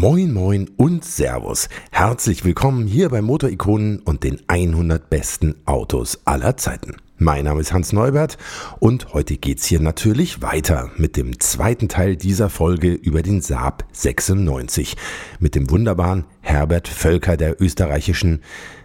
Moin 0.00 0.32
moin 0.32 0.70
und 0.78 1.04
Servus. 1.04 1.68
Herzlich 1.90 2.42
willkommen 2.46 2.86
hier 2.86 3.10
bei 3.10 3.20
Motorikonen 3.20 3.98
und 3.98 4.24
den 4.24 4.40
100 4.46 5.10
besten 5.10 5.56
Autos 5.66 6.20
aller 6.24 6.56
Zeiten. 6.56 6.96
Mein 7.18 7.44
Name 7.44 7.60
ist 7.60 7.74
Hans 7.74 7.92
Neubert 7.92 8.38
und 8.78 9.12
heute 9.12 9.36
geht's 9.36 9.66
hier 9.66 9.78
natürlich 9.78 10.40
weiter 10.40 10.90
mit 10.96 11.18
dem 11.18 11.38
zweiten 11.38 11.90
Teil 11.90 12.16
dieser 12.16 12.48
Folge 12.48 12.94
über 12.94 13.20
den 13.20 13.42
Saab 13.42 13.84
96 13.92 14.96
mit 15.38 15.54
dem 15.54 15.68
wunderbaren 15.68 16.24
Herbert 16.40 16.88
Völker 16.88 17.36
der 17.36 17.60
österreichischen, 17.60 18.40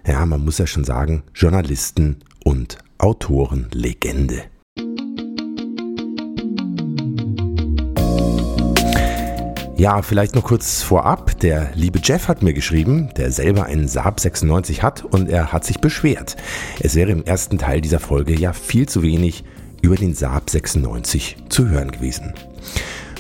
ja, 0.05 0.25
man 0.25 0.43
muss 0.43 0.57
ja 0.57 0.67
schon 0.67 0.83
sagen, 0.83 1.23
Journalisten 1.33 2.25
und 2.43 2.77
Autorenlegende. 2.97 4.43
Ja, 9.85 10.01
vielleicht 10.01 10.33
noch 10.33 10.45
kurz 10.45 10.81
vorab. 10.81 11.39
Der 11.41 11.69
liebe 11.75 11.99
Jeff 12.03 12.27
hat 12.27 12.41
mir 12.41 12.55
geschrieben, 12.55 13.11
der 13.17 13.31
selber 13.31 13.65
einen 13.65 13.87
Saab 13.87 14.19
96 14.19 14.81
hat 14.81 15.05
und 15.05 15.29
er 15.29 15.53
hat 15.53 15.63
sich 15.63 15.79
beschwert. 15.79 16.37
Es 16.79 16.95
wäre 16.95 17.11
im 17.11 17.23
ersten 17.23 17.59
Teil 17.59 17.81
dieser 17.81 17.99
Folge 17.99 18.33
ja 18.33 18.51
viel 18.51 18.89
zu 18.89 19.03
wenig 19.03 19.43
über 19.83 19.95
den 19.95 20.15
Saab 20.15 20.49
96 20.49 21.37
zu 21.49 21.69
hören 21.69 21.91
gewesen. 21.91 22.33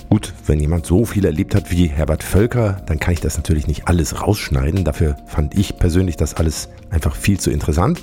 Gut, 0.09 0.33
wenn 0.47 0.59
jemand 0.59 0.87
so 0.87 1.05
viel 1.05 1.25
erlebt 1.25 1.53
hat 1.53 1.69
wie 1.69 1.85
Herbert 1.85 2.23
Völker, 2.23 2.81
dann 2.87 2.97
kann 2.97 3.13
ich 3.13 3.21
das 3.21 3.37
natürlich 3.37 3.67
nicht 3.67 3.87
alles 3.87 4.23
rausschneiden. 4.23 4.83
Dafür 4.83 5.17
fand 5.27 5.55
ich 5.55 5.77
persönlich 5.77 6.15
das 6.17 6.33
alles 6.33 6.69
einfach 6.89 7.15
viel 7.15 7.39
zu 7.39 7.51
interessant. 7.51 8.01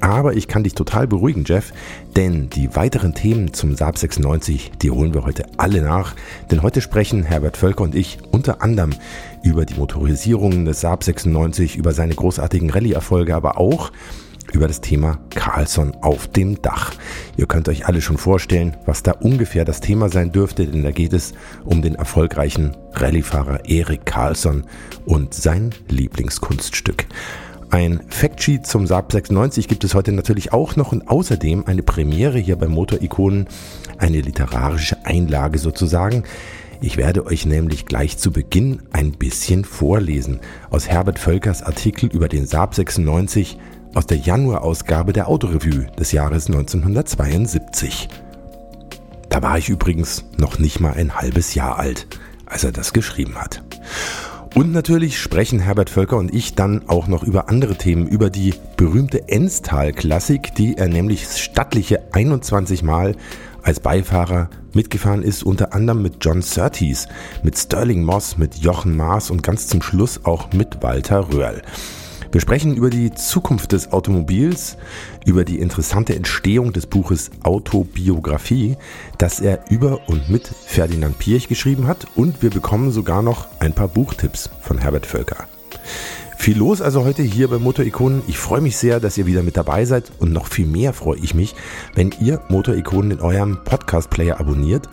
Aber 0.00 0.34
ich 0.34 0.48
kann 0.48 0.64
dich 0.64 0.74
total 0.74 1.06
beruhigen, 1.06 1.44
Jeff, 1.46 1.72
denn 2.16 2.48
die 2.50 2.74
weiteren 2.74 3.14
Themen 3.14 3.52
zum 3.52 3.76
Saab 3.76 3.98
96, 3.98 4.72
die 4.80 4.90
holen 4.90 5.12
wir 5.12 5.24
heute 5.24 5.44
alle 5.58 5.82
nach. 5.82 6.14
Denn 6.50 6.62
heute 6.62 6.80
sprechen 6.80 7.22
Herbert 7.22 7.56
Völker 7.56 7.84
und 7.84 7.94
ich 7.94 8.18
unter 8.30 8.62
anderem 8.62 8.92
über 9.42 9.66
die 9.66 9.74
Motorisierung 9.74 10.64
des 10.64 10.80
Saab 10.80 11.04
96, 11.04 11.76
über 11.76 11.92
seine 11.92 12.14
großartigen 12.14 12.70
Rallye-Erfolge, 12.70 13.34
aber 13.34 13.58
auch 13.58 13.92
über 14.52 14.66
das 14.66 14.80
Thema 14.80 15.18
Carlson 15.30 15.94
auf 16.00 16.28
dem 16.28 16.60
Dach. 16.62 16.92
Ihr 17.36 17.46
könnt 17.46 17.68
euch 17.68 17.86
alle 17.86 18.00
schon 18.00 18.18
vorstellen, 18.18 18.76
was 18.86 19.02
da 19.02 19.12
ungefähr 19.12 19.64
das 19.64 19.80
Thema 19.80 20.08
sein 20.08 20.32
dürfte, 20.32 20.66
denn 20.66 20.82
da 20.82 20.90
geht 20.90 21.12
es 21.12 21.34
um 21.64 21.82
den 21.82 21.94
erfolgreichen 21.94 22.76
Rallyefahrer 22.94 23.64
Erik 23.66 24.06
Carlson 24.06 24.64
und 25.04 25.34
sein 25.34 25.70
Lieblingskunststück. 25.88 27.06
Ein 27.70 28.00
Factsheet 28.08 28.66
zum 28.66 28.88
Saab 28.88 29.12
96 29.12 29.68
gibt 29.68 29.84
es 29.84 29.94
heute 29.94 30.10
natürlich 30.10 30.52
auch 30.52 30.74
noch 30.74 30.90
und 30.90 31.08
außerdem 31.08 31.68
eine 31.68 31.84
Premiere 31.84 32.40
hier 32.40 32.56
bei 32.56 32.66
Motorikonen, 32.66 33.46
eine 33.96 34.20
literarische 34.20 35.06
Einlage 35.06 35.58
sozusagen. 35.58 36.24
Ich 36.80 36.96
werde 36.96 37.26
euch 37.26 37.46
nämlich 37.46 37.86
gleich 37.86 38.18
zu 38.18 38.32
Beginn 38.32 38.82
ein 38.90 39.12
bisschen 39.12 39.64
vorlesen 39.64 40.40
aus 40.70 40.88
Herbert 40.88 41.20
Völkers 41.20 41.62
Artikel 41.62 42.08
über 42.12 42.26
den 42.26 42.44
Saab 42.44 42.74
96 42.74 43.56
aus 43.94 44.06
der 44.06 44.18
Januarausgabe 44.18 45.12
der 45.12 45.28
Autorevue 45.28 45.86
des 45.96 46.10
Jahres 46.10 46.48
1972. 46.48 48.08
Da 49.28 49.42
war 49.42 49.58
ich 49.58 49.68
übrigens 49.68 50.24
noch 50.38 50.58
nicht 50.58 50.80
mal 50.80 50.94
ein 50.94 51.14
halbes 51.14 51.54
Jahr 51.54 51.78
alt, 51.78 52.08
als 52.46 52.64
er 52.64 52.72
das 52.72 52.92
geschrieben 52.92 53.36
hat. 53.36 53.62
Und 54.60 54.72
natürlich 54.72 55.18
sprechen 55.18 55.58
Herbert 55.58 55.88
Völker 55.88 56.18
und 56.18 56.34
ich 56.34 56.54
dann 56.54 56.86
auch 56.86 57.08
noch 57.08 57.22
über 57.22 57.48
andere 57.48 57.76
Themen, 57.76 58.06
über 58.06 58.28
die 58.28 58.52
berühmte 58.76 59.26
Enstal-Klassik, 59.26 60.54
die 60.54 60.76
er 60.76 60.88
nämlich 60.88 61.26
stattliche 61.28 62.02
21 62.12 62.82
Mal 62.82 63.16
als 63.62 63.80
Beifahrer 63.80 64.50
mitgefahren 64.74 65.22
ist, 65.22 65.44
unter 65.44 65.72
anderem 65.72 66.02
mit 66.02 66.16
John 66.20 66.42
Surtees, 66.42 67.08
mit 67.42 67.56
Sterling 67.56 68.02
Moss, 68.02 68.36
mit 68.36 68.56
Jochen 68.56 68.98
Maas 68.98 69.30
und 69.30 69.42
ganz 69.42 69.66
zum 69.66 69.80
Schluss 69.80 70.26
auch 70.26 70.52
mit 70.52 70.82
Walter 70.82 71.32
Röhrl. 71.32 71.62
Wir 72.32 72.40
sprechen 72.40 72.76
über 72.76 72.90
die 72.90 73.12
Zukunft 73.12 73.72
des 73.72 73.92
Automobils, 73.92 74.76
über 75.26 75.44
die 75.44 75.58
interessante 75.58 76.14
Entstehung 76.14 76.72
des 76.72 76.86
Buches 76.86 77.32
Autobiografie, 77.42 78.76
das 79.18 79.40
er 79.40 79.68
über 79.68 80.08
und 80.08 80.30
mit 80.30 80.46
Ferdinand 80.46 81.18
Pirch 81.18 81.48
geschrieben 81.48 81.88
hat 81.88 82.06
und 82.14 82.40
wir 82.40 82.50
bekommen 82.50 82.92
sogar 82.92 83.22
noch 83.22 83.48
ein 83.58 83.72
paar 83.72 83.88
Buchtipps 83.88 84.48
von 84.60 84.78
Herbert 84.78 85.06
Völker. 85.06 85.48
Viel 86.38 86.56
los 86.56 86.80
also 86.80 87.04
heute 87.04 87.22
hier 87.24 87.48
bei 87.48 87.58
Motorikonen. 87.58 88.22
Ich 88.28 88.38
freue 88.38 88.60
mich 88.60 88.76
sehr, 88.76 89.00
dass 89.00 89.18
ihr 89.18 89.26
wieder 89.26 89.42
mit 89.42 89.56
dabei 89.56 89.84
seid 89.84 90.12
und 90.20 90.32
noch 90.32 90.46
viel 90.46 90.66
mehr 90.66 90.92
freue 90.92 91.18
ich 91.18 91.34
mich, 91.34 91.56
wenn 91.96 92.14
ihr 92.20 92.40
Motorikonen 92.48 93.10
in 93.10 93.20
eurem 93.20 93.58
Podcast-Player 93.64 94.38
abonniert 94.38 94.88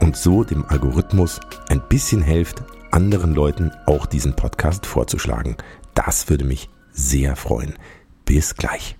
und 0.00 0.16
so 0.16 0.42
dem 0.42 0.64
Algorithmus 0.66 1.38
ein 1.68 1.82
bisschen 1.88 2.20
helft, 2.20 2.64
anderen 2.90 3.32
Leuten 3.32 3.70
auch 3.86 4.06
diesen 4.06 4.34
Podcast 4.34 4.86
vorzuschlagen. 4.86 5.56
Das 5.94 6.28
würde 6.28 6.44
mich 6.44 6.68
sehr 6.92 7.36
freuen. 7.36 7.74
Bis 8.24 8.54
gleich. 8.54 8.96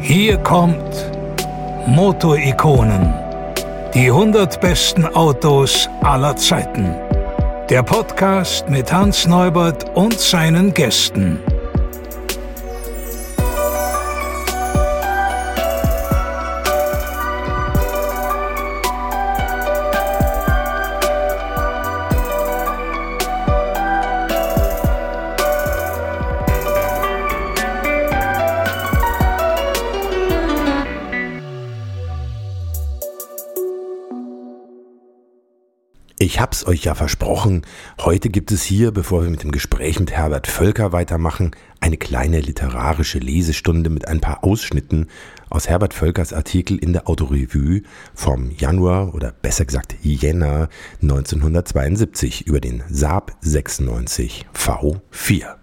Hier 0.00 0.38
kommt 0.38 1.10
Motorikonen. 1.86 3.14
Die 3.94 4.06
100 4.06 4.60
besten 4.60 5.06
Autos 5.06 5.88
aller 6.02 6.36
Zeiten. 6.36 6.94
Der 7.68 7.82
Podcast 7.82 8.68
mit 8.68 8.92
Hans 8.92 9.26
Neubert 9.26 9.96
und 9.96 10.18
seinen 10.18 10.74
Gästen. 10.74 11.38
Ich 36.22 36.38
hab's 36.38 36.66
euch 36.66 36.84
ja 36.84 36.94
versprochen. 36.94 37.62
Heute 37.98 38.28
gibt 38.28 38.52
es 38.52 38.62
hier, 38.62 38.90
bevor 38.90 39.22
wir 39.22 39.30
mit 39.30 39.42
dem 39.42 39.52
Gespräch 39.52 39.98
mit 39.98 40.12
Herbert 40.12 40.48
Völker 40.48 40.92
weitermachen, 40.92 41.52
eine 41.80 41.96
kleine 41.96 42.40
literarische 42.40 43.18
Lesestunde 43.18 43.88
mit 43.88 44.06
ein 44.06 44.20
paar 44.20 44.44
Ausschnitten 44.44 45.06
aus 45.48 45.70
Herbert 45.70 45.94
Völkers 45.94 46.34
Artikel 46.34 46.76
in 46.76 46.92
der 46.92 47.08
Autorevue 47.08 47.84
vom 48.12 48.50
Januar 48.50 49.14
oder 49.14 49.32
besser 49.32 49.64
gesagt 49.64 49.96
Jänner 50.02 50.68
1972 51.00 52.46
über 52.46 52.60
den 52.60 52.82
Saab 52.90 53.34
96 53.40 54.44
V4. 54.54 55.59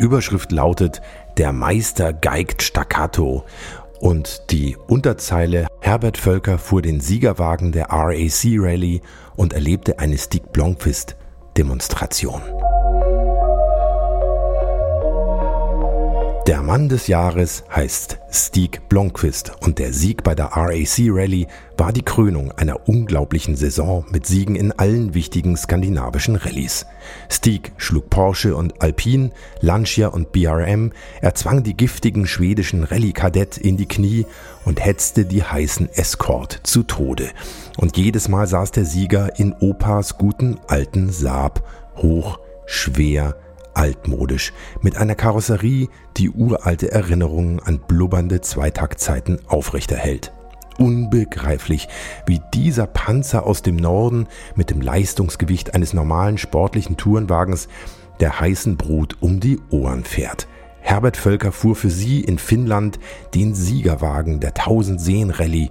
Überschrift 0.00 0.50
lautet 0.50 1.02
Der 1.36 1.52
Meister 1.52 2.14
geigt 2.14 2.62
staccato 2.62 3.44
und 4.00 4.50
die 4.50 4.76
Unterzeile 4.88 5.66
Herbert 5.82 6.16
Völker 6.16 6.56
fuhr 6.56 6.80
den 6.80 7.00
Siegerwagen 7.00 7.70
der 7.70 7.90
RAC 7.90 8.56
Rallye 8.56 9.02
und 9.36 9.52
erlebte 9.52 9.98
eine 9.98 10.16
Stieg 10.16 10.52
Blomqvist 10.52 11.16
Demonstration. 11.58 12.40
Der 16.46 16.62
Mann 16.62 16.88
des 16.88 17.06
Jahres 17.06 17.64
heißt 17.74 18.18
Stieg 18.30 18.88
Blomqvist 18.88 19.52
und 19.60 19.78
der 19.78 19.92
Sieg 19.92 20.24
bei 20.24 20.34
der 20.34 20.46
RAC 20.46 20.98
Rallye 21.10 21.46
war 21.76 21.92
die 21.92 22.02
Krönung 22.02 22.50
einer 22.52 22.88
unglaublichen 22.88 23.56
Saison 23.56 24.06
mit 24.10 24.26
Siegen 24.26 24.56
in 24.56 24.72
allen 24.72 25.12
wichtigen 25.12 25.54
skandinavischen 25.56 26.36
Rallyes. 26.36 26.86
Stieg 27.28 27.72
schlug 27.76 28.08
Porsche 28.08 28.56
und 28.56 28.80
Alpine, 28.82 29.32
Lancia 29.60 30.08
und 30.08 30.32
BRM, 30.32 30.92
erzwang 31.20 31.62
die 31.62 31.76
giftigen 31.76 32.26
schwedischen 32.26 32.84
Rallye-Kadett 32.84 33.58
in 33.58 33.76
die 33.76 33.86
Knie 33.86 34.24
und 34.64 34.82
hetzte 34.84 35.26
die 35.26 35.42
heißen 35.42 35.90
Escort 35.90 36.60
zu 36.62 36.84
Tode. 36.84 37.28
Und 37.76 37.98
jedes 37.98 38.28
Mal 38.28 38.46
saß 38.46 38.72
der 38.72 38.86
Sieger 38.86 39.38
in 39.38 39.52
Opas 39.60 40.16
guten 40.16 40.58
alten 40.68 41.10
Saab, 41.10 41.62
hoch, 41.96 42.40
schwer, 42.64 43.36
altmodisch, 43.74 44.52
mit 44.80 44.96
einer 44.96 45.14
Karosserie, 45.14 45.88
die 46.16 46.30
uralte 46.30 46.90
Erinnerungen 46.90 47.60
an 47.60 47.80
blubbernde 47.86 48.40
Zweitaktzeiten 48.40 49.40
aufrechterhält. 49.46 50.32
Unbegreiflich, 50.78 51.88
wie 52.26 52.40
dieser 52.54 52.86
Panzer 52.86 53.46
aus 53.46 53.62
dem 53.62 53.76
Norden 53.76 54.28
mit 54.54 54.70
dem 54.70 54.80
Leistungsgewicht 54.80 55.74
eines 55.74 55.92
normalen 55.92 56.38
sportlichen 56.38 56.96
Tourenwagens 56.96 57.68
der 58.20 58.40
heißen 58.40 58.76
Brut 58.76 59.16
um 59.20 59.40
die 59.40 59.58
Ohren 59.70 60.04
fährt. 60.04 60.46
Herbert 60.80 61.16
Völker 61.16 61.52
fuhr 61.52 61.76
für 61.76 61.90
sie 61.90 62.20
in 62.20 62.38
Finnland 62.38 62.98
den 63.34 63.54
Siegerwagen 63.54 64.40
der 64.40 64.50
1000 64.50 65.00
Seen 65.00 65.30
Rallye, 65.30 65.70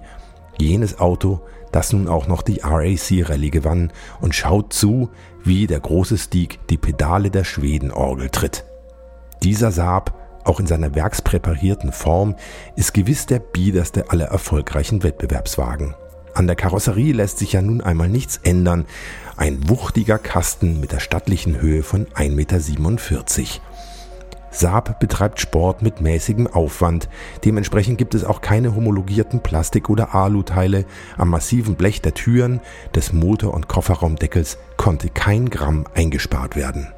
jenes 0.58 0.98
Auto, 1.00 1.40
das 1.72 1.92
nun 1.92 2.08
auch 2.08 2.26
noch 2.26 2.42
die 2.42 2.60
RAC 2.62 3.28
Rallye 3.28 3.50
gewann 3.50 3.92
und 4.20 4.34
schaut 4.34 4.72
zu, 4.72 5.10
wie 5.44 5.66
der 5.66 5.80
große 5.80 6.18
Stieg 6.18 6.58
die 6.68 6.78
Pedale 6.78 7.30
der 7.30 7.44
Schwedenorgel 7.44 8.30
tritt. 8.30 8.64
Dieser 9.42 9.72
Saab, 9.72 10.14
auch 10.44 10.60
in 10.60 10.66
seiner 10.66 10.94
werkspräparierten 10.94 11.92
Form, 11.92 12.36
ist 12.76 12.94
gewiss 12.94 13.26
der 13.26 13.38
biederste 13.38 14.10
aller 14.10 14.26
erfolgreichen 14.26 15.02
Wettbewerbswagen. 15.02 15.94
An 16.34 16.46
der 16.46 16.56
Karosserie 16.56 17.12
lässt 17.12 17.38
sich 17.38 17.52
ja 17.52 17.62
nun 17.62 17.80
einmal 17.80 18.08
nichts 18.08 18.38
ändern. 18.42 18.86
Ein 19.36 19.68
wuchtiger 19.68 20.18
Kasten 20.18 20.80
mit 20.80 20.92
der 20.92 21.00
stattlichen 21.00 21.60
Höhe 21.60 21.82
von 21.82 22.06
1,47 22.06 23.40
Meter. 23.40 23.60
Saab 24.50 24.98
betreibt 24.98 25.40
Sport 25.40 25.82
mit 25.82 26.00
mäßigem 26.00 26.46
Aufwand. 26.46 27.08
Dementsprechend 27.44 27.98
gibt 27.98 28.14
es 28.14 28.24
auch 28.24 28.40
keine 28.40 28.74
homologierten 28.74 29.40
Plastik- 29.40 29.88
oder 29.88 30.14
Aluteile. 30.14 30.84
Am 31.16 31.30
massiven 31.30 31.76
Blech 31.76 32.02
der 32.02 32.14
Türen, 32.14 32.60
des 32.94 33.12
Motor- 33.12 33.54
und 33.54 33.68
Kofferraumdeckels 33.68 34.58
konnte 34.76 35.08
kein 35.08 35.50
Gramm 35.50 35.86
eingespart 35.94 36.56
werden. 36.56 36.88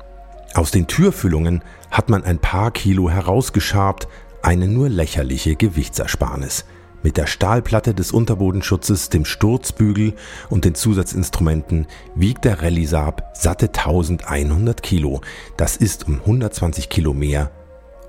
Aus 0.54 0.70
den 0.70 0.86
Türfüllungen 0.86 1.62
hat 1.90 2.08
man 2.08 2.24
ein 2.24 2.38
paar 2.38 2.70
Kilo 2.70 3.10
herausgeschabt, 3.10 4.08
eine 4.42 4.68
nur 4.68 4.88
lächerliche 4.88 5.56
Gewichtsersparnis. 5.56 6.64
Mit 7.02 7.16
der 7.16 7.26
Stahlplatte 7.26 7.94
des 7.94 8.12
Unterbodenschutzes, 8.12 9.08
dem 9.08 9.24
Sturzbügel 9.24 10.14
und 10.50 10.64
den 10.64 10.74
Zusatzinstrumenten 10.74 11.86
wiegt 12.14 12.44
der 12.44 12.62
Rallye 12.62 12.86
Saab 12.86 13.32
satte 13.34 13.66
1100 13.66 14.82
Kilo. 14.82 15.20
Das 15.56 15.76
ist 15.76 16.06
um 16.06 16.20
120 16.20 16.88
Kilo 16.88 17.12
mehr 17.12 17.50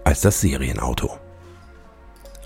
als 0.03 0.21
das 0.21 0.41
Serienauto. 0.41 1.17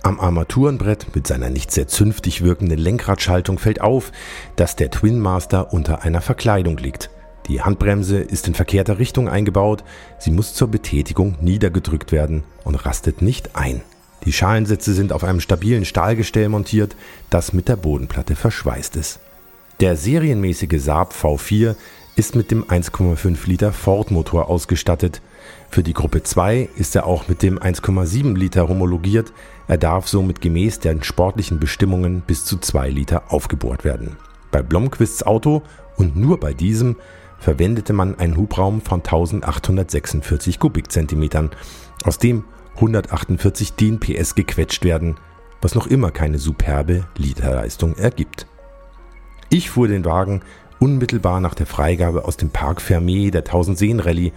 Am 0.04 0.22
Armaturenbrett 0.22 1.16
mit 1.16 1.28
seiner 1.28 1.50
nicht 1.50 1.72
sehr 1.72 1.88
zünftig 1.88 2.42
wirkenden 2.42 2.78
Lenkradschaltung 2.78 3.60
fällt 3.60 3.82
auf, 3.82 4.14
dass 4.56 4.78
der 4.78 4.90
Twin 4.90 5.20
Master 5.20 5.74
unter 5.74 6.04
einer 6.04 6.22
Verkleidung 6.22 6.78
liegt. 6.78 7.10
Die 7.48 7.62
Handbremse 7.62 8.20
ist 8.20 8.48
in 8.48 8.54
verkehrter 8.54 9.00
Richtung 9.00 9.28
eingebaut, 9.28 9.84
sie 10.18 10.32
muss 10.32 10.54
zur 10.54 10.70
Betätigung 10.70 11.38
niedergedrückt 11.42 12.12
werden 12.12 12.44
und 12.64 12.76
rastet 12.76 13.22
nicht 13.22 13.56
ein. 13.56 13.82
Die 14.28 14.34
Schalensitze 14.34 14.94
sind 14.94 15.14
auf 15.14 15.24
einem 15.24 15.40
stabilen 15.40 15.86
Stahlgestell 15.86 16.50
montiert, 16.50 16.98
das 17.30 17.54
mit 17.54 17.70
der 17.70 17.78
Bodenplatte 17.78 18.36
verschweißt 18.36 18.98
ist. 18.98 19.22
Der 19.80 19.96
serienmäßige 19.96 20.84
Saab 20.84 21.14
V4 21.14 21.78
ist 22.18 22.36
mit 22.36 22.52
dem 22.52 22.66
1,5 22.66 23.48
Liter 23.48 23.72
Ford-Motor 23.72 24.50
ausgestattet. 24.50 25.22
Für 25.70 25.82
die 25.82 25.94
Gruppe 25.94 26.24
2 26.24 26.68
ist 26.76 26.94
er 26.98 27.06
auch 27.06 27.30
mit 27.30 27.42
dem 27.42 27.58
1,7 27.58 28.38
Liter 28.38 28.68
homologiert. 28.68 29.32
Er 29.70 29.78
darf 29.78 30.10
somit 30.10 30.42
gemäß 30.42 30.82
den 30.82 31.04
sportlichen 31.04 31.62
Bestimmungen 31.62 32.20
bis 32.20 32.44
zu 32.44 32.58
2 32.58 32.90
Liter 32.90 33.32
aufgebohrt 33.32 33.86
werden. 33.86 34.18
Bei 34.52 34.62
Blomquists 34.62 35.24
Auto 35.24 35.62
und 35.96 36.18
nur 36.18 36.38
bei 36.38 36.54
diesem 36.54 36.98
verwendete 37.40 37.94
man 37.94 38.20
einen 38.20 38.36
Hubraum 38.36 38.82
von 38.82 39.00
1846 39.00 40.60
Kubikzentimetern, 40.60 41.52
aus 42.04 42.18
dem 42.18 42.44
148 42.78 43.74
DIN 43.74 44.00
PS 44.00 44.36
gequetscht 44.36 44.84
werden, 44.84 45.16
was 45.62 45.76
noch 45.76 45.88
immer 45.88 46.12
keine 46.12 46.38
superbe 46.38 47.06
Literleistung 47.18 47.98
ergibt. 47.98 48.48
Ich 49.50 49.70
fuhr 49.70 49.88
den 49.88 50.06
Wagen 50.06 50.42
unmittelbar 50.80 51.42
nach 51.42 51.56
der 51.56 51.66
Freigabe 51.66 52.26
aus 52.26 52.38
dem 52.38 52.52
Park 52.52 52.82
Fermé 52.82 53.32
der 53.32 53.42
1000 53.42 53.78
Seen 53.78 54.00
Rallye. 54.00 54.32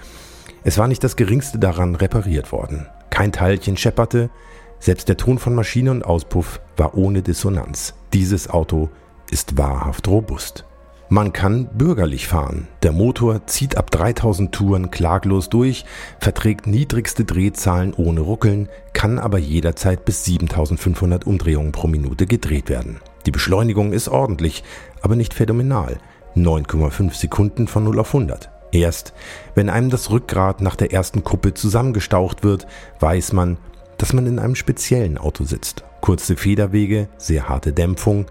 Es 0.65 0.79
war 0.79 0.89
nicht 0.89 1.05
das 1.05 1.17
geringste 1.17 1.59
daran 1.59 1.95
repariert 1.95 2.51
worden. 2.53 2.87
Kein 3.11 3.33
Teilchen 3.33 3.77
schepperte, 3.77 4.31
selbst 4.79 5.09
der 5.09 5.19
Ton 5.19 5.39
von 5.39 5.55
Maschine 5.55 5.91
und 5.91 6.05
Auspuff 6.05 6.61
war 6.77 6.95
ohne 6.95 7.21
Dissonanz. 7.21 7.95
Dieses 8.15 8.49
Auto 8.49 8.89
ist 9.31 9.59
wahrhaft 9.59 10.09
robust. 10.09 10.65
Man 11.13 11.33
kann 11.33 11.67
bürgerlich 11.73 12.29
fahren. 12.29 12.69
Der 12.85 12.93
Motor 12.93 13.45
zieht 13.49 13.77
ab 13.77 13.91
3000 13.91 14.53
Touren 14.53 14.93
klaglos 14.93 15.49
durch, 15.49 15.85
verträgt 16.21 16.69
niedrigste 16.69 17.25
Drehzahlen 17.25 17.95
ohne 17.95 18.21
Ruckeln, 18.21 18.69
kann 18.93 19.19
aber 19.19 19.39
jederzeit 19.39 20.05
bis 20.05 20.25
7500 20.25 21.27
Umdrehungen 21.27 21.73
pro 21.73 21.89
Minute 21.89 22.27
gedreht 22.27 22.69
werden. 22.69 23.01
Die 23.27 23.33
Beschleunigung 23.33 23.93
ist 23.93 24.09
ordentlich, 24.09 24.63
aber 25.03 25.17
nicht 25.17 25.35
phänomenal. 25.35 25.99
9,5 26.37 27.13
Sekunden 27.13 27.67
von 27.67 27.83
0 27.83 27.99
auf 27.99 28.15
100. 28.15 28.49
Erst 28.71 29.13
wenn 29.57 29.69
einem 29.69 29.91
das 29.91 30.11
Rückgrat 30.11 30.61
nach 30.61 30.77
der 30.77 30.93
ersten 30.93 31.25
Kuppe 31.25 31.55
zusammengestaucht 31.55 32.45
wird, 32.45 32.69
weiß 33.01 33.33
man, 33.33 33.57
dass 33.99 34.13
man 34.13 34.29
in 34.29 34.39
einem 34.39 34.55
speziellen 34.55 35.19
Auto 35.19 35.43
sitzt. 35.43 35.83
Kurze 36.03 36.37
Federwege, 36.37 37.09
sehr 37.19 37.49
harte 37.49 37.73
Dämpfung. 37.73 38.27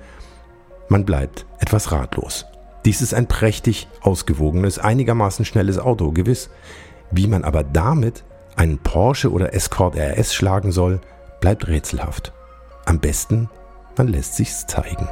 Man 0.87 1.03
bleibt 1.03 1.45
etwas 1.59 1.91
ratlos. 1.91 2.45
Dies 2.85 3.01
ist 3.01 3.13
ein 3.13 3.27
prächtig 3.27 3.87
ausgewogenes, 4.01 4.79
einigermaßen 4.79 5.43
schnelles 5.45 5.79
Auto, 5.79 6.11
gewiss. 6.11 6.49
Wie 7.11 7.27
man 7.27 7.43
aber 7.43 7.63
damit 7.63 8.23
einen 8.55 8.77
Porsche 8.77 9.31
oder 9.31 9.53
Escort 9.53 9.97
RS 9.97 10.33
schlagen 10.33 10.71
soll, 10.71 11.01
bleibt 11.41 11.67
rätselhaft. 11.67 12.33
Am 12.85 12.99
besten, 12.99 13.49
man 13.97 14.07
lässt 14.07 14.35
sich's 14.35 14.65
zeigen. 14.65 15.07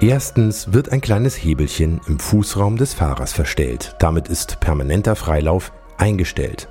Erstens 0.00 0.72
wird 0.72 0.92
ein 0.92 1.00
kleines 1.00 1.34
Hebelchen 1.34 2.00
im 2.06 2.18
Fußraum 2.18 2.76
des 2.76 2.92
Fahrers 2.92 3.32
verstellt. 3.32 3.96
Damit 4.00 4.28
ist 4.28 4.60
permanenter 4.60 5.16
Freilauf 5.16 5.72
eingestellt. 5.96 6.68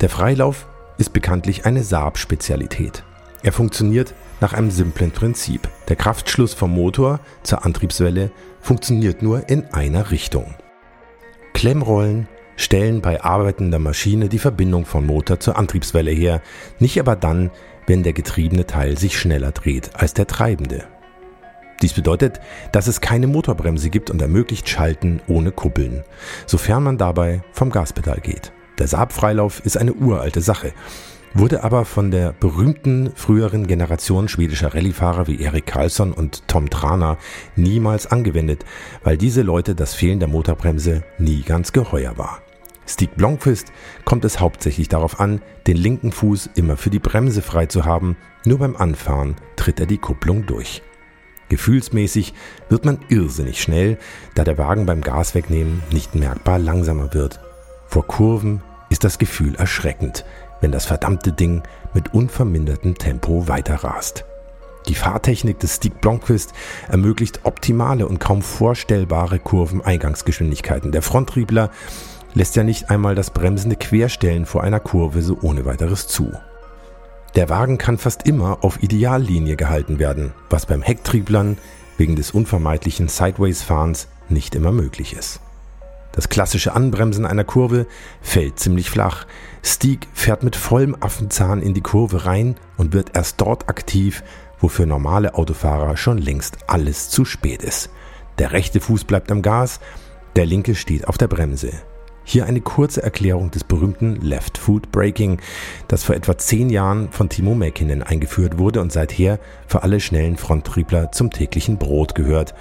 Der 0.00 0.08
Freilauf 0.08 0.66
ist 1.00 1.12
bekanntlich 1.12 1.64
eine 1.64 1.82
Saab-Spezialität. 1.82 3.02
Er 3.42 3.52
funktioniert 3.52 4.14
nach 4.40 4.52
einem 4.52 4.70
simplen 4.70 5.10
Prinzip. 5.10 5.68
Der 5.88 5.96
Kraftschluss 5.96 6.52
vom 6.52 6.72
Motor 6.72 7.20
zur 7.42 7.64
Antriebswelle 7.64 8.30
funktioniert 8.60 9.22
nur 9.22 9.48
in 9.48 9.64
einer 9.72 10.10
Richtung. 10.10 10.54
Klemmrollen 11.54 12.28
stellen 12.56 13.00
bei 13.00 13.22
arbeitender 13.22 13.78
Maschine 13.78 14.28
die 14.28 14.38
Verbindung 14.38 14.84
vom 14.84 15.06
Motor 15.06 15.40
zur 15.40 15.56
Antriebswelle 15.56 16.10
her, 16.10 16.42
nicht 16.78 17.00
aber 17.00 17.16
dann, 17.16 17.50
wenn 17.86 18.02
der 18.02 18.12
getriebene 18.12 18.66
Teil 18.66 18.98
sich 18.98 19.18
schneller 19.18 19.52
dreht 19.52 19.96
als 19.96 20.12
der 20.12 20.26
treibende. 20.26 20.84
Dies 21.80 21.94
bedeutet, 21.94 22.40
dass 22.72 22.86
es 22.86 23.00
keine 23.00 23.26
Motorbremse 23.26 23.88
gibt 23.88 24.10
und 24.10 24.20
ermöglicht 24.20 24.68
Schalten 24.68 25.22
ohne 25.28 25.50
Kuppeln, 25.50 26.04
sofern 26.44 26.82
man 26.82 26.98
dabei 26.98 27.40
vom 27.52 27.70
Gaspedal 27.70 28.20
geht. 28.20 28.52
Der 28.80 28.88
Saab-Freilauf 28.88 29.60
ist 29.66 29.76
eine 29.76 29.92
uralte 29.92 30.40
Sache, 30.40 30.72
wurde 31.34 31.64
aber 31.64 31.84
von 31.84 32.10
der 32.10 32.32
berühmten 32.32 33.12
früheren 33.14 33.66
Generation 33.66 34.26
schwedischer 34.26 34.74
Rallyefahrer 34.74 35.26
wie 35.26 35.38
Erik 35.38 35.66
Karlsson 35.66 36.14
und 36.14 36.48
Tom 36.48 36.70
Trana 36.70 37.18
niemals 37.56 38.06
angewendet, 38.06 38.64
weil 39.04 39.18
diese 39.18 39.42
Leute 39.42 39.74
das 39.74 39.92
Fehlen 39.94 40.18
der 40.18 40.28
Motorbremse 40.28 41.02
nie 41.18 41.42
ganz 41.42 41.72
geheuer 41.72 42.16
war. 42.16 42.40
Stieg 42.86 43.16
Blomqvist 43.16 43.70
kommt 44.06 44.24
es 44.24 44.40
hauptsächlich 44.40 44.88
darauf 44.88 45.20
an, 45.20 45.42
den 45.66 45.76
linken 45.76 46.10
Fuß 46.10 46.48
immer 46.54 46.78
für 46.78 46.90
die 46.90 46.98
Bremse 46.98 47.42
frei 47.42 47.66
zu 47.66 47.84
haben, 47.84 48.16
nur 48.46 48.60
beim 48.60 48.76
Anfahren 48.76 49.36
tritt 49.56 49.78
er 49.78 49.86
die 49.86 49.98
Kupplung 49.98 50.46
durch. 50.46 50.82
Gefühlsmäßig 51.50 52.32
wird 52.70 52.86
man 52.86 53.00
irrsinnig 53.10 53.60
schnell, 53.60 53.98
da 54.34 54.42
der 54.42 54.56
Wagen 54.56 54.86
beim 54.86 55.02
Gas 55.02 55.34
wegnehmen 55.34 55.82
nicht 55.92 56.14
merkbar 56.14 56.58
langsamer 56.58 57.12
wird. 57.12 57.40
Vor 57.86 58.06
Kurven 58.06 58.62
ist 58.90 59.04
das 59.04 59.18
Gefühl 59.18 59.54
erschreckend, 59.54 60.26
wenn 60.60 60.72
das 60.72 60.84
verdammte 60.84 61.32
Ding 61.32 61.62
mit 61.94 62.12
unvermindertem 62.12 62.96
Tempo 62.96 63.48
weiterrast. 63.48 64.26
Die 64.88 64.94
Fahrtechnik 64.94 65.58
des 65.58 65.76
Stieg 65.76 66.00
Blomqvist 66.00 66.52
ermöglicht 66.88 67.40
optimale 67.44 68.06
und 68.06 68.18
kaum 68.18 68.42
vorstellbare 68.42 69.38
Kurveneingangsgeschwindigkeiten. 69.38 70.92
Der 70.92 71.02
Fronttriebler 71.02 71.70
lässt 72.34 72.56
ja 72.56 72.64
nicht 72.64 72.90
einmal 72.90 73.14
das 73.14 73.30
bremsende 73.30 73.76
Querstellen 73.76 74.46
vor 74.46 74.62
einer 74.62 74.80
Kurve 74.80 75.22
so 75.22 75.38
ohne 75.42 75.64
weiteres 75.64 76.06
zu. 76.08 76.32
Der 77.36 77.48
Wagen 77.48 77.78
kann 77.78 77.98
fast 77.98 78.26
immer 78.26 78.64
auf 78.64 78.82
Ideallinie 78.82 79.56
gehalten 79.56 79.98
werden, 79.98 80.32
was 80.48 80.66
beim 80.66 80.82
Hecktrieblern 80.82 81.58
wegen 81.96 82.16
des 82.16 82.32
unvermeidlichen 82.32 83.08
Sideways-Fahrens 83.08 84.08
nicht 84.28 84.54
immer 84.54 84.72
möglich 84.72 85.14
ist. 85.14 85.40
Das 86.12 86.28
klassische 86.28 86.74
Anbremsen 86.74 87.24
einer 87.24 87.44
Kurve 87.44 87.86
fällt 88.20 88.58
ziemlich 88.58 88.90
flach. 88.90 89.26
Stieg 89.62 90.08
fährt 90.12 90.42
mit 90.42 90.56
vollem 90.56 90.96
Affenzahn 90.98 91.62
in 91.62 91.74
die 91.74 91.82
Kurve 91.82 92.26
rein 92.26 92.56
und 92.76 92.92
wird 92.92 93.16
erst 93.16 93.40
dort 93.40 93.68
aktiv, 93.68 94.22
wo 94.58 94.68
für 94.68 94.86
normale 94.86 95.34
Autofahrer 95.34 95.96
schon 95.96 96.18
längst 96.18 96.58
alles 96.66 97.10
zu 97.10 97.24
spät 97.24 97.62
ist. 97.62 97.90
Der 98.38 98.52
rechte 98.52 98.80
Fuß 98.80 99.04
bleibt 99.04 99.30
am 99.30 99.42
Gas, 99.42 99.80
der 100.36 100.46
linke 100.46 100.74
steht 100.74 101.06
auf 101.06 101.18
der 101.18 101.28
Bremse. 101.28 101.72
Hier 102.24 102.46
eine 102.46 102.60
kurze 102.60 103.02
Erklärung 103.02 103.50
des 103.50 103.64
berühmten 103.64 104.16
Left 104.16 104.58
Foot 104.58 104.92
Braking, 104.92 105.40
das 105.88 106.04
vor 106.04 106.14
etwa 106.14 106.38
zehn 106.38 106.70
Jahren 106.70 107.10
von 107.10 107.28
Timo 107.28 107.54
Mäkinen 107.54 108.02
eingeführt 108.02 108.58
wurde 108.58 108.80
und 108.80 108.92
seither 108.92 109.40
für 109.66 109.82
alle 109.82 110.00
schnellen 110.00 110.36
Fronttriebler 110.36 111.12
zum 111.12 111.30
täglichen 111.30 111.78
Brot 111.78 112.14
gehört. 112.14 112.54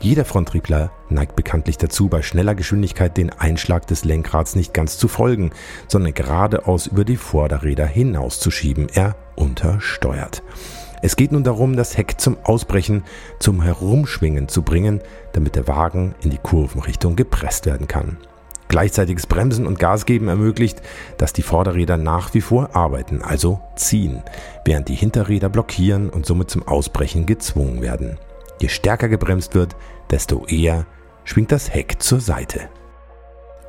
Jeder 0.00 0.24
Fronttriebler 0.24 0.92
neigt 1.08 1.34
bekanntlich 1.34 1.76
dazu, 1.76 2.08
bei 2.08 2.22
schneller 2.22 2.54
Geschwindigkeit 2.54 3.16
den 3.16 3.30
Einschlag 3.30 3.86
des 3.88 4.04
Lenkrads 4.04 4.54
nicht 4.54 4.72
ganz 4.72 4.96
zu 4.96 5.08
folgen, 5.08 5.50
sondern 5.88 6.14
geradeaus 6.14 6.86
über 6.86 7.04
die 7.04 7.16
Vorderräder 7.16 7.86
hinauszuschieben. 7.86 8.88
Er 8.94 9.16
untersteuert. 9.34 10.44
Es 11.02 11.16
geht 11.16 11.32
nun 11.32 11.42
darum, 11.42 11.76
das 11.76 11.96
Heck 11.96 12.20
zum 12.20 12.36
Ausbrechen, 12.44 13.02
zum 13.40 13.60
Herumschwingen 13.60 14.48
zu 14.48 14.62
bringen, 14.62 15.00
damit 15.32 15.56
der 15.56 15.66
Wagen 15.66 16.14
in 16.20 16.30
die 16.30 16.38
Kurvenrichtung 16.38 17.16
gepresst 17.16 17.66
werden 17.66 17.88
kann. 17.88 18.18
Gleichzeitiges 18.68 19.26
Bremsen 19.26 19.66
und 19.66 19.78
Gasgeben 19.78 20.28
ermöglicht, 20.28 20.82
dass 21.16 21.32
die 21.32 21.42
Vorderräder 21.42 21.96
nach 21.96 22.34
wie 22.34 22.40
vor 22.40 22.76
arbeiten, 22.76 23.22
also 23.22 23.60
ziehen, 23.76 24.22
während 24.64 24.88
die 24.88 24.94
Hinterräder 24.94 25.48
blockieren 25.48 26.10
und 26.10 26.26
somit 26.26 26.50
zum 26.50 26.68
Ausbrechen 26.68 27.26
gezwungen 27.26 27.80
werden. 27.80 28.18
Je 28.60 28.68
stärker 28.68 29.08
gebremst 29.08 29.54
wird, 29.54 29.76
desto 30.10 30.46
eher 30.46 30.86
schwingt 31.24 31.52
das 31.52 31.72
Heck 31.72 32.02
zur 32.02 32.20
Seite. 32.20 32.68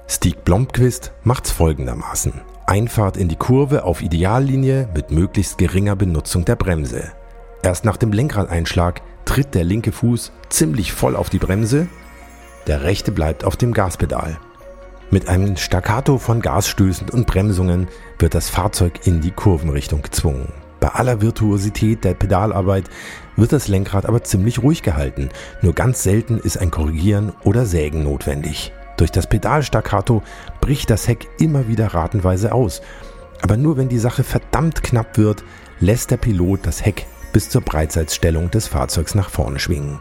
Stieg 0.08 0.44
Blomqvist 0.44 1.12
macht's 1.24 1.52
folgendermaßen. 1.52 2.34
Einfahrt 2.66 3.18
in 3.18 3.28
die 3.28 3.36
Kurve 3.36 3.84
auf 3.84 4.02
Ideallinie 4.02 4.90
mit 4.96 5.12
möglichst 5.12 5.58
geringer 5.58 5.96
Benutzung 5.96 6.46
der 6.46 6.56
Bremse. 6.56 7.12
Erst 7.62 7.86
nach 7.86 7.98
dem 7.98 8.12
Lenkradeinschlag 8.12 9.02
tritt 9.26 9.54
der 9.54 9.64
linke 9.64 9.92
Fuß 9.92 10.32
ziemlich 10.50 10.94
voll 10.94 11.16
auf 11.16 11.30
die 11.30 11.40
Bremse, 11.40 11.88
der 12.68 12.84
rechte 12.84 13.12
bleibt 13.12 13.44
auf 13.44 13.58
dem 13.58 13.74
Gaspedal. 13.74 14.40
Mit 15.12 15.28
einem 15.28 15.58
Staccato 15.58 16.18
von 16.20 16.42
Gasstößen 16.42 17.10
und 17.10 17.26
Bremsungen 17.26 17.88
wird 18.20 18.36
das 18.36 18.50
Fahrzeug 18.50 19.08
in 19.08 19.22
die 19.22 19.32
Kurvenrichtung 19.32 20.02
gezwungen. 20.04 20.54
Bei 20.80 20.90
aller 20.90 21.22
Virtuosität 21.22 22.04
der 22.04 22.14
Pedalarbeit 22.14 22.90
wird 23.40 23.54
das 23.54 23.68
Lenkrad 23.68 24.06
aber 24.06 24.24
ziemlich 24.24 24.62
ruhig 24.62 24.84
gehalten. 24.84 25.30
Nur 25.62 25.74
ganz 25.74 26.04
selten 26.04 26.40
ist 26.40 26.58
ein 26.58 26.72
Korrigieren 26.72 27.34
oder 27.44 27.66
Sägen 27.66 28.04
notwendig. 28.04 28.74
Durch 28.98 29.12
das 29.12 29.28
Pedalstaccato 29.28 30.24
bricht 30.62 30.90
das 30.90 31.08
Heck 31.08 31.28
immer 31.40 31.68
wieder 31.68 31.88
ratenweise 31.88 32.52
aus. 32.52 32.82
Aber 33.42 33.56
nur 33.56 33.78
wenn 33.78 33.90
die 33.90 34.00
Sache 34.00 34.24
verdammt 34.24 34.84
knapp 34.84 35.18
wird, 35.18 35.44
lässt 35.80 36.12
der 36.12 36.18
Pilot 36.18 36.62
das 36.64 36.86
Heck 36.86 37.06
bis 37.32 37.50
zur 37.50 37.62
Breitseitsstellung 37.62 38.52
des 38.52 38.68
Fahrzeugs 38.68 39.16
nach 39.16 39.30
vorne 39.30 39.60
schwingen. 39.60 40.00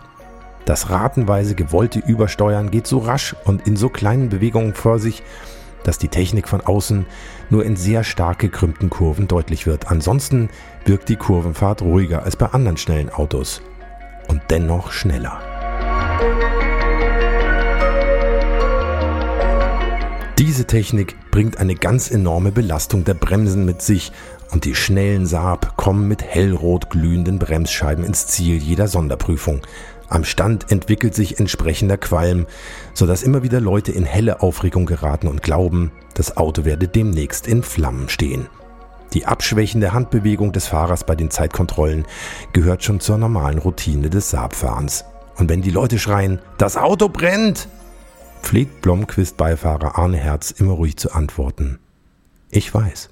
Das 0.65 0.91
ratenweise 0.91 1.55
gewollte 1.55 2.01
Übersteuern 2.01 2.71
geht 2.71 2.87
so 2.87 2.99
rasch 2.99 3.35
und 3.45 3.67
in 3.67 3.77
so 3.77 3.89
kleinen 3.89 4.29
Bewegungen 4.29 4.75
vor 4.75 4.99
sich, 4.99 5.23
dass 5.85 5.99
die 5.99 6.09
Technik 6.09 6.49
von 6.49 6.61
außen 6.61 7.07
nur 7.51 7.65
in 7.65 7.77
sehr 7.77 8.05
stark 8.05 8.39
gekrümmten 8.39 8.91
Kurven 8.91 9.29
deutlich 9.29 9.67
wird. 9.67 9.91
Ansonsten 9.91 10.49
wirkt 10.85 11.09
die 11.09 11.17
Kurvenfahrt 11.17 11.83
ruhiger 11.83 12.23
als 12.23 12.37
bei 12.37 12.47
anderen 12.47 12.77
schnellen 12.77 13.11
Autos 13.11 13.63
und 14.29 14.43
dennoch 14.51 14.93
schneller. 14.93 15.41
Diese 20.39 20.67
Technik 20.67 21.17
bringt 21.33 21.59
eine 21.59 21.75
ganz 21.75 22.11
enorme 22.11 22.53
Belastung 22.53 23.05
der 23.05 23.15
Bremsen 23.15 23.65
mit 23.65 23.83
sich 23.83 24.13
und 24.53 24.65
die 24.65 24.77
schnellen 24.77 25.27
Saab 25.27 25.77
kommen 25.77 26.07
mit 26.07 26.23
hellrot 26.23 26.91
glühenden 26.91 27.39
Bremsscheiben 27.41 28.05
ins 28.05 28.29
Ziel 28.29 28.57
jeder 28.57 28.87
Sonderprüfung. 28.87 29.63
Am 30.09 30.25
Stand 30.25 30.71
entwickelt 30.71 31.15
sich 31.15 31.39
entsprechender 31.39 31.99
Qualm, 31.99 32.47
sodass 32.95 33.23
immer 33.23 33.43
wieder 33.43 33.61
Leute 33.61 33.93
in 33.93 34.05
helle 34.05 34.41
Aufregung 34.41 34.87
geraten 34.87 35.29
und 35.29 35.43
glauben, 35.43 35.93
das 36.15 36.37
Auto 36.37 36.65
werde 36.65 36.89
demnächst 36.89 37.47
in 37.47 37.63
Flammen 37.63 38.09
stehen. 38.09 38.49
Die 39.13 39.27
abschwächende 39.27 39.93
Handbewegung 39.93 40.53
des 40.53 40.67
Fahrers 40.67 41.05
bei 41.05 41.15
den 41.15 41.31
Zeitkontrollen 41.31 42.07
gehört 42.53 42.85
schon 42.85 43.01
zur 43.01 43.19
normalen 43.19 43.59
Routine 43.59 44.11
des 44.11 44.31
Saabfahrens. 44.31 45.05
Und 45.37 45.49
wenn 45.49 45.63
die 45.63 45.71
Leute 45.71 45.99
schreien, 45.99 46.41
das 46.59 46.77
Auto 46.77 47.09
brennt, 47.09 47.69
pflegt 48.43 48.83
Blomquist-Beifahrer 48.83 49.99
Arne 49.99 50.19
Herz 50.19 50.51
immer 50.51 50.73
ruhig 50.73 50.97
zu 50.97 51.13
antworten. 51.13 51.79
Ich 52.51 52.73
weiß. 52.73 53.11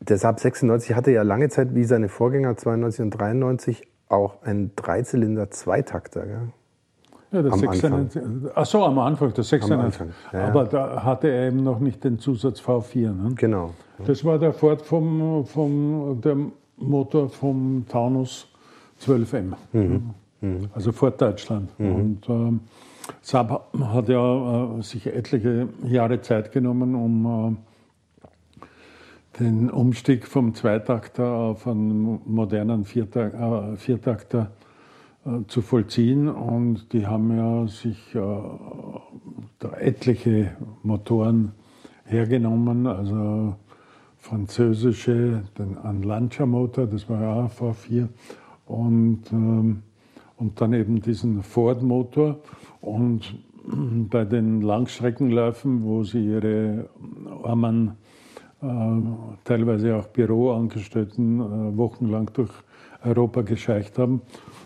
Der 0.00 0.16
Saab 0.16 0.40
96 0.40 0.94
hatte 0.94 1.10
ja 1.10 1.22
lange 1.22 1.50
Zeit 1.50 1.74
wie 1.74 1.84
seine 1.84 2.08
Vorgänger 2.08 2.56
92 2.56 3.02
und 3.02 3.10
93 3.10 3.82
auch 4.10 4.42
ein 4.42 4.72
Dreizylinder 4.76 5.50
Zweitakter. 5.50 6.26
Gell? 6.26 6.48
Ja, 7.32 7.42
der 7.42 7.52
am 7.52 7.68
Anfang. 7.68 8.10
Ach 8.54 8.66
so, 8.66 8.84
am 8.84 8.98
Anfang, 8.98 9.32
der 9.32 9.44
96. 9.44 10.06
Ja, 10.32 10.48
Aber 10.48 10.64
da 10.64 11.04
hatte 11.04 11.28
er 11.28 11.48
eben 11.48 11.62
noch 11.62 11.78
nicht 11.78 12.02
den 12.02 12.18
Zusatz 12.18 12.60
V4. 12.60 13.12
Ne? 13.12 13.34
Genau. 13.36 13.70
Das 14.04 14.24
war 14.24 14.38
der 14.38 14.52
Ford 14.52 14.82
vom, 14.82 15.46
vom 15.46 16.20
der 16.20 16.36
Motor 16.76 17.28
vom 17.28 17.84
Taunus 17.88 18.48
12M. 19.00 19.52
Mhm. 19.72 20.10
Mhm. 20.40 20.70
Also 20.74 20.90
Ford 20.90 21.20
Deutschland. 21.20 21.70
Mhm. 21.78 21.94
Und 21.94 22.28
ähm, 22.28 22.60
Saab 23.22 23.72
hat 23.78 24.08
ja 24.08 24.78
äh, 24.78 24.82
sich 24.82 25.06
etliche 25.06 25.68
Jahre 25.84 26.20
Zeit 26.20 26.52
genommen, 26.52 26.94
um 26.94 27.56
äh, 27.56 27.69
den 29.40 29.70
Umstieg 29.70 30.26
vom 30.26 30.54
Zweitakter 30.54 31.26
auf 31.32 31.66
einen 31.66 32.20
modernen 32.26 32.84
Viertakter, 32.84 33.72
äh, 33.72 33.76
Viertakter 33.76 34.50
äh, 35.24 35.46
zu 35.48 35.62
vollziehen. 35.62 36.28
Und 36.28 36.92
die 36.92 37.06
haben 37.06 37.34
ja 37.36 37.66
sich 37.66 38.14
äh, 38.14 38.20
etliche 39.80 40.52
Motoren 40.82 41.52
hergenommen, 42.04 42.86
also 42.86 43.56
französische, 44.18 45.42
den 45.58 46.02
Lancia 46.02 46.44
Motor, 46.44 46.86
das 46.86 47.08
war 47.08 47.22
ja 47.22 47.34
auch 47.44 47.50
V4, 47.50 48.08
und, 48.66 49.22
ähm, 49.32 49.82
und 50.36 50.60
dann 50.60 50.74
eben 50.74 51.00
diesen 51.00 51.42
Ford 51.42 51.82
Motor. 51.82 52.40
Und 52.82 53.34
bei 54.10 54.24
den 54.24 54.60
Langstreckenläufen, 54.60 55.84
wo 55.84 56.02
sie 56.04 56.24
ihre 56.24 56.90
armen 57.42 57.92
teilweise 59.44 59.96
auch 59.96 60.06
Büroangestellten 60.08 61.40
äh, 61.40 61.76
wochenlang 61.76 62.30
durch 62.32 62.50
Europa 63.02 63.40
gescheicht 63.42 63.98
haben, 63.98 64.20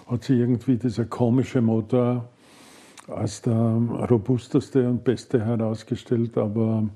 hat 0.09 0.25
sich 0.25 0.39
irgendwie 0.39 0.77
dieser 0.77 1.05
komische 1.05 1.61
Motor 1.61 2.29
als 3.07 3.43
der 3.43 3.55
robusteste 4.11 4.89
und 4.89 5.05
beste 5.05 5.45
herausgestellt. 5.45 6.37
Aber 6.37 6.89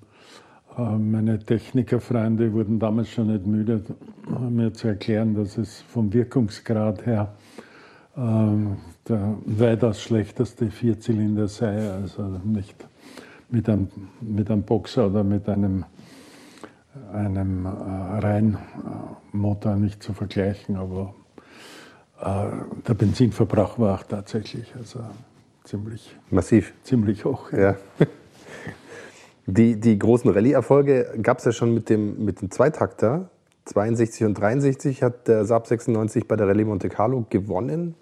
äh, 0.77 0.83
meine 0.97 1.39
Technikerfreunde 1.39 2.53
wurden 2.53 2.81
damals 2.81 3.11
schon 3.11 3.29
nicht 3.29 3.47
müde, 3.47 3.83
mir 4.51 4.73
zu 4.73 4.89
erklären, 4.89 5.35
dass 5.35 5.57
es 5.57 5.81
vom 5.81 6.13
Wirkungsgrad 6.13 7.07
her 7.07 7.35
der 8.17 9.37
weitaus 9.47 10.03
schlechteste 10.03 10.73
Vierzylinder 10.73 11.47
sei, 11.47 11.89
also 11.89 12.23
nicht 12.43 12.75
mit 13.49 13.69
einem, 13.69 13.87
mit 14.21 14.51
einem 14.51 14.63
Boxer 14.63 15.07
oder 15.07 15.23
mit 15.23 15.49
einem 15.49 15.85
einem 17.13 17.67
äh, 17.67 17.69
Rheinmotor 19.31 19.77
nicht 19.77 20.03
zu 20.03 20.13
vergleichen, 20.13 20.77
aber 20.77 21.15
äh, 22.21 22.47
der 22.87 22.95
Benzinverbrauch 22.95 23.79
war 23.79 23.95
auch 23.95 24.03
tatsächlich 24.05 24.75
also 24.77 25.01
ziemlich 25.65 26.17
massiv, 26.31 26.73
ziemlich 26.83 27.25
hoch. 27.25 27.53
Ja. 27.53 27.77
Die, 29.51 29.81
die 29.81 29.99
großen 29.99 30.31
Rallye-Erfolge 30.31 31.15
gab 31.23 31.39
es 31.39 31.47
ja 31.47 31.53
schon 31.53 31.73
mit 31.73 31.89
dem, 31.89 32.23
mit 32.23 32.43
dem 32.43 32.51
Zweitakter. 32.51 33.31
62 33.65 34.27
und 34.27 34.35
63 34.35 35.03
hat 35.03 35.27
der 35.27 35.47
Saab 35.47 35.67
96 35.67 36.29
bei 36.29 36.37
der 36.37 36.49
Rallye 36.49 36.65
Monte 36.65 36.91
Carlo 36.91 37.25
gewonnen. 37.31 37.95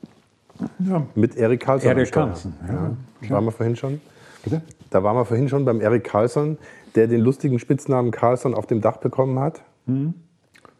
Ja. 0.80 1.06
Mit 1.14 1.36
Erik 1.36 1.60
Carlson. 1.60 1.90
Erik 1.90 2.10
Carlson, 2.10 2.52
ja. 2.66 2.96
ja. 3.20 3.30
Waren 3.30 3.44
wir 3.44 3.52
vorhin 3.52 3.76
schon? 3.76 4.00
Bitte? 4.42 4.62
Da 4.90 5.04
waren 5.04 5.16
wir 5.16 5.24
vorhin 5.24 5.48
schon 5.48 5.64
beim 5.64 5.80
Erik 5.80 6.02
Carlson, 6.02 6.58
der 6.96 7.06
den 7.06 7.20
lustigen 7.20 7.58
Spitznamen 7.58 8.10
Carlson 8.10 8.54
auf 8.54 8.66
dem 8.66 8.80
Dach 8.80 8.96
bekommen 8.96 9.38
hat. 9.38 9.62
Hm. 9.86 10.14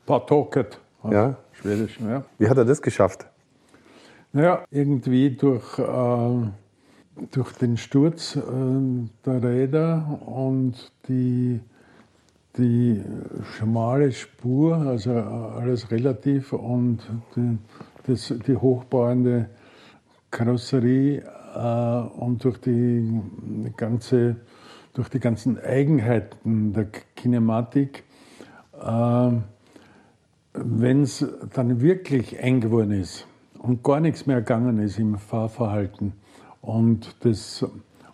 Patoket. 0.06 0.80
Ja. 1.10 1.36
Schwedisch, 1.52 2.00
ja. 2.00 2.24
Wie 2.38 2.48
hat 2.48 2.56
er 2.56 2.64
das 2.64 2.82
geschafft? 2.82 3.26
Naja, 4.32 4.64
irgendwie 4.70 5.30
durch, 5.30 5.78
äh, 5.78 6.50
durch 7.30 7.52
den 7.52 7.76
Sturz 7.76 8.36
äh, 8.36 8.40
der 9.24 9.42
Räder 9.42 10.20
und 10.26 10.92
die, 11.08 11.60
die 12.58 13.02
schmale 13.56 14.12
Spur, 14.12 14.76
also 14.76 15.12
alles 15.12 15.90
relativ, 15.90 16.52
und 16.52 16.98
die, 17.36 17.58
das, 18.06 18.34
die 18.46 18.56
hochbauende 18.56 19.48
Karosserie 20.30 21.22
äh, 21.54 22.20
und 22.20 22.44
durch 22.44 22.58
die 22.58 23.22
ganze 23.76 24.36
durch 24.96 25.10
die 25.10 25.20
ganzen 25.20 25.62
Eigenheiten 25.62 26.72
der 26.72 26.86
Kinematik, 27.14 28.04
äh, 28.80 29.30
wenn 30.54 31.02
es 31.02 31.24
dann 31.52 31.82
wirklich 31.82 32.38
eng 32.38 32.62
geworden 32.62 32.92
ist 32.92 33.26
und 33.58 33.84
gar 33.84 34.00
nichts 34.00 34.24
mehr 34.24 34.38
gegangen 34.38 34.78
ist 34.78 34.98
im 34.98 35.18
Fahrverhalten 35.18 36.14
und 36.62 37.14
das 37.20 37.66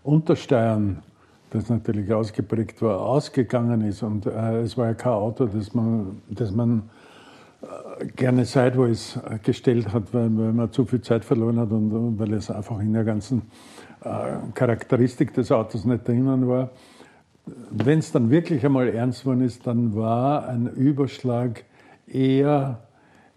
Untersteuern, 0.02 1.04
das 1.50 1.68
natürlich 1.68 2.12
ausgeprägt 2.12 2.82
war, 2.82 3.00
ausgegangen 3.00 3.82
ist 3.82 4.02
und 4.02 4.26
äh, 4.26 4.62
es 4.62 4.76
war 4.76 4.86
ja 4.86 4.94
kein 4.94 5.12
Auto, 5.12 5.46
das 5.46 5.72
man, 5.74 6.20
das 6.28 6.50
man 6.50 6.90
gerne 8.16 8.44
sideways 8.44 9.20
gestellt 9.44 9.92
hat, 9.92 10.12
weil, 10.12 10.36
weil, 10.36 10.52
man 10.52 10.72
zu 10.72 10.84
viel 10.84 11.00
Zeit 11.00 11.24
verloren 11.24 11.60
hat 11.60 11.70
und, 11.70 12.18
weil 12.18 12.32
es 12.32 12.50
einfach 12.50 12.80
in 12.80 12.92
der 12.92 13.04
ganzen 13.04 13.38
äh, 13.38 13.91
Charakteristik 14.54 15.32
des 15.34 15.52
Autos 15.52 15.84
nicht 15.84 16.06
drinnen 16.06 16.48
war. 16.48 16.70
Wenn 17.70 17.98
es 17.98 18.12
dann 18.12 18.30
wirklich 18.30 18.64
einmal 18.64 18.88
ernst 18.88 19.22
geworden 19.22 19.42
ist, 19.42 19.66
dann 19.66 19.94
war 19.96 20.48
ein 20.48 20.68
Überschlag 20.68 21.64
eher, 22.06 22.80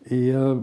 eher 0.04 0.58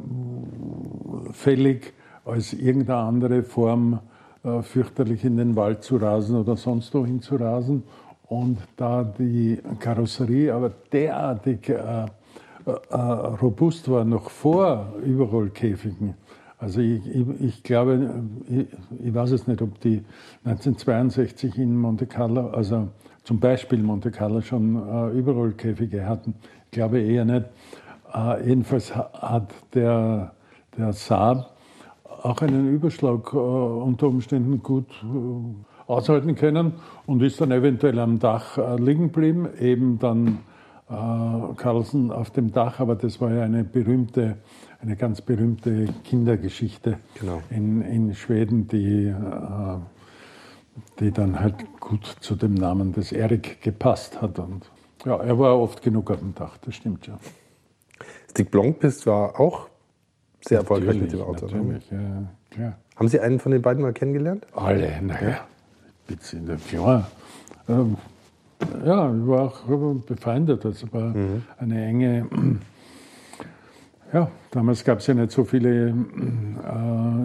fällig 1.33 1.93
als 2.25 2.53
irgendeine 2.53 3.01
andere 3.01 3.43
Form, 3.43 4.01
äh, 4.45 4.63
fürchterlich 4.63 5.25
in 5.25 5.37
den 5.37 5.57
Wald 5.57 5.83
zu 5.83 5.97
rasen 5.97 6.37
oder 6.37 6.57
sonst 6.57 6.95
wohin 6.95 7.21
zu 7.21 7.37
rasen. 7.37 7.83
Und 8.29 8.59
da 8.77 9.05
die 9.05 9.59
Karosserie 9.79 10.55
aber 10.55 10.71
derartig 10.93 11.69
äh, 11.69 11.75
äh, 11.75 12.07
äh 12.91 12.97
robust 12.97 13.91
war, 13.91 14.05
noch 14.05 14.31
vor 14.31 14.95
Überrollkäfigen, 15.05 16.15
also 16.63 16.81
ich, 16.81 17.05
ich, 17.09 17.27
ich 17.41 17.63
glaube, 17.65 18.23
ich, 18.49 18.67
ich, 19.05 19.13
weiß 19.13 19.33
es 19.33 19.49
nicht, 19.49 19.61
ob 19.63 19.81
die 19.81 20.05
1962 20.45 21.59
in 21.59 21.77
Monte 21.77 22.07
Carlo, 22.07 22.51
also 22.51 22.89
zum 23.25 23.41
Beispiel 23.41 23.83
Monte 23.83 24.13
Carlo 24.13 24.41
schon 24.43 24.77
äh, 24.77 25.11
Überrollkäfige 25.11 26.07
hatten. 26.07 26.35
Ich 26.67 26.71
glaube 26.71 27.01
eher 27.01 27.25
nicht. 27.25 27.47
Äh, 28.15 28.49
jedenfalls 28.49 28.95
hat 28.95 29.53
der, 29.75 30.35
der 30.79 30.93
Saab 30.93 31.57
auch 32.05 32.41
einen 32.43 32.73
Überschlag 32.73 33.33
äh, 33.33 33.37
unter 33.37 34.07
Umständen 34.07 34.63
gut 34.63 34.87
äh, 35.03 35.91
aushalten 35.91 36.37
können 36.37 36.75
und 37.07 37.23
ist 37.23 37.41
dann 37.41 37.51
eventuell 37.51 37.99
am 37.99 38.21
Dach 38.21 38.57
äh, 38.57 38.77
liegen 38.77 39.09
geblieben, 39.09 39.49
eben 39.59 39.99
dann 39.99 40.39
Carlsen 41.57 42.11
auf 42.11 42.31
dem 42.31 42.53
Dach, 42.53 42.81
aber 42.81 42.97
das 42.97 43.21
war 43.21 43.33
ja 43.33 43.43
eine 43.43 43.65
berühmte, 43.65 44.37
eine 44.81 44.97
ganz 44.97 45.21
berühmte 45.21 45.87
Kindergeschichte 46.05 46.99
genau. 47.19 47.43
in, 47.51 47.83
in 47.83 48.15
Schweden, 48.15 48.69
die, 48.69 49.07
äh, 49.07 49.79
die 51.01 51.11
dann 51.11 51.41
halt 51.41 51.81
gut 51.81 52.05
zu 52.21 52.35
dem 52.37 52.55
Namen 52.55 52.93
des 52.93 53.13
Erik 53.13 53.63
gepasst 53.63 54.21
hat. 54.21 54.39
Und 54.39 54.71
ja, 55.05 55.17
er 55.17 55.39
war 55.39 55.59
oft 55.59 55.83
genug 55.83 56.11
auf 56.11 56.19
dem 56.19 56.35
Dach, 56.35 56.59
das 56.59 56.75
stimmt 56.75 57.07
ja. 57.07 57.19
Stick 58.31 58.51
Blomqvist 58.51 59.07
war 59.07 59.39
auch 59.39 59.69
sehr 60.41 60.59
erfolgreich 60.59 61.01
mit 61.01 61.13
dem 61.13 61.23
Auto. 61.23 61.47
Ne? 61.47 61.53
Natürlich, 61.53 61.91
ja, 61.91 62.25
klar. 62.51 62.79
Haben 62.97 63.09
Sie 63.09 63.21
einen 63.21 63.39
von 63.39 63.53
den 63.53 63.63
beiden 63.63 63.83
mal 63.83 63.93
kennengelernt? 63.93 64.47
Alle, 64.55 65.01
naja, 65.03 65.47
klar. 66.69 67.11
Ähm, 67.69 67.97
ja, 68.85 69.15
ich 69.15 69.27
war 69.27 69.43
auch 69.43 69.63
befreundet. 70.07 70.65
Also 70.65 70.93
war 70.93 71.15
mhm. 71.15 71.43
eine 71.59 71.85
enge. 71.85 72.27
Ja, 74.13 74.31
damals 74.51 74.85
gab 74.85 74.99
es 74.99 75.07
ja 75.07 75.15
nicht 75.15 75.31
so 75.31 75.45
viele 75.45 75.89
äh, 75.89 75.95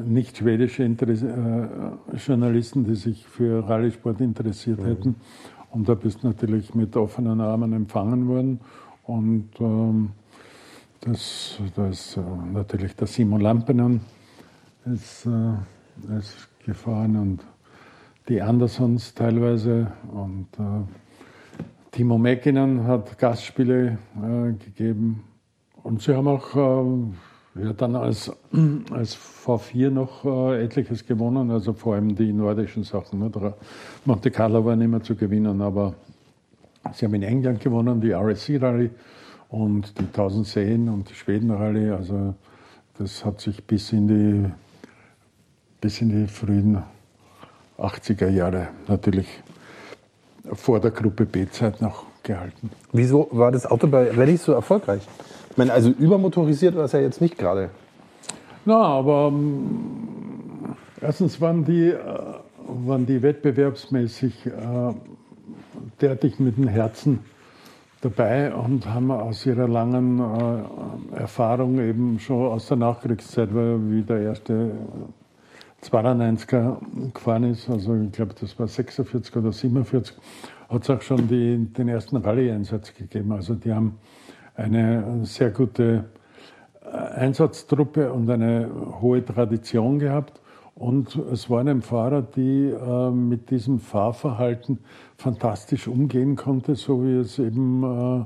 nicht 0.06 0.38
schwedische 0.38 0.84
äh, 0.84 2.16
Journalisten, 2.16 2.86
die 2.86 2.96
sich 2.96 3.26
für 3.28 3.68
Rallye-Sport 3.68 4.22
interessiert 4.22 4.80
mhm. 4.80 4.86
hätten. 4.86 5.16
Und 5.72 5.90
da 5.90 5.96
bist 5.96 6.24
du 6.24 6.28
natürlich 6.28 6.74
mit 6.76 6.96
offenen 6.96 7.42
Armen 7.42 7.74
empfangen 7.74 8.28
worden. 8.30 8.62
Und 9.04 9.50
ähm, 9.60 10.12
das, 11.02 11.60
das 11.76 12.18
äh, 12.18 12.22
natürlich 12.54 12.96
der 12.96 13.08
Simon 13.08 13.42
Lampenen 13.42 14.02
ist, 14.86 15.26
äh, 15.26 16.18
ist 16.18 16.48
gefahren 16.66 17.18
und 17.18 17.40
die 18.30 18.42
Andersons 18.42 19.14
teilweise. 19.14 19.92
Und 20.12 20.48
äh, 20.58 21.07
Timo 21.92 22.18
Mäkinen 22.18 22.86
hat 22.86 23.18
Gastspiele 23.18 23.98
äh, 24.18 24.52
gegeben. 24.54 25.24
Und 25.84 26.02
sie 26.02 26.16
haben 26.16 26.28
auch 26.28 26.56
äh, 26.56 27.64
ja, 27.64 27.74
dann 27.74 27.96
als, 27.96 28.32
als 28.92 29.18
V4 29.18 29.90
noch 29.90 30.26
äh, 30.26 30.64
etliches 30.64 31.06
gewonnen, 31.06 31.50
also 31.50 31.74
vor 31.74 31.96
allem 31.96 32.16
die 32.16 32.34
nordischen 32.34 32.84
Sachen. 32.84 33.20
Ne? 33.20 33.32
Monte 34.06 34.32
Carlo 34.32 34.64
war 34.66 34.76
nicht 34.76 34.90
mehr 34.90 35.02
zu 35.02 35.16
gewinnen, 35.16 35.62
aber 35.62 35.96
sie 36.94 37.06
haben 37.06 37.14
in 37.16 37.24
England 37.24 37.62
gewonnen, 37.62 38.02
die 38.02 38.12
RSC 38.12 38.58
Rallye 38.58 38.90
und 39.50 39.98
die 39.98 40.06
1000 40.06 40.46
Seen 40.46 40.90
und 40.90 41.10
die 41.10 41.16
Schweden-Rallye. 41.16 41.92
Also 41.92 42.36
das 42.98 43.24
hat 43.24 43.40
sich 43.40 43.64
bis 43.64 43.94
in 43.94 44.08
die, 44.08 44.52
bis 45.80 46.02
in 46.02 46.10
die 46.10 46.28
frühen 46.28 46.84
80er 47.78 48.30
Jahre 48.30 48.70
natürlich 48.88 49.28
vor 50.54 50.80
der 50.80 50.92
Gruppe 50.92 51.26
B-Zeit 51.26 51.82
noch 51.82 52.04
gehalten. 52.24 52.70
Wieso 52.92 53.28
war 53.32 53.52
das 53.52 53.66
Auto 53.66 53.88
bei 53.88 54.12
Rallye 54.12 54.38
so 54.38 54.52
erfolgreich? 54.54 55.02
Ich 55.52 55.58
meine, 55.58 55.74
also 55.74 55.90
übermotorisiert 55.90 56.76
war 56.76 56.86
es 56.86 56.92
ja 56.92 57.00
jetzt 57.00 57.22
nicht 57.22 57.38
gerade. 57.38 57.70
Na, 58.66 58.76
aber 58.76 59.28
um, 59.28 60.76
erstens 61.02 61.40
waren 61.40 61.64
die, 61.66 61.90
äh, 61.90 61.98
waren 62.68 63.06
die 63.06 63.22
wettbewerbsmäßig 63.22 64.46
äh, 64.46 64.50
derartig 66.02 66.40
mit 66.40 66.58
dem 66.58 66.68
Herzen 66.68 67.20
dabei 68.02 68.54
und 68.54 68.86
haben 68.94 69.10
aus 69.10 69.46
ihrer 69.46 69.68
langen 69.68 70.20
äh, 70.20 71.20
Erfahrung 71.20 71.80
eben 71.80 72.20
schon 72.20 72.52
aus 72.52 72.68
der 72.68 72.78
Nachkriegszeit, 72.78 73.54
weil 73.56 73.80
wie 73.90 74.02
der 74.02 74.22
erste 74.22 74.72
92er 75.84 76.78
gefahren 77.14 77.44
ist, 77.44 77.70
also 77.70 77.96
ich 77.96 78.12
glaube, 78.12 78.34
das 78.40 78.58
war 78.60 78.68
46 78.68 79.36
oder 79.36 79.52
47, 79.52 80.16
hat 80.70 80.84
es 80.84 80.90
auch 80.90 81.02
schon 81.02 81.28
die, 81.28 81.66
den 81.66 81.88
ersten 81.88 82.18
Rallye-Einsatz 82.18 82.94
gegeben. 82.96 83.32
Also 83.32 83.56
die 83.56 83.72
haben 83.72 84.00
eine 84.56 85.24
sehr 85.24 85.52
gute 85.52 86.06
äh, 86.82 86.88
Einsatztruppe 86.88 88.12
und 88.12 88.30
eine 88.30 88.70
hohe 89.02 89.24
Tradition 89.24 90.00
gehabt. 90.00 90.42
Und 90.74 91.16
es 91.16 91.50
waren 91.50 91.68
eben 91.68 91.82
Fahrer, 91.82 92.22
die 92.22 92.70
äh, 92.70 93.10
mit 93.12 93.50
diesem 93.50 93.80
Fahrverhalten 93.80 94.80
fantastisch 95.16 95.88
umgehen 95.88 96.36
konnte, 96.36 96.76
so 96.76 97.04
wie 97.04 97.18
es 97.18 97.40
eben 97.40 97.84
äh, 97.84 98.26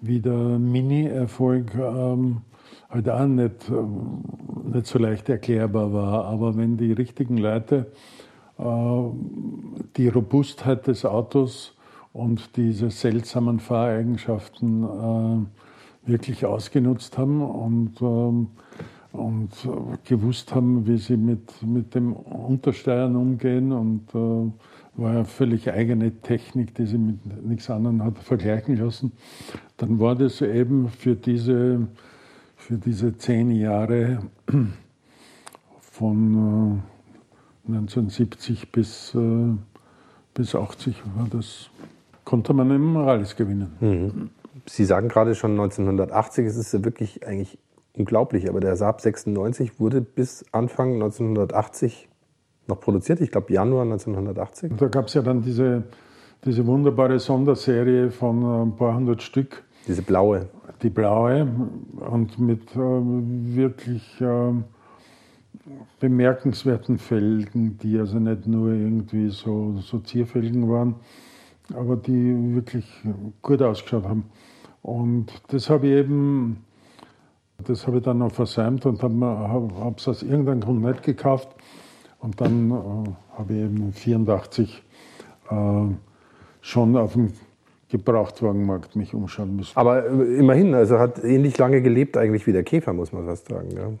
wie 0.00 0.20
der 0.20 0.32
Mini-Erfolg 0.32 1.74
ähm, 1.76 2.42
halt 2.92 3.08
auch 3.08 3.26
nicht, 3.26 3.68
äh, 3.70 4.72
nicht 4.72 4.86
so 4.86 4.98
leicht 4.98 5.28
erklärbar 5.28 5.92
war. 5.92 6.24
Aber 6.26 6.56
wenn 6.56 6.76
die 6.76 6.92
richtigen 6.92 7.38
Leute 7.38 7.92
äh, 8.58 9.02
die 9.96 10.08
Robustheit 10.08 10.86
des 10.86 11.04
Autos 11.04 11.76
und 12.12 12.56
diese 12.56 12.90
seltsamen 12.90 13.58
Fahreigenschaften 13.58 14.84
äh, 14.84 16.08
wirklich 16.10 16.46
ausgenutzt 16.46 17.18
haben 17.18 17.42
und 17.42 18.00
ähm, 18.02 18.48
und 19.12 19.50
gewusst 20.04 20.54
haben, 20.54 20.86
wie 20.86 20.96
sie 20.96 21.16
mit, 21.16 21.62
mit 21.62 21.94
dem 21.94 22.14
Untersteuern 22.14 23.14
umgehen 23.14 23.72
und 23.72 24.08
äh, 24.14 24.50
war 24.94 25.10
eine 25.10 25.24
völlig 25.24 25.70
eigene 25.70 26.10
Technik, 26.20 26.74
die 26.74 26.86
sie 26.86 26.98
mit 26.98 27.44
nichts 27.44 27.70
anderem 27.70 28.02
hat 28.02 28.18
vergleichen 28.18 28.76
lassen. 28.76 29.12
Dann 29.76 30.00
war 30.00 30.14
das 30.14 30.40
eben 30.40 30.88
für 30.88 31.14
diese, 31.14 31.88
für 32.66 32.76
diese 32.76 33.18
zehn 33.18 33.50
Jahre 33.50 34.20
von 35.80 36.80
äh, 37.66 37.72
1970 37.72 38.70
bis, 38.70 39.14
äh, 39.14 39.54
bis 40.34 40.54
80 40.54 41.02
war 41.16 41.26
das, 41.28 41.70
konnte 42.24 42.52
man 42.54 42.70
im 42.70 42.96
Rallyes 42.96 43.34
gewinnen. 43.36 43.72
Mhm. 43.80 44.30
Sie 44.66 44.84
sagen 44.84 45.08
gerade 45.08 45.34
schon 45.34 45.52
1980, 45.52 46.46
es 46.46 46.56
ist 46.56 46.84
wirklich 46.84 47.26
eigentlich 47.26 47.58
unglaublich, 47.96 48.48
aber 48.48 48.60
der 48.60 48.76
Saab 48.76 49.00
96 49.00 49.80
wurde 49.80 50.00
bis 50.00 50.44
Anfang 50.52 50.94
1980 50.94 52.08
noch 52.68 52.78
produziert, 52.78 53.20
ich 53.20 53.32
glaube 53.32 53.52
Januar 53.52 53.82
1980. 53.82 54.74
Da 54.76 54.86
gab 54.86 55.08
es 55.08 55.14
ja 55.14 55.22
dann 55.22 55.42
diese, 55.42 55.82
diese 56.44 56.64
wunderbare 56.66 57.18
Sonderserie 57.18 58.12
von 58.12 58.42
äh, 58.42 58.62
ein 58.62 58.76
paar 58.76 58.94
hundert 58.94 59.22
Stück. 59.22 59.64
Diese 59.86 60.02
blaue. 60.02 60.48
Die 60.82 60.90
blaue 60.90 61.48
und 62.10 62.38
mit 62.38 62.74
äh, 62.74 62.78
wirklich 62.78 64.20
äh, 64.20 64.52
bemerkenswerten 66.00 66.98
Felgen, 66.98 67.78
die 67.78 67.98
also 67.98 68.18
nicht 68.18 68.46
nur 68.46 68.72
irgendwie 68.72 69.30
so, 69.30 69.76
so 69.78 69.98
Zierfelgen 69.98 70.68
waren, 70.68 70.96
aber 71.74 71.96
die 71.96 72.54
wirklich 72.54 72.86
gut 73.42 73.62
ausgeschaut 73.62 74.04
haben. 74.04 74.24
Und 74.82 75.32
das 75.48 75.70
habe 75.70 75.86
ich 75.86 75.92
eben 75.92 76.64
das 77.64 77.86
habe 77.86 77.98
ich 77.98 78.02
dann 78.02 78.18
noch 78.18 78.32
versäumt 78.32 78.86
und 78.86 79.02
habe 79.02 79.94
es 79.96 80.08
aus 80.08 80.22
irgendeinem 80.22 80.60
Grund 80.60 80.82
nicht 80.82 81.02
gekauft. 81.02 81.48
Und 82.18 82.40
dann 82.40 82.70
äh, 82.70 82.74
habe 83.36 83.52
ich 83.52 83.60
eben 83.60 83.76
1984 83.76 84.82
äh, 85.50 85.54
schon 86.60 86.96
auf 86.96 87.14
dem 87.14 87.32
Gebrauchtwagenmarkt 87.92 88.96
mich 88.96 89.14
umschauen 89.14 89.54
müssen. 89.54 89.76
Aber 89.76 90.06
äh, 90.06 90.38
immerhin, 90.38 90.74
also 90.74 90.98
hat 90.98 91.22
ähnlich 91.22 91.58
lange 91.58 91.82
gelebt 91.82 92.16
eigentlich 92.16 92.46
wie 92.46 92.52
der 92.52 92.62
Käfer, 92.62 92.94
muss 92.94 93.12
man 93.12 93.26
fast 93.26 93.48
sagen. 93.48 93.68
Ja? 93.76 93.92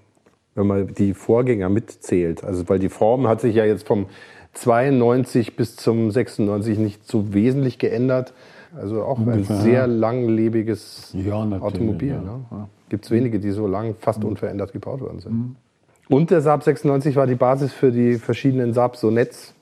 Wenn 0.54 0.66
man 0.66 0.94
die 0.94 1.12
Vorgänger 1.12 1.68
mitzählt. 1.68 2.42
Also 2.42 2.66
weil 2.70 2.78
die 2.78 2.88
Form 2.88 3.28
hat 3.28 3.42
sich 3.42 3.54
ja 3.54 3.66
jetzt 3.66 3.86
vom 3.86 4.06
92 4.54 5.56
bis 5.56 5.76
zum 5.76 6.10
96 6.10 6.78
nicht 6.78 7.06
so 7.06 7.34
wesentlich 7.34 7.78
geändert. 7.78 8.32
Also 8.74 9.02
auch 9.02 9.18
ein 9.18 9.44
sehr 9.44 9.86
langlebiges 9.86 11.14
ja, 11.14 11.34
Automobil. 11.34 12.08
Ja. 12.08 12.20
Ne? 12.22 12.68
Gibt 12.88 13.04
es 13.04 13.10
wenige, 13.10 13.40
die 13.40 13.50
so 13.50 13.66
lang 13.66 13.94
fast 13.98 14.24
unverändert 14.24 14.72
gebaut 14.72 15.02
worden 15.02 15.20
sind. 15.20 15.32
Mhm. 15.32 15.56
Und 16.08 16.30
der 16.30 16.40
Saab 16.40 16.62
96 16.62 17.14
war 17.16 17.26
die 17.26 17.34
Basis 17.34 17.74
für 17.74 17.92
die 17.92 18.14
verschiedenen 18.14 18.72
Saab 18.72 18.96
Sonets 18.96 19.54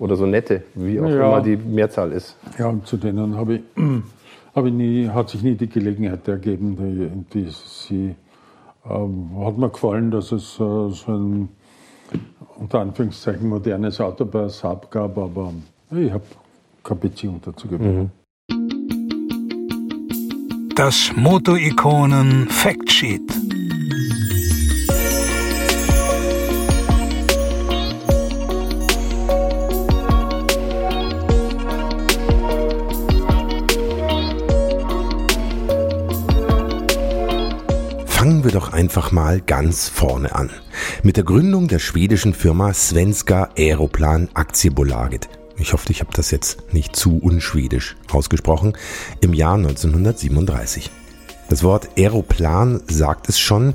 oder 0.00 0.16
Sonette, 0.16 0.64
wie 0.74 0.98
auch 1.00 1.08
ja. 1.08 1.28
immer 1.28 1.42
die 1.42 1.56
Mehrzahl 1.56 2.10
ist. 2.12 2.36
Ja, 2.58 2.68
und 2.68 2.86
zu 2.86 2.96
denen 2.96 3.36
habe 3.36 3.56
ich, 3.56 3.62
hab 4.54 4.66
ich 4.66 4.72
nie, 4.72 5.08
hat 5.08 5.28
sich 5.28 5.42
nie 5.42 5.54
die 5.54 5.68
Gelegenheit 5.68 6.26
ergeben, 6.26 7.24
die, 7.32 7.40
die 7.44 7.50
sie 7.50 8.16
ähm, 8.88 9.30
hat 9.44 9.58
mir 9.58 9.68
gefallen, 9.68 10.10
dass 10.10 10.32
es 10.32 10.54
äh, 10.54 10.56
so 10.56 11.04
ein 11.06 11.48
unter 12.56 12.80
Anführungszeichen 12.80 13.48
modernes 13.48 14.00
Auto 14.00 14.24
bei 14.24 14.48
Saab 14.48 14.90
gab, 14.90 15.16
aber 15.16 15.52
ich 15.92 16.10
habe 16.10 16.24
keine 16.82 17.00
Beziehung 17.00 17.40
dazu 17.44 17.68
gehabt. 17.68 17.84
Mhm. 17.84 18.10
Das 20.74 21.12
Moto-Ikonen 21.14 22.48
Factsheet. 22.48 23.30
Fangen 38.40 38.54
wir 38.54 38.58
doch 38.58 38.72
einfach 38.72 39.12
mal 39.12 39.42
ganz 39.42 39.90
vorne 39.90 40.34
an. 40.34 40.48
Mit 41.02 41.18
der 41.18 41.24
Gründung 41.24 41.68
der 41.68 41.78
schwedischen 41.78 42.32
Firma 42.32 42.72
Svenska 42.72 43.50
Aeroplan 43.54 44.30
Aktiebolaget. 44.32 45.28
Ich 45.58 45.74
hoffe, 45.74 45.90
ich 45.90 46.00
habe 46.00 46.12
das 46.14 46.30
jetzt 46.30 46.72
nicht 46.72 46.96
zu 46.96 47.18
unschwedisch 47.18 47.96
ausgesprochen. 48.10 48.72
Im 49.20 49.34
Jahr 49.34 49.56
1937. 49.56 50.90
Das 51.50 51.62
Wort 51.62 51.90
Aeroplan 51.98 52.80
sagt 52.88 53.28
es 53.28 53.38
schon. 53.38 53.74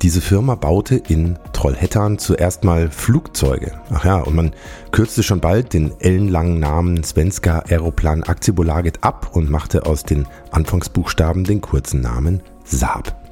Diese 0.00 0.22
Firma 0.22 0.54
baute 0.54 0.96
in 0.96 1.38
Trollhättan 1.52 2.18
zuerst 2.18 2.64
mal 2.64 2.90
Flugzeuge. 2.90 3.72
Ach 3.90 4.06
ja, 4.06 4.20
und 4.20 4.34
man 4.34 4.54
kürzte 4.92 5.24
schon 5.24 5.40
bald 5.40 5.74
den 5.74 5.92
ellenlangen 6.00 6.58
Namen 6.58 7.04
Svenska 7.04 7.64
Aeroplan 7.68 8.22
Aktiebolaget 8.22 9.04
ab 9.04 9.36
und 9.36 9.50
machte 9.50 9.84
aus 9.84 10.04
den 10.04 10.26
Anfangsbuchstaben 10.52 11.44
den 11.44 11.60
kurzen 11.60 12.00
Namen 12.00 12.42
Saab. 12.64 13.25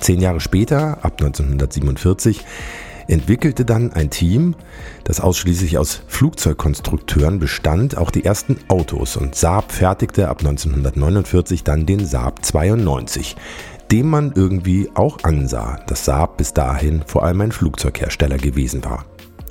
Zehn 0.00 0.20
Jahre 0.20 0.40
später, 0.40 1.04
ab 1.04 1.20
1947, 1.20 2.44
entwickelte 3.06 3.64
dann 3.64 3.92
ein 3.92 4.10
Team, 4.10 4.54
das 5.04 5.20
ausschließlich 5.20 5.78
aus 5.78 6.02
Flugzeugkonstrukteuren 6.06 7.38
bestand, 7.38 7.96
auch 7.98 8.10
die 8.10 8.24
ersten 8.24 8.56
Autos 8.68 9.16
und 9.16 9.34
Saab 9.34 9.72
fertigte 9.72 10.28
ab 10.28 10.40
1949 10.40 11.64
dann 11.64 11.86
den 11.86 12.06
Saab 12.06 12.44
92, 12.44 13.36
dem 13.90 14.08
man 14.08 14.32
irgendwie 14.34 14.88
auch 14.94 15.18
ansah, 15.22 15.80
dass 15.86 16.04
Saab 16.04 16.38
bis 16.38 16.54
dahin 16.54 17.02
vor 17.06 17.24
allem 17.24 17.40
ein 17.40 17.52
Flugzeughersteller 17.52 18.38
gewesen 18.38 18.84
war. 18.84 19.04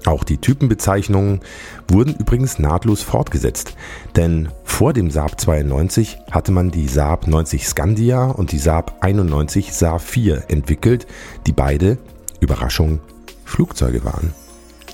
Auch 0.06 0.24
die 0.24 0.38
Typenbezeichnungen 0.38 1.42
wurden 1.88 2.16
übrigens 2.16 2.58
nahtlos 2.60 3.02
fortgesetzt, 3.02 3.74
denn 4.16 4.50
vor 4.64 4.94
dem 4.94 5.12
Saab 5.12 5.40
92 5.40 6.18
hatte 6.32 6.52
man 6.52 6.72
die 6.72 6.88
Saab 6.88 7.28
90 7.28 7.68
Scandia 7.68 8.26
und 8.26 8.52
die 8.52 8.60
Saab 8.60 8.98
91 9.02 9.74
Saab 9.74 10.02
4 10.02 10.46
entwickelt, 10.48 11.06
die 11.48 11.52
beide, 11.52 11.98
Überraschung, 12.40 13.00
Flugzeuge 13.44 14.06
waren. 14.06 14.34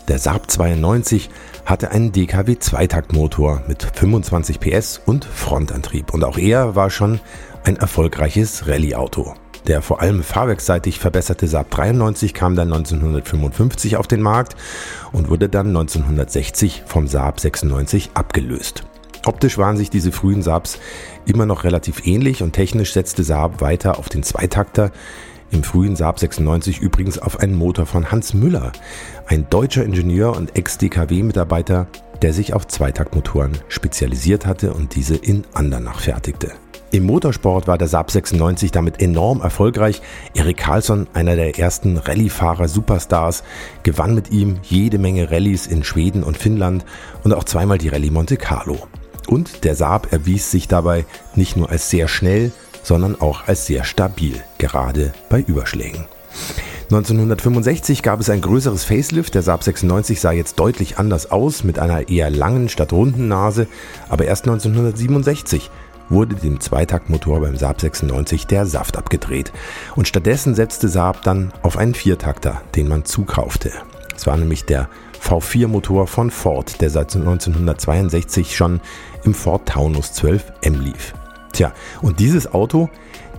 Der 0.08 0.20
Saab 0.20 0.50
92 0.50 1.30
hatte 1.66 1.92
einen 1.92 2.12
DKW 2.12 2.58
Zweitaktmotor 2.60 3.64
mit 3.68 3.84
25 3.84 4.60
PS 4.60 5.02
und 5.06 5.26
Frontantrieb 5.26 6.14
und 6.14 6.24
auch 6.24 6.38
er 6.38 6.76
war 6.76 6.90
schon 6.90 7.20
ein 7.64 7.76
erfolgreiches 7.76 8.68
Rallye-Auto. 8.68 9.34
Der 9.68 9.82
vor 9.82 10.02
allem 10.02 10.24
fahrwerksseitig 10.24 11.00
verbesserte 11.00 11.48
Saab 11.48 11.72
93 11.72 12.34
kam 12.34 12.56
dann 12.56 12.72
1955 12.72 13.98
auf 13.98 14.08
den 14.08 14.22
Markt 14.22 14.56
und 15.12 15.30
wurde 15.30 15.50
dann 15.50 15.68
1960 15.68 16.84
vom 16.86 17.08
Saab 17.08 17.40
96 17.40 18.12
abgelöst. 18.14 18.84
Optisch 19.26 19.58
waren 19.58 19.76
sich 19.76 19.90
diese 19.90 20.12
frühen 20.12 20.44
Saabs 20.44 20.78
immer 21.26 21.48
noch 21.48 21.64
relativ 21.64 22.06
ähnlich 22.06 22.44
und 22.44 22.54
technisch 22.54 22.94
setzte 22.94 23.24
Saab 23.24 23.60
weiter 23.60 23.98
auf 23.98 24.08
den 24.08 24.22
Zweitakter, 24.22 24.92
im 25.52 25.64
frühen 25.64 25.96
Saab 25.96 26.20
96 26.20 26.80
übrigens 26.80 27.18
auf 27.18 27.40
einen 27.40 27.56
Motor 27.56 27.86
von 27.86 28.12
Hans 28.12 28.34
Müller, 28.34 28.72
ein 29.28 29.48
deutscher 29.50 29.84
Ingenieur 29.84 30.36
und 30.36 30.58
Ex-DKW-Mitarbeiter, 30.58 31.88
der 32.22 32.34
sich 32.34 32.54
auf 32.54 32.68
Zweitaktmotoren 32.68 33.58
spezialisiert 33.68 34.46
hatte 34.46 34.74
und 34.74 34.96
diese 34.96 35.16
in 35.16 35.44
Andernach 35.54 36.02
fertigte. 36.02 36.54
Im 36.96 37.08
Motorsport 37.08 37.68
war 37.68 37.78
der 37.78 37.90
Saab 37.90 38.10
96 38.10 38.72
damit 38.72 39.02
enorm 39.02 39.42
erfolgreich. 39.42 40.02
Erik 40.34 40.56
Karlsson, 40.56 41.08
einer 41.14 41.36
der 41.36 41.60
ersten 41.60 41.98
Rallyefahrer 41.98 42.70
Superstars, 42.70 43.44
gewann 43.84 44.16
mit 44.16 44.32
ihm 44.32 44.60
jede 44.64 44.98
Menge 44.98 45.30
Rallyes 45.30 45.68
in 45.68 45.84
Schweden 45.84 46.24
und 46.24 46.38
Finnland 46.38 46.86
und 47.26 47.34
auch 47.34 47.44
zweimal 47.44 47.80
die 47.80 47.90
Rallye 47.90 48.12
Monte 48.12 48.38
Carlo. 48.38 48.88
Und 49.28 49.66
der 49.66 49.76
Saab 49.76 50.14
erwies 50.14 50.52
sich 50.52 50.70
dabei 50.70 51.04
nicht 51.36 51.58
nur 51.58 51.70
als 51.70 51.90
sehr 51.90 52.08
schnell, 52.08 52.54
sondern 52.82 53.20
auch 53.20 53.46
als 53.46 53.66
sehr 53.66 53.84
stabil, 53.84 54.42
gerade 54.58 55.12
bei 55.28 55.42
Überschlägen. 55.42 56.06
1965 56.86 58.04
gab 58.04 58.20
es 58.22 58.30
ein 58.30 58.42
größeres 58.42 58.86
Facelift. 58.86 59.34
Der 59.34 59.42
Saab 59.42 59.64
96 59.64 60.22
sah 60.22 60.32
jetzt 60.32 60.60
deutlich 60.60 60.98
anders 60.98 61.30
aus, 61.30 61.64
mit 61.64 61.78
einer 61.78 62.08
eher 62.08 62.30
langen 62.30 62.70
statt 62.70 62.94
runden 62.94 63.28
Nase. 63.28 63.68
Aber 64.08 64.26
erst 64.26 64.46
1967 64.46 65.72
wurde 66.10 66.36
dem 66.36 66.60
Zweitaktmotor 66.60 67.42
beim 67.42 67.58
Saab 67.58 67.82
96 67.82 68.48
der 68.48 68.66
Saft 68.66 68.98
abgedreht. 68.98 69.52
Und 69.96 70.08
stattdessen 70.08 70.56
setzte 70.56 70.88
Saab 70.88 71.24
dann 71.24 71.52
auf 71.62 71.78
einen 71.78 71.96
Viertakter, 71.96 72.62
den 72.76 72.88
man 72.88 73.06
zukaufte. 73.06 73.72
Es 74.16 74.28
war 74.28 74.38
nämlich 74.38 74.66
der 74.66 74.90
V4-Motor 75.22 76.08
von 76.08 76.32
Ford, 76.32 76.82
der 76.82 76.90
seit 76.90 77.16
1962 77.16 78.56
schon 78.56 78.80
im 79.24 79.34
Ford 79.34 79.68
Taunus 79.68 80.12
12M 80.14 80.80
lief. 80.80 81.14
Tja, 81.52 81.74
und 82.02 82.20
dieses 82.20 82.54
Auto, 82.54 82.90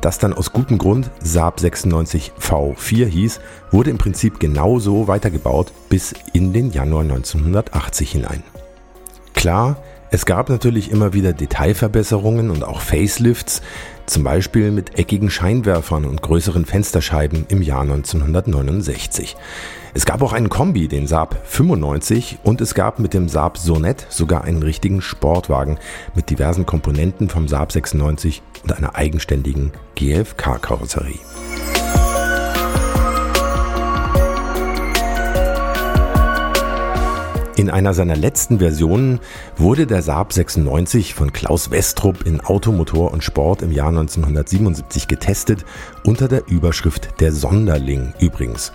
das 0.01 0.19
dann 0.19 0.33
aus 0.33 0.53
gutem 0.53 0.79
Grund 0.79 1.11
Saab 1.23 1.61
96 1.61 2.33
V4 2.41 3.07
hieß, 3.07 3.41
wurde 3.71 3.91
im 3.91 3.99
Prinzip 3.99 4.41
genauso 4.41 5.09
weitergebaut 5.09 5.73
bis 5.89 6.15
in 6.33 6.53
den 6.53 6.71
Januar 6.71 7.03
1980 7.03 8.11
hinein. 8.11 8.43
Klar, 9.35 9.77
es 10.11 10.25
gab 10.25 10.49
natürlich 10.49 10.91
immer 10.91 11.13
wieder 11.13 11.33
Detailverbesserungen 11.33 12.51
und 12.51 12.65
auch 12.65 12.81
Facelifts, 12.81 13.63
zum 14.07 14.23
Beispiel 14.23 14.71
mit 14.71 14.99
eckigen 14.99 15.31
Scheinwerfern 15.31 16.05
und 16.05 16.23
größeren 16.23 16.65
Fensterscheiben 16.65 17.45
im 17.49 17.61
Jahr 17.61 17.83
1969. 17.83 19.37
Es 19.95 20.05
gab 20.05 20.23
auch 20.23 20.33
einen 20.33 20.49
Kombi, 20.49 20.87
den 20.87 21.07
Saab 21.07 21.41
95 21.45 22.39
und 22.45 22.61
es 22.61 22.75
gab 22.75 22.99
mit 23.01 23.15
dem 23.15 23.29
Saab 23.29 23.59
Sonet 23.59 24.07
sogar 24.09 24.45
einen 24.45 24.63
richtigen 24.63 25.01
Sportwagen 25.01 25.79
mit 26.15 26.31
diversen 26.31 26.67
Komponenten 26.67 27.29
vom 27.29 27.49
Saab 27.49 27.73
96 27.73 28.43
und 28.63 28.73
einer 28.77 28.95
eigenständigen 28.95 29.73
GFK-Karosserie. 29.97 31.36
In 37.57 37.71
einer 37.71 37.95
seiner 37.95 38.17
letzten 38.17 38.59
Versionen 38.59 39.19
wurde 39.57 39.87
der 39.87 40.03
Saab 40.03 40.35
96 40.35 41.15
von 41.15 41.33
Klaus 41.33 41.71
Westrup 41.71 42.27
in 42.27 42.43
Automotor 42.43 43.13
und 43.13 43.25
Sport 43.25 43.63
im 43.63 43.73
Jahr 43.73 43.89
1977 43.89 45.09
getestet, 45.09 45.65
unter 46.05 46.29
der 46.29 46.47
Überschrift 46.49 47.19
Der 47.19 47.33
Sonderling 47.33 48.13
übrigens. 48.21 48.73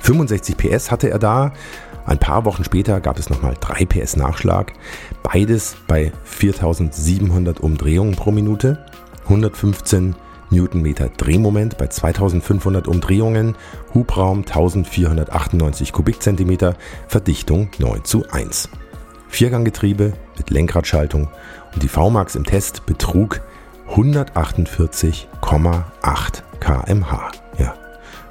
65 0.00 0.56
PS 0.56 0.90
hatte 0.90 1.10
er 1.10 1.20
da, 1.20 1.52
ein 2.06 2.18
paar 2.18 2.44
Wochen 2.44 2.64
später 2.64 3.00
gab 3.00 3.20
es 3.20 3.30
nochmal 3.30 3.54
3 3.60 3.84
PS 3.86 4.16
Nachschlag, 4.16 4.72
beides 5.22 5.76
bei 5.86 6.10
4700 6.24 7.60
Umdrehungen 7.60 8.16
pro 8.16 8.32
Minute, 8.32 8.84
115 9.24 10.16
Newtonmeter 10.54 11.08
Drehmoment 11.08 11.76
bei 11.76 11.88
2500 11.88 12.86
Umdrehungen, 12.86 13.56
Hubraum 13.92 14.38
1498 14.38 15.92
Kubikzentimeter, 15.92 16.76
Verdichtung 17.08 17.68
9 17.78 18.04
zu 18.04 18.30
1. 18.30 18.68
Vierganggetriebe 19.28 20.12
mit 20.38 20.50
Lenkradschaltung 20.50 21.28
und 21.74 21.82
die 21.82 21.88
VMAX 21.88 22.36
im 22.36 22.44
Test 22.44 22.86
betrug 22.86 23.40
148,8 23.90 25.24
kmh. 26.60 27.32
Ja, 27.58 27.74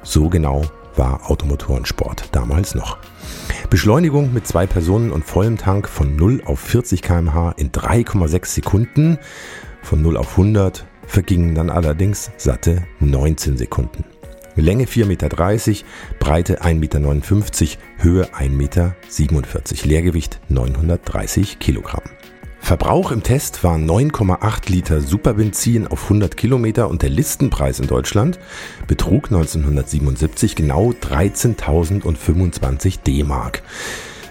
so 0.02 0.30
genau 0.30 0.62
war 0.96 1.30
Automotorensport 1.30 2.28
damals 2.32 2.74
noch. 2.74 2.96
Beschleunigung 3.68 4.32
mit 4.32 4.46
zwei 4.46 4.66
Personen 4.66 5.12
und 5.12 5.24
vollem 5.24 5.58
Tank 5.58 5.88
von 5.88 6.16
0 6.16 6.42
auf 6.46 6.60
40 6.60 7.02
kmh 7.02 7.52
in 7.56 7.70
3,6 7.70 8.46
Sekunden, 8.46 9.18
von 9.82 10.00
0 10.00 10.16
auf 10.16 10.30
100 10.30 10.86
vergingen 11.06 11.54
dann 11.54 11.70
allerdings 11.70 12.30
satte 12.36 12.84
19 13.00 13.56
Sekunden. 13.56 14.04
Länge 14.56 14.84
4,30 14.84 15.06
Meter, 15.06 15.28
Breite 16.20 16.62
1,59 16.62 16.74
Meter, 16.74 17.00
Höhe 17.98 18.26
1,47 18.26 18.50
Meter, 18.50 18.94
Leergewicht 19.84 20.38
930 20.48 21.58
Kilogramm. 21.58 22.04
Verbrauch 22.60 23.10
im 23.12 23.22
Test 23.22 23.62
war 23.62 23.76
9,8 23.76 24.70
Liter 24.70 25.02
Superbenzin 25.02 25.86
auf 25.86 26.04
100 26.04 26.34
Kilometer 26.34 26.88
und 26.88 27.02
der 27.02 27.10
Listenpreis 27.10 27.78
in 27.78 27.88
Deutschland 27.88 28.38
betrug 28.86 29.26
1977 29.26 30.56
genau 30.56 30.92
13.025 30.92 33.02
D-Mark. 33.02 33.62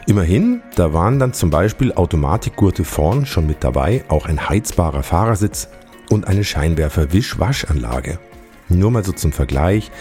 Immerhin, 0.07 0.63
da 0.75 0.93
waren 0.93 1.19
dann 1.19 1.33
zum 1.33 1.51
Beispiel 1.51 1.93
Automatikgurte 1.93 2.83
vorn 2.83 3.27
schon 3.27 3.45
mit 3.45 3.63
dabei, 3.63 4.03
auch 4.07 4.25
ein 4.25 4.49
heizbarer 4.49 5.03
Fahrersitz 5.03 5.69
und 6.09 6.27
eine 6.27 6.43
Scheinwerfer-Wisch-Waschanlage. 6.43 8.19
Nur 8.69 8.91
mal 8.91 9.03
so 9.03 9.11
zum 9.11 9.31
Vergleich, 9.31 9.91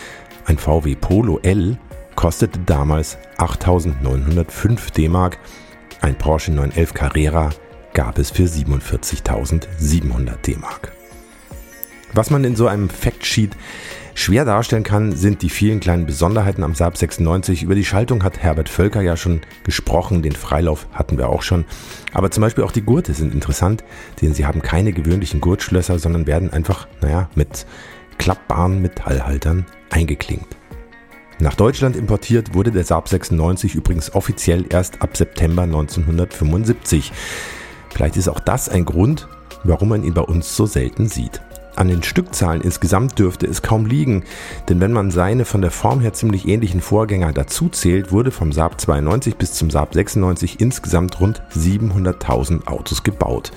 ein 0.45 0.59
VW 0.59 0.95
Polo 0.95 1.38
L 1.43 1.79
kostete 2.15 2.59
damals 2.61 3.19
8.905 3.38 4.93
D-Mark, 4.93 5.38
ein 6.01 6.17
Porsche 6.17 6.53
911 6.53 6.95
Carrera 6.95 7.51
gab 7.95 8.19
es 8.19 8.31
für 8.31 8.45
47.700 8.45 10.37
D-Mark. 10.47 10.93
Was 12.12 12.31
man 12.31 12.45
in 12.45 12.57
so 12.57 12.67
einem 12.67 12.91
Factsheet 12.91 13.57
schwer 14.14 14.44
darstellen 14.44 14.83
kann, 14.83 15.12
sind 15.12 15.42
die 15.42 15.48
vielen 15.48 15.81
kleinen 15.81 16.07
Besonderheiten 16.07 16.62
am 16.62 16.75
Saab 16.75 16.96
96. 16.96 17.62
Über 17.62 17.75
die 17.75 17.85
Schaltung 17.85 18.22
hat 18.25 18.38
Herbert 18.38 18.68
Völker 18.68 19.01
ja 19.01 19.16
schon 19.16 19.40
gesprochen, 19.64 20.22
den 20.22 20.33
Freilauf 20.33 20.87
hatten 20.92 21.18
wir 21.18 21.29
auch 21.29 21.42
schon. 21.42 21.64
Aber 22.12 22.31
zum 22.31 22.42
Beispiel 22.42 22.64
auch 22.64 22.72
die 22.72 22.83
Gurte 22.83 23.14
sind 23.14 23.35
interessant, 23.35 23.85
denn 24.20 24.35
sie 24.35 24.46
haben 24.46 24.62
keine 24.62 24.92
gewöhnlichen 24.92 25.40
Gurtschlösser, 25.40 25.98
sondern 25.98 26.27
werden 26.27 26.53
einfach, 26.53 26.87
naja, 27.01 27.29
mit 27.35 27.66
klappbaren 28.18 28.81
Metallhaltern 28.83 29.66
eingeklinkt. 29.90 30.57
Nach 31.38 31.55
Deutschland 31.55 31.96
importiert 31.96 32.55
wurde 32.55 32.70
der 32.70 32.85
Saab 32.85 33.09
96 33.09 33.75
übrigens 33.75 34.14
offiziell 34.14 34.64
erst 34.68 35.03
ab 35.03 35.16
September 35.16 35.62
1975. 35.62 37.11
Vielleicht 37.90 38.16
ist 38.16 38.29
auch 38.29 38.40
das 38.40 38.68
ein 38.68 38.85
Grund, 38.85 39.29
warum 39.64 39.88
man 39.88 40.05
ihn 40.05 40.14
bei 40.14 40.22
uns 40.22 40.55
so 40.55 40.66
selten 40.66 41.09
sieht. 41.09 41.42
An 41.75 41.89
den 41.89 42.03
Stückzahlen 42.03 42.61
insgesamt 42.61 43.19
dürfte 43.19 43.47
es 43.47 43.63
kaum 43.63 43.87
liegen, 43.87 44.25
denn 44.69 44.81
wenn 44.81 44.93
man 44.93 45.11
seine 45.11 45.47
von 45.47 45.63
der 45.63 45.71
Form 45.71 46.01
her 46.01 46.13
ziemlich 46.13 46.47
ähnlichen 46.47 46.83
Vorgänger 46.83 47.33
dazu 47.33 47.71
zählt, 47.71 48.13
wurde 48.13 48.31
vom 48.31 48.53
Saab 48.53 48.81
92 48.81 49.37
bis 49.37 49.55
zum 49.55 49.71
Saab 49.71 49.95
96 49.95 50.61
insgesamt 50.61 51.19
rund 51.21 51.43
700.000 51.55 52.67
Autos 52.67 53.03
gebaut, 53.03 53.53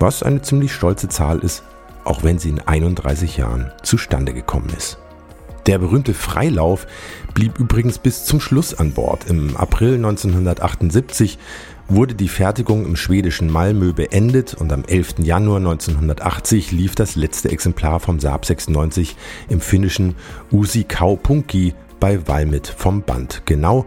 was 0.00 0.24
eine 0.24 0.42
ziemlich 0.42 0.72
stolze 0.72 1.08
Zahl 1.08 1.38
ist, 1.38 1.62
auch 2.04 2.24
wenn 2.24 2.38
sie 2.40 2.48
in 2.48 2.60
31 2.60 3.36
Jahren 3.36 3.70
zustande 3.82 4.32
gekommen 4.32 4.70
ist. 4.76 4.98
Der 5.66 5.78
berühmte 5.78 6.14
Freilauf 6.14 6.86
blieb 7.34 7.58
übrigens 7.58 7.98
bis 7.98 8.24
zum 8.24 8.40
Schluss 8.40 8.74
an 8.74 8.92
Bord. 8.92 9.28
Im 9.28 9.56
April 9.56 9.94
1978 9.94 11.38
wurde 11.90 12.14
die 12.14 12.28
Fertigung 12.28 12.86
im 12.86 12.96
schwedischen 12.96 13.50
Malmö 13.50 13.92
beendet 13.92 14.54
und 14.54 14.72
am 14.72 14.84
11. 14.84 15.16
Januar 15.18 15.58
1980 15.58 16.70
lief 16.70 16.94
das 16.94 17.16
letzte 17.16 17.50
Exemplar 17.50 18.00
vom 18.00 18.20
Saab 18.20 18.46
96 18.46 19.16
im 19.48 19.60
finnischen 19.60 20.14
Usi 20.52 20.84
Kaupunki 20.84 21.74
bei 21.98 22.26
Valmet 22.26 22.68
vom 22.68 23.02
Band. 23.02 23.42
Genau, 23.44 23.86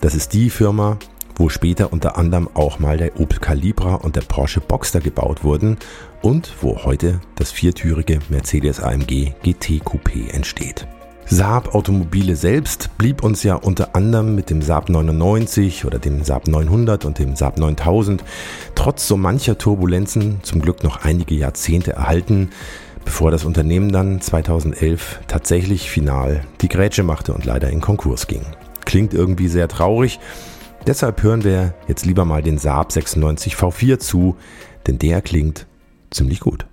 das 0.00 0.14
ist 0.14 0.32
die 0.32 0.50
Firma, 0.50 0.98
wo 1.34 1.48
später 1.48 1.92
unter 1.92 2.16
anderem 2.16 2.48
auch 2.54 2.78
mal 2.78 2.96
der 2.96 3.18
Opel 3.18 3.40
Calibra 3.40 3.96
und 3.96 4.16
der 4.16 4.22
Porsche 4.22 4.60
Boxster 4.60 5.00
gebaut 5.00 5.42
wurden 5.42 5.78
und 6.22 6.54
wo 6.60 6.84
heute 6.84 7.20
das 7.34 7.50
viertürige 7.50 8.20
Mercedes 8.28 8.80
AMG 8.80 9.32
GT 9.42 9.82
Coupé 9.82 10.30
entsteht. 10.30 10.86
Saab 11.26 11.74
Automobile 11.74 12.36
selbst 12.36 12.90
blieb 12.98 13.22
uns 13.22 13.42
ja 13.42 13.54
unter 13.54 13.96
anderem 13.96 14.34
mit 14.34 14.50
dem 14.50 14.60
Saab 14.60 14.88
99 14.88 15.84
oder 15.84 15.98
dem 15.98 16.24
Saab 16.24 16.46
900 16.46 17.04
und 17.04 17.18
dem 17.18 17.36
Saab 17.36 17.58
9000 17.58 18.22
trotz 18.74 19.08
so 19.08 19.16
mancher 19.16 19.56
Turbulenzen 19.56 20.40
zum 20.42 20.60
Glück 20.60 20.84
noch 20.84 21.04
einige 21.04 21.34
Jahrzehnte 21.34 21.94
erhalten, 21.94 22.50
bevor 23.04 23.30
das 23.30 23.44
Unternehmen 23.44 23.92
dann 23.92 24.20
2011 24.20 25.20
tatsächlich 25.26 25.88
final 25.88 26.42
die 26.60 26.68
Grätsche 26.68 27.02
machte 27.02 27.32
und 27.32 27.44
leider 27.44 27.70
in 27.70 27.80
Konkurs 27.80 28.26
ging. 28.26 28.44
Klingt 28.84 29.14
irgendwie 29.14 29.48
sehr 29.48 29.68
traurig, 29.68 30.20
deshalb 30.86 31.22
hören 31.22 31.44
wir 31.44 31.74
jetzt 31.88 32.04
lieber 32.04 32.24
mal 32.24 32.42
den 32.42 32.58
Saab 32.58 32.92
96 32.92 33.54
V4 33.54 33.98
zu, 33.98 34.36
denn 34.86 34.98
der 34.98 35.22
klingt 35.22 35.66
ziemlich 36.10 36.40
gut. 36.40 36.66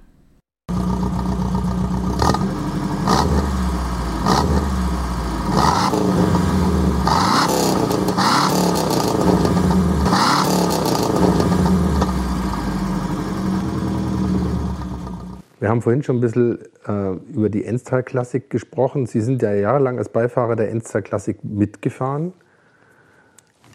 Wir 15.70 15.74
haben 15.74 15.84
vorhin 15.84 16.02
schon 16.02 16.18
ein 16.18 16.22
bisschen 16.22 16.58
äh, 16.88 17.12
über 17.32 17.48
die 17.48 17.64
Enstal 17.64 18.02
Klassik 18.02 18.50
gesprochen. 18.50 19.06
Sie 19.06 19.22
sind 19.22 19.44
ja 19.44 19.54
jahrelang 19.54 20.00
als 20.00 20.10
Beifahrer 20.10 20.56
der 20.56 20.72
Enstal 20.72 21.04
Klassik 21.04 21.44
mitgefahren. 21.44 22.34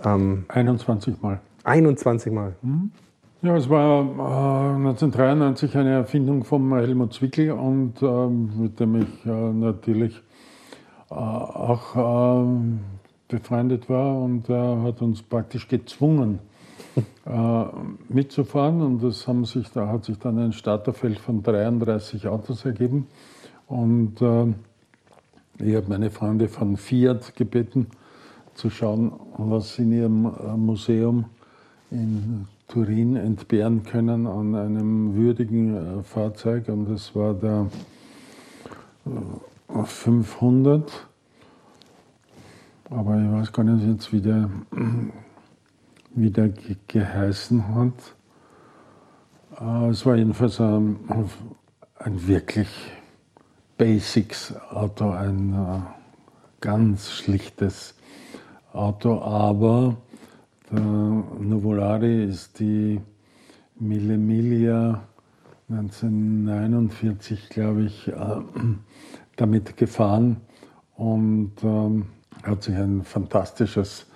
Ähm, 0.04 0.44
21 0.48 1.22
Mal. 1.22 1.40
21 1.62 2.33
Mal. 2.33 2.57
Mhm. 2.62 2.90
Ja, 3.42 3.57
es 3.57 3.70
war 3.70 4.00
äh, 4.00 4.74
1993 4.74 5.76
eine 5.76 5.92
Erfindung 5.92 6.42
von 6.42 6.68
Helmut 6.74 7.14
Zwickel 7.14 7.52
und 7.52 8.02
äh, 8.02 8.26
mit 8.26 8.80
dem 8.80 8.96
ich 8.96 9.24
äh, 9.24 9.52
natürlich 9.52 10.20
äh, 11.11 11.14
auch 11.14 12.42
ähm, 12.42 12.80
befreundet 13.28 13.88
war 13.88 14.20
und 14.20 14.48
er 14.48 14.83
hat 14.83 15.00
uns 15.00 15.22
praktisch 15.22 15.68
gezwungen, 15.68 16.40
äh, 17.26 17.64
mitzufahren. 18.09 18.83
Und 18.83 19.02
das 19.02 19.26
haben 19.26 19.44
sich, 19.44 19.70
da 19.70 19.88
hat 19.88 20.04
sich 20.04 20.18
dann 20.18 20.38
ein 20.38 20.52
Starterfeld 20.52 21.18
von 21.18 21.42
33 21.42 22.28
Autos 22.28 22.64
ergeben. 22.64 23.07
Und 23.66 24.20
äh, 24.20 24.46
ich 25.59 25.76
habe 25.76 25.88
meine 25.88 26.11
Freunde 26.11 26.48
von 26.48 26.76
Fiat 26.76 27.37
gebeten, 27.37 27.87
zu 28.54 28.70
schauen, 28.70 29.12
was 29.37 29.74
sie 29.74 29.83
in 29.83 29.92
ihrem 29.92 30.26
äh, 30.26 30.57
Museum 30.57 31.26
in 31.90 32.46
Turin 32.68 33.16
entbehren 33.16 33.83
können 33.83 34.26
an 34.26 34.54
einem 34.54 35.14
würdigen 35.14 36.00
äh, 36.00 36.02
Fahrzeug. 36.02 36.68
Und 36.68 36.90
das 36.90 37.14
war 37.14 37.35
der 37.35 37.66
500. 39.85 40.88
Äh, 40.88 40.92
Aber 42.94 43.18
ich 43.18 43.33
weiß 43.33 43.52
gar 43.52 43.64
nicht 43.64 43.87
jetzt, 43.87 44.12
wie 44.12 44.20
der 44.20 44.48
wie 46.14 46.31
der 46.31 46.48
ge 46.48 46.77
geheißen 46.87 47.74
hat. 47.74 48.14
Äh, 49.61 49.90
es 49.90 50.05
war 50.07 50.16
jedenfalls 50.16 50.61
ein, 50.61 50.98
ein 51.98 52.27
wirklich 52.27 52.68
Basics-Auto, 53.77 55.11
ein 55.11 55.53
äh, 55.53 55.81
ganz 56.61 57.11
schlichtes 57.11 57.94
Auto, 58.72 59.20
aber 59.20 59.96
der 60.70 60.81
Nuvolari 60.81 62.24
ist 62.24 62.59
die 62.59 63.00
Mille 63.79 64.16
Miglia 64.16 65.03
1949, 65.68 67.48
glaube 67.48 67.85
ich, 67.85 68.09
äh, 68.09 68.14
damit 69.37 69.77
gefahren 69.77 70.37
und 70.96 71.53
ähm, 71.62 72.07
hat 72.42 72.62
sich 72.62 72.77
ein 72.77 73.03
fantastisches 73.03 74.07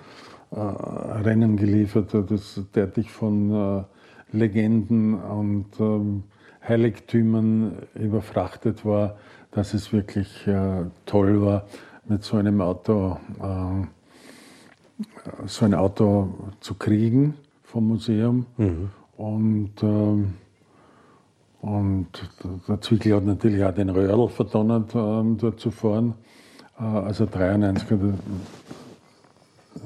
Rennen 0.50 1.56
geliefert 1.56 2.14
hat, 2.14 2.30
das 2.30 2.61
derartig 2.74 3.11
von 3.11 3.50
äh, 3.52 4.37
Legenden 4.37 5.14
und 5.14 5.66
ähm, 5.78 6.24
Heiligtümern 6.66 7.72
überfrachtet 7.94 8.84
war, 8.84 9.16
dass 9.50 9.74
es 9.74 9.92
wirklich 9.92 10.46
äh, 10.46 10.84
toll 11.06 11.42
war, 11.42 11.66
mit 12.06 12.22
so 12.24 12.37
einem 12.37 12.61
Auto 12.61 13.18
so 15.46 15.64
ein 15.64 15.74
Auto 15.74 16.34
zu 16.61 16.74
kriegen 16.74 17.34
vom 17.62 17.88
Museum. 17.88 18.46
Mhm. 18.56 18.90
Und, 19.16 19.82
ähm, 19.82 20.34
und 21.61 22.08
der 22.68 22.80
Zwickel 22.80 23.14
hat 23.16 23.24
natürlich 23.24 23.62
auch 23.64 23.74
den 23.74 23.90
Röhrl 23.90 24.28
verdonnert, 24.28 24.94
ähm, 24.94 25.37
dort 25.38 25.61
zu 25.61 25.70
fahren. 25.70 26.14
also 26.76 27.26
93 27.26 27.88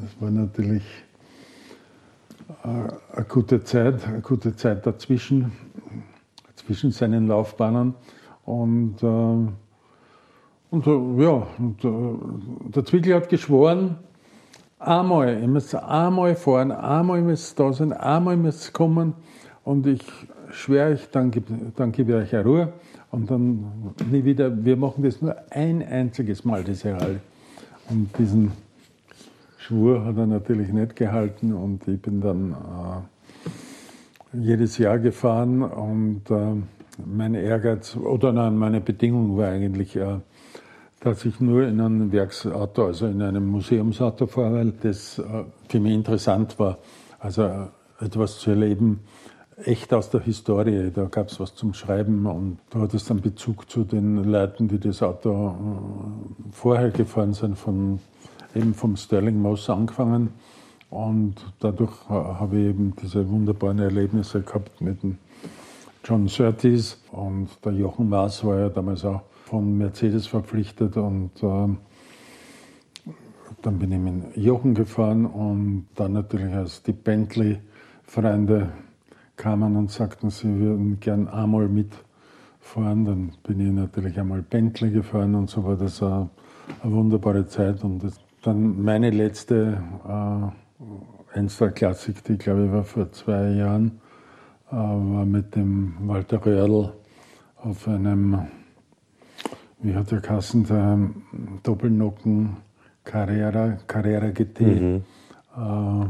das 0.01 0.21
war 0.21 0.31
natürlich 0.31 0.83
äh, 2.65 2.69
eine 3.17 3.25
gute 3.29 3.63
Zeit, 3.65 4.07
eine 4.07 4.21
gute 4.21 4.55
Zeit 4.57 4.87
dazwischen, 4.87 5.53
zwischen 6.57 6.93
seinen 6.93 7.27
Laufbahnen. 7.27 7.95
Und, 8.45 9.03
äh, 9.03 9.07
und 10.71 10.87
äh, 10.87 11.25
ja, 11.25 11.47
und, 11.59 12.75
der 12.75 12.85
Zwickel 12.85 13.15
hat 13.15 13.29
geschworen, 13.29 13.97
einmal, 14.79 15.41
ich 15.41 15.49
muss 15.49 15.75
einmal 15.75 16.35
fahren, 16.37 16.73
einmal 16.73 17.23
muss 17.23 17.55
da 17.55 17.73
sein, 17.73 17.93
einmal 17.93 18.37
muss 18.37 18.73
kommen. 18.73 19.15
Und 19.65 19.87
ich 19.87 20.03
schwöre 20.51 20.93
euch, 20.93 21.09
dann, 21.11 21.31
dann 21.77 21.93
gebe 21.93 22.13
ich 22.13 22.19
euch 22.19 22.35
eine 22.35 22.45
Ruhe. 22.45 22.73
Und 23.11 23.31
dann 23.31 23.95
nie 24.11 24.25
wieder, 24.25 24.65
wir 24.65 24.77
machen 24.77 25.05
das 25.05 25.21
nur 25.21 25.37
ein 25.51 25.83
einziges 25.83 26.45
Mal, 26.45 26.65
diese 26.65 26.95
Halle. 26.95 27.21
Und 27.91 28.09
diesen 28.19 28.53
Schwur 29.63 30.05
hat 30.05 30.17
er 30.17 30.27
natürlich 30.27 30.73
nicht 30.73 30.97
gehalten 30.97 31.53
und 31.53 31.87
ich 31.87 32.01
bin 32.03 32.21
dann 32.21 32.55
jedes 34.33 34.79
Jahr 34.79 34.99
gefahren 34.99 35.63
und 35.63 36.31
äh, 36.31 36.55
mein 37.05 37.35
Ehrgeiz 37.35 37.97
oder 37.97 38.33
nein, 38.33 38.57
meine 38.57 38.81
Bedingung 38.81 39.37
war 39.37 39.49
eigentlich, 39.49 39.97
äh, 39.97 40.19
dass 41.01 41.25
ich 41.25 41.41
nur 41.41 41.67
in 41.67 41.81
einem 41.81 42.13
Werksauto, 42.13 42.87
also 42.87 43.07
in 43.07 43.23
einem 43.23 43.47
Museumsauto 43.47 44.27
fahre, 44.27 44.55
weil 44.55 44.73
das 44.83 45.19
äh, 45.19 45.45
für 45.69 45.81
mich 45.81 45.93
interessant 45.93 46.59
war. 46.59 46.79
Also 47.19 47.43
äh, 47.45 47.67
etwas 48.01 48.39
zu 48.39 48.51
erleben, 48.51 49.01
echt 49.65 49.93
aus 49.93 50.11
der 50.11 50.21
Historie. 50.21 50.91
Da 50.95 51.05
gab 51.05 51.29
es 51.29 51.39
was 51.39 51.55
zum 51.55 51.75
Schreiben 51.75 52.27
und 52.27 52.59
du 52.71 52.81
hattest 52.81 53.11
dann 53.11 53.21
Bezug 53.21 53.71
zu 53.71 53.85
den 53.85 54.25
Leuten, 54.25 54.69
die 54.69 54.79
das 54.79 55.03
Auto 55.03 55.49
äh, 55.49 56.53
vorher 56.53 56.91
gefahren 56.91 57.33
sind, 57.33 57.59
von, 57.59 58.01
eben 58.55 58.75
vom 58.75 58.97
Sterling 58.97 59.41
Moss 59.41 59.69
angefangen. 59.71 60.31
Und 60.91 61.37
dadurch 61.61 61.93
habe 62.09 62.59
ich 62.59 62.69
eben 62.69 62.95
diese 63.01 63.29
wunderbaren 63.29 63.79
Erlebnisse 63.79 64.43
gehabt 64.43 64.81
mit 64.81 65.03
dem 65.03 65.19
John 66.05 66.29
Surtees 66.29 67.01
und 67.13 67.49
der 67.65 67.73
Jochen 67.73 68.09
Maas 68.09 68.45
war 68.45 68.59
ja 68.59 68.69
damals 68.69 69.05
auch 69.05 69.23
von 69.45 69.79
Mercedes 69.79 70.27
verpflichtet 70.27 70.97
und 70.97 71.31
äh, 71.43 71.69
dann 73.63 73.79
bin 73.79 73.93
ich 73.93 73.99
mit 73.99 74.37
Jochen 74.37 74.75
gefahren 74.75 75.25
und 75.27 75.87
dann 75.95 76.15
natürlich 76.15 76.53
als 76.53 76.83
die 76.83 76.93
Bentley-Freunde 76.93 78.73
kamen 79.37 79.77
und 79.77 79.91
sagten, 79.91 80.31
sie 80.31 80.59
würden 80.59 80.99
gern 80.99 81.29
einmal 81.29 81.69
mitfahren. 81.69 83.05
Dann 83.05 83.33
bin 83.45 83.61
ich 83.61 83.73
natürlich 83.73 84.19
einmal 84.19 84.43
Bentley 84.43 84.91
gefahren 84.91 85.35
und 85.35 85.49
so 85.49 85.65
war 85.65 85.77
das 85.77 86.03
eine, 86.03 86.29
eine 86.83 86.93
wunderbare 86.93 87.47
Zeit. 87.47 87.85
Und 87.85 88.03
das, 88.03 88.21
dann 88.43 88.83
meine 88.83 89.11
letzte 89.11 89.83
äh, 90.07 91.39
Endstar-Klassik, 91.39 92.25
die 92.25 92.37
glaube 92.37 92.67
ich 92.67 92.73
war 92.73 92.85
vor 92.85 93.11
zwei 93.13 93.51
Jahren, 93.51 94.01
äh, 94.71 94.75
war 94.75 95.25
mit 95.25 95.55
dem 95.55 95.95
Walter 96.01 96.45
Röhrl 96.45 96.93
auf 97.57 97.87
einem, 97.89 98.47
wie 99.81 99.95
hat 99.95 100.11
der 100.11 100.21
Kassen, 100.21 100.65
der 100.65 100.99
Doppelnocken 101.63 102.57
Carrera, 103.05 103.79
Carrera 103.87 104.31
GT. 104.31 104.61
Mhm. 104.61 105.05
Äh, 105.57 106.07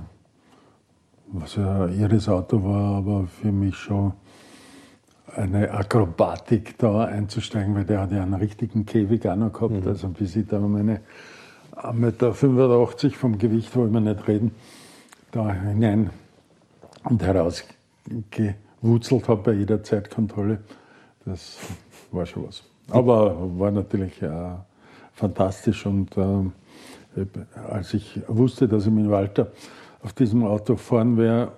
was 1.35 1.57
ja 1.57 1.87
ihres 1.87 2.29
Auto 2.29 2.63
war, 2.63 2.97
aber 2.97 3.27
für 3.27 3.51
mich 3.53 3.75
schon 3.75 4.13
eine 5.35 5.71
Akrobatik 5.71 6.77
da 6.77 7.07
einzusteigen, 7.07 7.75
weil 7.75 7.85
der 7.85 8.01
hat 8.01 8.13
ja 8.13 8.23
einen 8.23 8.35
richtigen 8.35 8.85
Käfig 8.85 9.27
auch 9.27 9.37
noch 9.37 9.53
gehabt. 9.53 9.83
Mhm. 9.83 9.89
Also 9.89 10.09
bis 10.09 10.37
ich 10.37 10.47
da 10.47 10.59
meine 10.61 11.01
1,85 11.77 11.95
Meter 11.95 12.35
vom 13.17 13.39
Gewicht 13.39 13.75
wollen 13.75 13.93
wir 13.93 14.01
nicht 14.01 14.29
reden, 14.29 14.53
da 15.31 15.53
hinein 15.53 16.11
und 17.05 17.23
heraus 17.23 17.65
gewurzelt 18.31 19.29
habe 19.29 19.43
bei 19.43 19.53
jeder 19.53 19.83
Zeitkontrolle. 19.83 20.59
Das 21.25 21.59
war 22.11 22.27
schon 22.27 22.47
was. 22.47 22.63
Aber 22.91 23.37
war 23.59 23.71
natürlich 23.71 24.21
äh, 24.21 24.51
fantastisch 25.15 25.87
und 25.87 26.17
äh, 26.17 27.27
als 27.71 27.95
ich 27.95 28.21
wusste, 28.27 28.69
dass 28.69 28.87
ich 28.87 28.93
mit 28.93 29.09
Walter 29.09 29.53
auf 30.03 30.13
diesem 30.13 30.45
Auto 30.45 30.77
fahren 30.77 31.17
werde, 31.17 31.53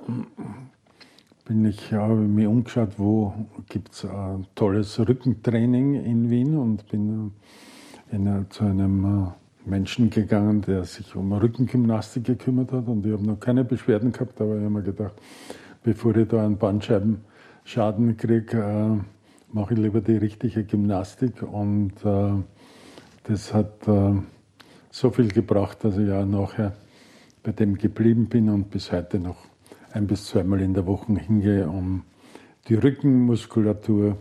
bin 1.44 1.64
ich, 1.64 1.92
habe 1.92 2.14
mich 2.14 2.46
umgeschaut, 2.46 2.90
wo 2.98 3.34
gibt 3.68 3.92
es 3.92 4.04
ein 4.04 4.46
tolles 4.54 4.98
Rückentraining 4.98 5.94
in 6.04 6.30
Wien 6.30 6.56
und 6.56 6.86
bin 6.88 7.32
in, 8.10 8.46
zu 8.50 8.64
einem 8.64 9.04
äh, 9.04 9.43
Menschen 9.66 10.10
gegangen, 10.10 10.60
der 10.62 10.84
sich 10.84 11.14
um 11.16 11.32
Rückengymnastik 11.32 12.24
gekümmert 12.24 12.72
hat 12.72 12.86
und 12.86 13.06
ich 13.06 13.12
habe 13.12 13.24
noch 13.24 13.40
keine 13.40 13.64
Beschwerden 13.64 14.12
gehabt, 14.12 14.40
aber 14.40 14.56
ich 14.56 14.62
habe 14.62 14.70
mir 14.70 14.82
gedacht, 14.82 15.14
bevor 15.82 16.16
ich 16.16 16.28
da 16.28 16.44
einen 16.44 16.58
Bandscheibenschaden 16.58 18.16
kriege, 18.16 18.58
äh, 18.58 19.54
mache 19.54 19.74
ich 19.74 19.80
lieber 19.80 20.00
die 20.00 20.16
richtige 20.16 20.64
Gymnastik 20.64 21.42
und 21.42 21.92
äh, 22.04 22.32
das 23.24 23.54
hat 23.54 23.88
äh, 23.88 24.14
so 24.90 25.10
viel 25.10 25.28
gebracht, 25.28 25.82
dass 25.82 25.96
ich 25.96 26.08
ja 26.08 26.26
nachher 26.26 26.74
bei 27.42 27.52
dem 27.52 27.78
geblieben 27.78 28.26
bin 28.26 28.48
und 28.48 28.70
bis 28.70 28.92
heute 28.92 29.18
noch 29.18 29.36
ein 29.92 30.06
bis 30.06 30.26
zweimal 30.26 30.60
in 30.60 30.74
der 30.74 30.86
Woche 30.86 31.14
hingehe, 31.18 31.68
um 31.68 32.02
die 32.68 32.74
Rückenmuskulatur 32.74 34.18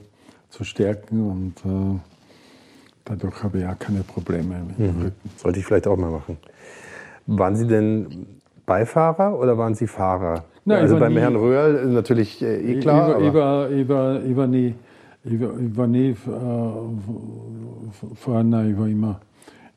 zu 0.50 0.64
stärken 0.64 1.30
und 1.30 1.66
äh, 1.66 2.13
dadurch 3.06 3.44
habe 3.44 3.60
ich 3.60 3.66
auch 3.66 3.78
keine 3.78 4.02
Probleme 4.02 4.56
mit 4.68 4.80
dem 4.80 4.98
mhm. 4.98 5.02
Rücken. 5.04 5.30
Sollte 5.38 5.60
ich 5.60 5.66
vielleicht 5.66 5.88
auch 5.88 5.98
mal 5.98 6.12
machen. 6.12 6.38
Waren 7.28 7.56
Sie 7.56 7.68
denn 7.68 8.26
Beifahrer 8.66 9.40
oder 9.40 9.58
waren 9.58 9.76
Sie 9.76 9.88
Fahrer? 9.88 10.46
Nein, 10.66 10.80
also 10.80 10.98
beim 10.98 11.14
nie, 11.14 11.20
Herrn 11.20 11.36
Röhrl 11.36 11.86
natürlich 11.88 12.42
äh, 12.42 12.76
eh 12.76 12.80
klar. 12.80 13.20
Ich, 13.20 13.28
ich, 13.28 13.34
war, 13.34 13.70
ich, 13.70 13.90
war, 13.90 14.24
ich, 14.24 14.36
war, 14.36 14.48
nie, 14.48 14.76
ich 15.24 15.42
war, 15.42 15.60
ich 15.60 15.78
war 15.78 15.88
nie 15.88 16.10
äh, 16.10 16.16
Fahrer, 18.16 18.66
ich 18.66 18.78
war 18.78 18.88
immer, 18.88 19.20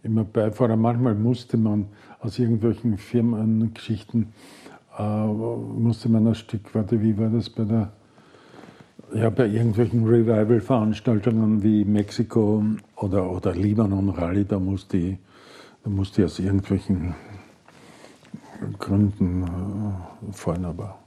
immer 0.02 0.24
Beifahrer. 0.24 0.76
Manchmal 0.76 1.14
musste 1.14 1.56
man 1.56 1.86
aus 2.20 2.38
irgendwelchen 2.38 2.96
Firmengeschichten 2.98 4.32
äh, 4.98 5.26
musste 5.26 6.08
man 6.08 6.26
ein 6.26 6.34
Stück, 6.34 6.74
warte, 6.74 7.00
wie 7.02 7.18
war 7.18 7.28
das 7.28 7.50
bei 7.50 7.64
der, 7.64 7.92
ja, 9.14 9.30
bei 9.30 9.46
irgendwelchen 9.46 10.06
Revival-Veranstaltungen 10.06 11.62
wie 11.62 11.84
Mexiko 11.84 12.64
oder, 12.96 13.30
oder 13.30 13.54
Libanon 13.54 14.10
Rally, 14.10 14.44
da 14.44 14.58
musste 14.58 14.96
ich, 14.96 15.18
da 15.84 15.90
musste 15.90 16.22
ich 16.22 16.26
aus 16.26 16.38
irgendwelchen 16.38 17.14
Gründen 18.78 19.42
äh, 19.42 20.32
fahren, 20.32 20.64
aber 20.64 20.98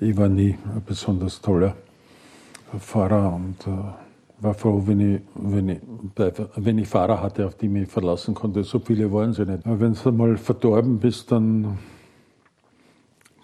ich 0.00 0.16
war 0.16 0.28
nie 0.28 0.56
ein 0.74 0.82
besonders 0.84 1.40
toller 1.40 1.74
Fahrer 2.78 3.34
und 3.34 3.66
äh, 3.66 4.06
war 4.38 4.54
froh, 4.54 4.82
wenn 4.84 5.14
ich, 5.14 5.20
wenn, 5.34 5.68
ich, 5.68 5.80
wenn 6.56 6.78
ich 6.78 6.88
Fahrer 6.88 7.22
hatte, 7.22 7.46
auf 7.46 7.54
die 7.54 7.66
ich 7.66 7.72
mich 7.72 7.88
verlassen 7.88 8.34
konnte. 8.34 8.62
So 8.64 8.78
viele 8.78 9.10
waren 9.12 9.32
sie 9.32 9.46
nicht. 9.46 9.64
Aber 9.64 9.80
wenn 9.80 9.94
du 9.94 10.08
einmal 10.08 10.36
verdorben 10.36 10.98
bist, 10.98 11.32
dann, 11.32 11.78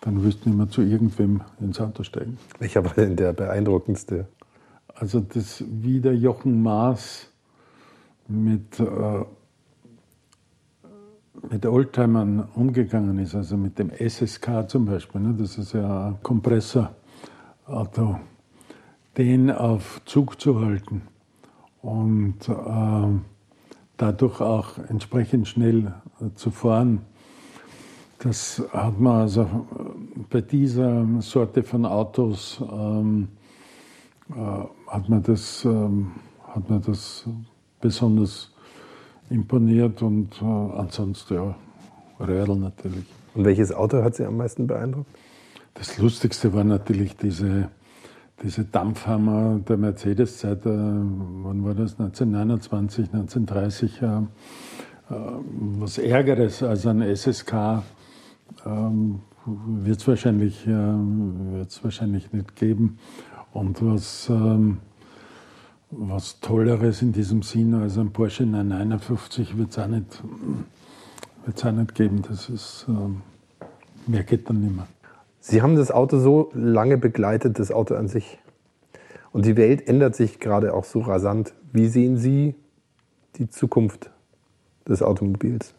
dann 0.02 0.22
wirst 0.22 0.44
du 0.44 0.50
mehr 0.50 0.68
zu 0.68 0.82
irgendwem 0.82 1.40
ins 1.60 1.80
Auto 1.80 2.02
steigen. 2.02 2.36
Welcher 2.58 2.84
war 2.84 2.92
denn 2.94 3.16
der 3.16 3.32
beeindruckendste? 3.32 4.26
Also 4.94 5.20
das, 5.20 5.64
wie 5.66 6.00
der 6.00 6.14
Jochen 6.14 6.62
Maas 6.62 7.30
mit, 8.28 8.78
äh, 8.78 9.24
mit 11.50 11.64
Oldtimern 11.64 12.46
umgegangen 12.54 13.18
ist, 13.18 13.34
also 13.34 13.56
mit 13.56 13.78
dem 13.78 13.90
SSK 13.90 14.68
zum 14.68 14.84
Beispiel, 14.84 15.22
ne? 15.22 15.34
das 15.38 15.56
ist 15.56 15.72
ja 15.72 16.08
ein 16.08 16.22
Kompressorauto 16.22 18.20
den 19.16 19.50
auf 19.50 20.00
Zug 20.04 20.40
zu 20.40 20.60
halten 20.60 21.02
und 21.82 22.48
äh, 22.48 23.20
dadurch 23.96 24.40
auch 24.40 24.78
entsprechend 24.88 25.48
schnell 25.48 25.94
äh, 26.20 26.34
zu 26.34 26.50
fahren. 26.50 27.02
Das 28.20 28.62
hat 28.72 29.00
man 29.00 29.22
also 29.22 29.66
bei 30.30 30.40
dieser 30.40 31.06
Sorte 31.20 31.62
von 31.62 31.86
Autos 31.86 32.60
ähm, 32.60 33.28
äh, 34.30 34.34
hat, 34.86 35.08
man 35.08 35.22
das, 35.22 35.64
ähm, 35.64 36.12
hat 36.48 36.68
man 36.68 36.82
das 36.82 37.24
besonders 37.80 38.50
imponiert 39.30 40.02
und 40.02 40.40
äh, 40.40 40.44
ansonsten 40.44 41.34
ja, 41.34 41.54
Röhrl 42.20 42.56
natürlich. 42.56 43.04
Und 43.34 43.44
welches 43.44 43.72
Auto 43.72 44.02
hat 44.02 44.14
Sie 44.14 44.24
am 44.24 44.36
meisten 44.36 44.66
beeindruckt? 44.66 45.10
Das 45.74 45.98
Lustigste 45.98 46.52
war 46.52 46.64
natürlich 46.64 47.16
diese 47.16 47.70
diese 48.42 48.64
Dampfhammer 48.64 49.60
der 49.60 49.76
Mercedes-Zeit, 49.76 50.66
äh, 50.66 50.70
wann 50.70 51.64
war 51.64 51.74
das? 51.74 51.98
1929, 51.98 53.12
1930, 53.12 54.02
äh, 54.02 54.06
äh, 54.06 54.20
was 55.78 55.98
Ärgeres 55.98 56.62
als 56.62 56.86
ein 56.86 57.02
SSK 57.02 57.82
ähm, 58.66 59.20
wird 59.46 60.00
es 60.00 60.08
wahrscheinlich, 60.08 60.66
äh, 60.66 60.70
wahrscheinlich 60.70 62.32
nicht 62.32 62.56
geben. 62.56 62.98
Und 63.52 63.84
was, 63.84 64.28
ähm, 64.28 64.78
was 65.90 66.40
Tolleres 66.40 67.02
in 67.02 67.12
diesem 67.12 67.42
Sinn 67.42 67.74
als 67.74 67.98
ein 67.98 68.12
Porsche 68.12 68.46
951 68.46 69.56
wird 69.58 69.70
es 69.70 69.78
auch, 69.78 69.86
nicht, 69.88 70.22
auch 71.64 71.72
nicht 71.72 71.94
geben. 71.94 72.22
Das 72.22 72.48
ist, 72.48 72.86
äh, 72.88 74.10
mehr 74.10 74.24
geht 74.24 74.48
dann 74.48 74.60
nicht 74.60 74.74
mehr. 74.74 74.86
Sie 75.40 75.60
haben 75.60 75.74
das 75.74 75.90
Auto 75.90 76.18
so 76.18 76.50
lange 76.54 76.96
begleitet, 76.96 77.58
das 77.58 77.72
Auto 77.72 77.94
an 77.94 78.08
sich. 78.08 78.38
Und 79.32 79.44
die 79.44 79.56
Welt 79.56 79.88
ändert 79.88 80.14
sich 80.14 80.38
gerade 80.38 80.72
auch 80.72 80.84
so 80.84 81.00
rasant. 81.00 81.52
Wie 81.72 81.88
sehen 81.88 82.16
Sie 82.16 82.54
die 83.36 83.48
Zukunft 83.48 84.10
des 84.86 85.02
Automobils? 85.02 85.74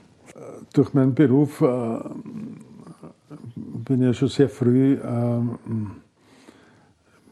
durch 0.73 0.95
meinen 0.95 1.15
Beruf 1.15 1.61
äh, 1.61 1.99
bin 3.55 4.01
ich 4.01 4.07
ja 4.07 4.15
schon 4.15 4.29
sehr 4.29 4.49
früh 4.49 4.95
äh, 4.95 5.41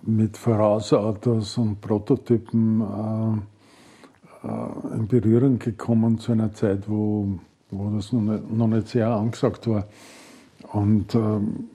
mit 0.09 0.39
Vorausautos 0.39 1.59
und 1.59 1.81
Prototypen 1.83 2.81
äh, 2.81 4.47
äh, 4.47 4.95
in 4.97 5.07
Berührung 5.07 5.59
gekommen 5.59 6.19
zu 6.19 6.33
einer 6.33 6.53
Zeit, 6.55 6.89
wo, 6.89 7.39
wo 7.71 7.91
das 7.91 8.13
noch 8.13 8.69
nicht, 8.69 8.89
sehr 8.89 9.11
angesagt 9.11 9.67
war. 9.67 9.87
Und 10.73 11.15
ähm, 11.15 11.69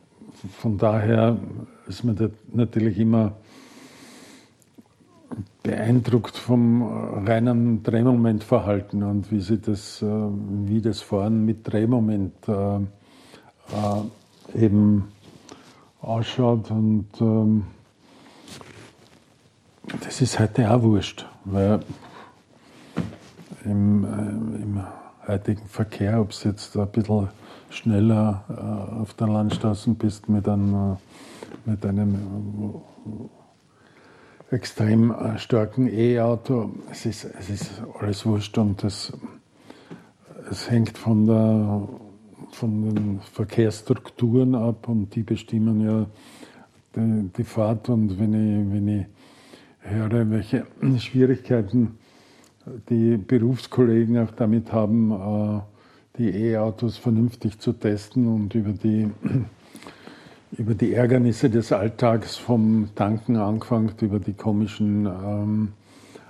von 0.60 0.78
daher 0.78 1.38
ist 1.88 2.04
das 2.04 2.32
natürlich 2.52 2.98
immer 2.98 3.34
beeindruckt 5.62 6.36
vom 6.36 6.82
äh, 6.82 7.30
reinen 7.30 7.84
Drehmomentverhalten 7.84 9.04
und 9.04 9.32
wie, 9.32 9.42
sie 9.42 9.60
das, 9.60 10.02
äh, 10.02 10.08
wie 10.08 10.82
das 10.82 11.02
Fahren 11.02 11.46
mit 11.46 11.72
Drehmoment 11.72 12.34
äh, 12.48 12.80
eben 14.60 15.10
ausschaut. 16.02 16.72
Und 16.72 17.10
ähm, 17.22 17.66
das 20.02 20.22
ist 20.22 20.40
heute 20.40 20.72
auch 20.72 20.82
wurscht, 20.82 21.26
weil 21.46 21.80
im, 23.66 24.04
im 24.06 24.84
heutigen 25.28 25.68
Verkehr, 25.68 26.22
ob 26.22 26.32
es 26.32 26.44
jetzt 26.44 26.76
ein 26.78 26.88
bisschen 26.90 27.30
schneller 27.70 28.44
auf 29.02 29.14
der 29.14 29.28
Landstraße 29.28 29.92
bist 29.92 30.30
mit 30.30 30.48
einem, 30.48 30.98
mit 31.66 31.86
einem 31.86 32.82
extrem 34.54 35.12
äh, 35.12 35.38
starken 35.38 35.88
E-Auto. 35.88 36.72
Es 36.92 37.06
ist, 37.06 37.26
es 37.26 37.50
ist 37.50 37.82
alles 38.00 38.26
wurscht 38.26 38.58
und 38.58 38.84
das, 38.84 39.12
es 40.50 40.70
hängt 40.70 40.98
von, 40.98 41.26
der, 41.26 41.88
von 42.52 42.96
den 42.96 43.20
Verkehrsstrukturen 43.22 44.56
ab 44.56 44.88
und 44.88 45.16
die 45.16 45.24
bestimmen 45.24 45.82
ja 45.82 46.06
die, 46.96 47.30
die 47.36 47.44
Fahrt. 47.44 47.90
Und 47.90 48.20
wenn 48.20 48.34
ich, 48.34 48.74
wenn 48.74 48.88
ich 48.88 49.06
höre, 49.84 50.30
welche 50.30 50.66
Schwierigkeiten 51.00 51.98
die 52.90 53.18
Berufskollegen 53.18 54.18
auch 54.18 54.32
damit 54.32 54.72
haben, 54.72 55.12
äh, 55.12 55.62
die 56.18 56.30
E-Autos 56.30 56.98
vernünftig 56.98 57.60
zu 57.60 57.74
testen 57.74 58.28
und 58.28 58.56
über 58.56 58.72
die 58.72 59.10
über 60.58 60.76
die 60.76 60.94
Ärgernisse 60.94 61.50
des 61.50 61.72
Alltags 61.72 62.36
vom 62.36 62.90
Tanken 62.96 63.38
angefangen, 63.38 63.92
über 64.02 64.20
die 64.20 64.34
komischen 64.34 65.06
ähm, 65.08 65.70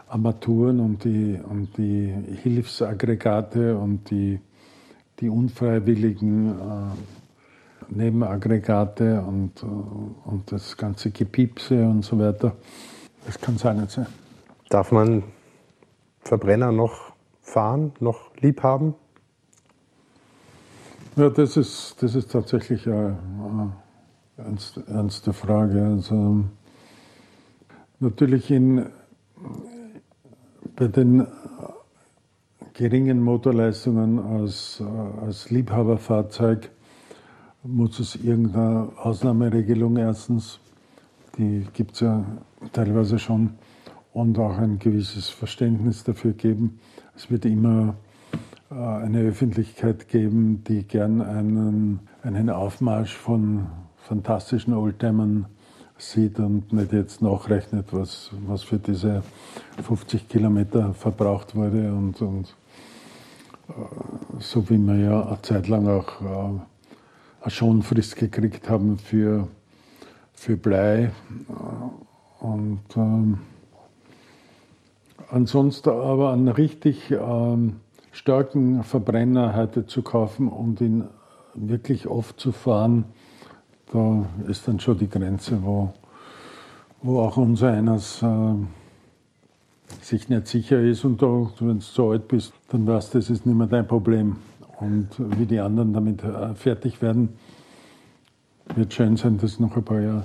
Armaturen 0.07 0.79
und 0.79 1.03
die, 1.03 1.39
und 1.43 1.77
die 1.77 2.13
Hilfsaggregate 2.41 3.77
und 3.77 4.09
die, 4.11 4.39
die 5.19 5.27
unfreiwilligen 5.27 6.51
äh, 6.51 7.93
Nebenaggregate 7.95 9.21
und, 9.21 9.61
äh, 9.61 9.65
und 9.65 10.51
das 10.51 10.77
ganze 10.77 11.11
Gepiepse 11.11 11.83
und 11.83 12.05
so 12.05 12.17
weiter. 12.17 12.55
Das 13.25 13.39
kann 13.39 13.55
es 13.55 13.65
auch 13.65 13.73
nicht 13.73 13.91
sein. 13.91 14.07
Darf 14.69 14.91
man 14.91 15.23
Verbrenner 16.21 16.71
noch 16.71 17.13
fahren, 17.41 17.93
noch 17.99 18.35
lieb 18.37 18.63
haben? 18.63 18.95
Ja, 21.15 21.29
das 21.29 21.57
ist, 21.57 22.01
das 22.01 22.15
ist 22.15 22.31
tatsächlich 22.31 22.87
eine, 22.87 23.73
Ernste, 24.35 24.83
ernste 24.87 25.31
Frage. 25.31 25.85
Also, 25.85 26.43
natürlich 27.99 28.49
in, 28.49 28.87
bei 30.75 30.87
den 30.87 31.27
geringen 32.73 33.21
Motorleistungen 33.21 34.17
als, 34.17 34.81
als 35.21 35.51
Liebhaberfahrzeug 35.51 36.71
muss 37.61 37.99
es 37.99 38.15
irgendeine 38.15 38.89
Ausnahmeregelung 38.97 39.97
erstens, 39.97 40.59
die 41.37 41.65
gibt 41.73 41.93
es 41.93 42.01
ja 42.01 42.23
teilweise 42.71 43.19
schon, 43.19 43.51
und 44.13 44.37
auch 44.37 44.57
ein 44.57 44.79
gewisses 44.79 45.29
Verständnis 45.29 46.03
dafür 46.03 46.33
geben. 46.33 46.79
Es 47.15 47.31
wird 47.31 47.45
immer 47.45 47.95
äh, 48.69 48.75
eine 48.75 49.21
Öffentlichkeit 49.21 50.07
geben, 50.07 50.63
die 50.67 50.83
gern 50.83 51.21
einen, 51.21 51.99
einen 52.21 52.49
Aufmarsch 52.49 53.13
von 53.13 53.67
fantastischen 53.97 54.73
Oldtimern 54.73 55.47
sieht 55.97 56.39
und 56.39 56.73
nicht 56.73 56.91
jetzt 56.91 57.21
nachrechnet, 57.21 57.87
was, 57.91 58.31
was 58.47 58.63
für 58.63 58.77
diese 58.77 59.23
50 59.81 60.27
Kilometer 60.27 60.93
verbraucht 60.93 61.55
wurde. 61.55 61.93
Und, 61.93 62.21
und 62.21 62.55
äh, 63.69 63.71
so 64.39 64.69
wie 64.69 64.77
wir 64.77 64.95
ja 64.95 65.25
eine 65.25 65.41
Zeit 65.41 65.67
lang 65.67 65.87
auch 65.87 66.21
äh, 66.21 66.59
eine 67.41 67.51
Schonfrist 67.51 68.15
gekriegt 68.15 68.69
haben 68.69 68.97
für, 68.97 69.47
für 70.33 70.57
Blei. 70.57 71.03
Äh, 71.03 72.43
und 72.43 72.81
ähm, 72.97 73.39
ansonsten 75.29 75.89
aber 75.89 76.33
einen 76.33 76.49
richtig 76.49 77.11
ähm, 77.11 77.77
starken 78.11 78.83
Verbrenner 78.83 79.55
heute 79.55 79.85
zu 79.85 80.01
kaufen 80.01 80.47
und 80.47 80.81
ihn 80.81 81.05
wirklich 81.55 82.07
oft 82.07 82.39
zu 82.39 82.51
fahren, 82.51 83.05
da 83.91 84.25
ist 84.47 84.67
dann 84.67 84.79
schon 84.79 84.97
die 84.97 85.09
Grenze, 85.09 85.59
wo, 85.63 85.93
wo 87.01 87.19
auch 87.19 87.37
unser 87.37 87.71
eines 87.71 88.21
äh, 88.21 88.55
sich 90.01 90.29
nicht 90.29 90.47
sicher 90.47 90.79
ist 90.81 91.05
und 91.05 91.21
wenn 91.21 91.79
du 91.79 91.79
zu 91.79 92.09
alt 92.09 92.27
bist, 92.27 92.53
dann 92.69 92.87
weißt 92.87 93.13
du, 93.13 93.19
das 93.19 93.29
ist 93.29 93.45
nicht 93.45 93.55
mehr 93.55 93.67
dein 93.67 93.87
Problem. 93.87 94.37
Und 94.79 95.09
wie 95.17 95.45
die 95.45 95.59
anderen 95.59 95.93
damit 95.93 96.23
äh, 96.23 96.55
fertig 96.55 97.01
werden, 97.01 97.29
wird 98.75 98.93
schön 98.93 99.17
sein, 99.17 99.37
das 99.37 99.59
noch 99.59 99.75
ein 99.75 99.83
paar 99.83 100.01
Jahre 100.01 100.23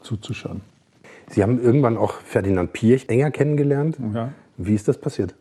zuzuschauen. 0.00 0.60
Sie 1.28 1.42
haben 1.42 1.60
irgendwann 1.60 1.96
auch 1.96 2.12
Ferdinand 2.12 2.72
Piech 2.72 3.08
enger 3.08 3.30
kennengelernt. 3.30 3.98
Ja. 4.12 4.32
Wie 4.56 4.74
ist 4.74 4.88
das 4.88 4.98
passiert? 4.98 5.34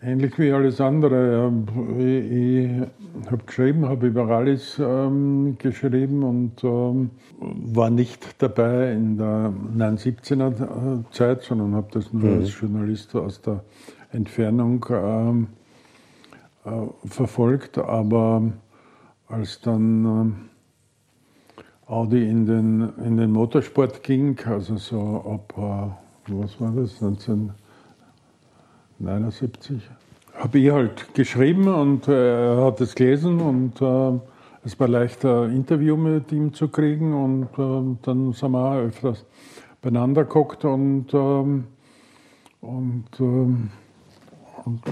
Ähnlich 0.00 0.38
wie 0.38 0.52
alles 0.52 0.80
andere. 0.80 1.52
Ich, 1.98 3.28
habe 3.30 3.42
geschrieben, 3.44 3.88
habe 3.88 4.06
über 4.06 4.28
alles 4.28 4.78
ähm, 4.78 5.56
geschrieben 5.58 6.22
und 6.22 6.62
ähm, 6.62 7.10
war 7.40 7.90
nicht 7.90 8.40
dabei 8.40 8.92
in 8.92 9.18
der 9.18 9.52
917er 9.76 11.00
äh, 11.00 11.10
Zeit, 11.10 11.42
sondern 11.42 11.74
habe 11.74 11.88
das 11.90 12.12
nur 12.12 12.30
mhm. 12.30 12.40
als 12.40 12.60
Journalist 12.60 13.14
aus 13.16 13.40
der 13.42 13.64
Entfernung 14.12 14.86
ähm, 14.88 15.48
äh, 16.64 16.70
verfolgt, 17.08 17.78
aber 17.78 18.42
als 19.26 19.60
dann 19.60 20.04
äh, 20.04 20.48
Audi 21.88 22.28
in 22.28 22.44
den, 22.44 22.92
in 23.02 23.16
den 23.16 23.32
Motorsport 23.32 24.02
ging, 24.02 24.38
also 24.44 24.76
so 24.76 25.24
ab, 25.24 25.54
äh, 25.56 25.86
was 26.34 26.60
war 26.60 26.70
das, 26.72 27.02
1979, 27.02 29.80
habe 30.34 30.58
ich 30.58 30.70
halt 30.70 31.14
geschrieben 31.14 31.66
und 31.66 32.06
äh, 32.06 32.56
er 32.56 32.66
hat 32.66 32.82
es 32.82 32.94
gelesen 32.94 33.40
und 33.40 33.80
äh, 33.80 34.20
es 34.64 34.78
war 34.78 34.86
leicht, 34.86 35.24
ein 35.24 35.56
Interview 35.56 35.96
mit 35.96 36.30
ihm 36.30 36.52
zu 36.52 36.68
kriegen 36.68 37.14
und 37.14 37.44
äh, 37.58 37.96
dann 38.02 38.34
sind 38.34 38.50
wir 38.50 38.58
auch 38.58 38.74
öfters 38.74 39.24
beieinander 39.80 40.24
geguckt 40.24 40.66
und, 40.66 41.06
ähm, 41.14 41.64
und, 42.60 43.06
ähm, 43.18 43.70
und 44.66 44.82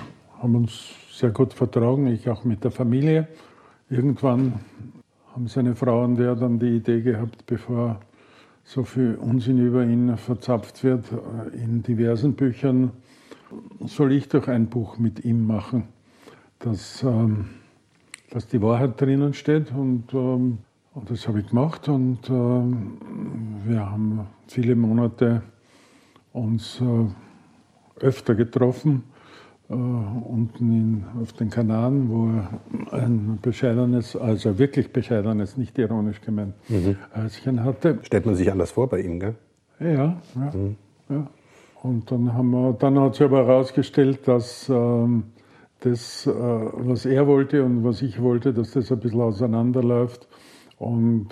haben 0.40 0.56
uns 0.56 0.94
sehr 1.12 1.28
gut 1.28 1.52
vertragen, 1.52 2.06
ich 2.06 2.26
auch 2.30 2.44
mit 2.44 2.64
der 2.64 2.70
Familie. 2.70 3.28
Irgendwann 3.90 4.60
haben 5.36 5.48
seine 5.48 5.76
und 5.76 6.16
der 6.16 6.34
dann 6.34 6.58
die 6.58 6.76
Idee 6.76 7.02
gehabt, 7.02 7.44
bevor 7.44 8.00
so 8.64 8.84
viel 8.84 9.16
Unsinn 9.16 9.58
über 9.58 9.84
ihn 9.84 10.16
verzapft 10.16 10.82
wird, 10.82 11.04
äh, 11.12 11.62
in 11.62 11.82
diversen 11.82 12.32
Büchern 12.32 12.90
soll 13.84 14.12
ich 14.12 14.28
doch 14.28 14.48
ein 14.48 14.68
Buch 14.68 14.96
mit 14.96 15.26
ihm 15.26 15.46
machen, 15.46 15.88
das, 16.58 17.02
ähm, 17.02 17.50
dass 18.30 18.48
die 18.48 18.62
Wahrheit 18.62 18.98
drinnen 18.98 19.34
steht. 19.34 19.72
Und, 19.72 20.14
ähm, 20.14 20.56
und 20.94 21.10
das 21.10 21.28
habe 21.28 21.40
ich 21.40 21.48
gemacht 21.48 21.86
und 21.90 22.30
ähm, 22.30 22.96
wir 23.66 23.90
haben 23.90 24.26
viele 24.48 24.74
Monate 24.74 25.42
uns 26.32 26.80
äh, 26.80 28.02
öfter 28.02 28.34
getroffen 28.34 29.02
äh, 29.68 29.72
unten 29.72 30.72
in, 30.72 31.04
auf 31.20 31.32
den 31.32 31.50
Kanaren, 31.50 32.08
wo 32.08 32.28
er 32.28 33.00
ein 33.02 33.38
bescheidenes, 33.42 34.14
also 34.14 34.58
wirklich 34.58 34.92
bescheidenes, 34.92 35.56
nicht 35.56 35.76
ironisch 35.78 36.20
gemeint, 36.20 36.54
mhm. 36.68 36.96
Häuschen 37.16 37.64
hatte. 37.64 37.98
Stellt 38.02 38.26
man 38.26 38.36
sich 38.36 38.50
anders 38.50 38.70
vor 38.70 38.88
bei 38.88 39.00
ihm, 39.00 39.18
gell? 39.18 39.34
Ja, 39.80 39.88
ja. 39.88 40.16
Mhm. 40.34 40.76
ja. 41.08 41.26
Und 41.82 42.10
dann, 42.10 42.32
haben 42.32 42.50
wir, 42.50 42.72
dann 42.74 42.98
hat 43.00 43.14
sich 43.14 43.24
aber 43.24 43.46
herausgestellt, 43.46 44.26
dass 44.26 44.68
ähm, 44.68 45.24
das, 45.80 46.26
äh, 46.26 46.32
was 46.32 47.04
er 47.04 47.26
wollte 47.26 47.64
und 47.64 47.84
was 47.84 48.02
ich 48.02 48.20
wollte, 48.20 48.52
dass 48.52 48.72
das 48.72 48.90
ein 48.90 49.00
bisschen 49.00 49.20
auseinanderläuft. 49.20 50.28
Und 50.78 51.28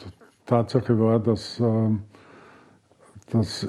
Tatsache 0.46 0.98
war, 0.98 1.18
dass, 1.20 1.60
äh, 1.60 1.90
dass 3.30 3.68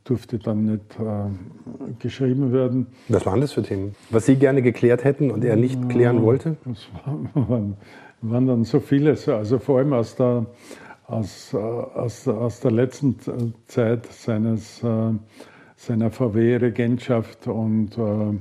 durfte 0.04 0.38
dann 0.38 0.64
nicht 0.64 0.98
äh, 0.98 1.94
geschrieben 1.98 2.52
werden. 2.52 2.86
Was 3.09 3.26
waren 3.26 3.40
das 3.40 3.52
für 3.52 3.62
Themen? 3.62 3.94
Was 4.11 4.26
Sie 4.26 4.36
gerne 4.36 4.62
geklärt 4.62 5.04
hätten 5.04 5.30
und 5.30 5.44
er 5.44 5.57
nicht 5.57 5.88
klären 5.88 6.22
wollte? 6.22 6.57
Das 6.64 6.88
waren, 7.34 7.76
waren 8.22 8.46
dann 8.46 8.64
so 8.64 8.80
vieles, 8.80 9.28
also 9.28 9.59
vor 9.59 9.78
allem 9.78 9.92
aus 9.92 10.16
der, 10.16 10.46
aus, 11.07 11.52
äh, 11.52 11.57
aus, 11.57 12.26
aus 12.28 12.61
der 12.61 12.70
letzten 12.70 13.16
Zeit 13.66 14.07
seines, 14.07 14.82
äh, 14.82 15.12
seiner 15.76 16.11
VW-Regentschaft 16.11 17.48
und 17.48 17.98
äh, 17.98 18.38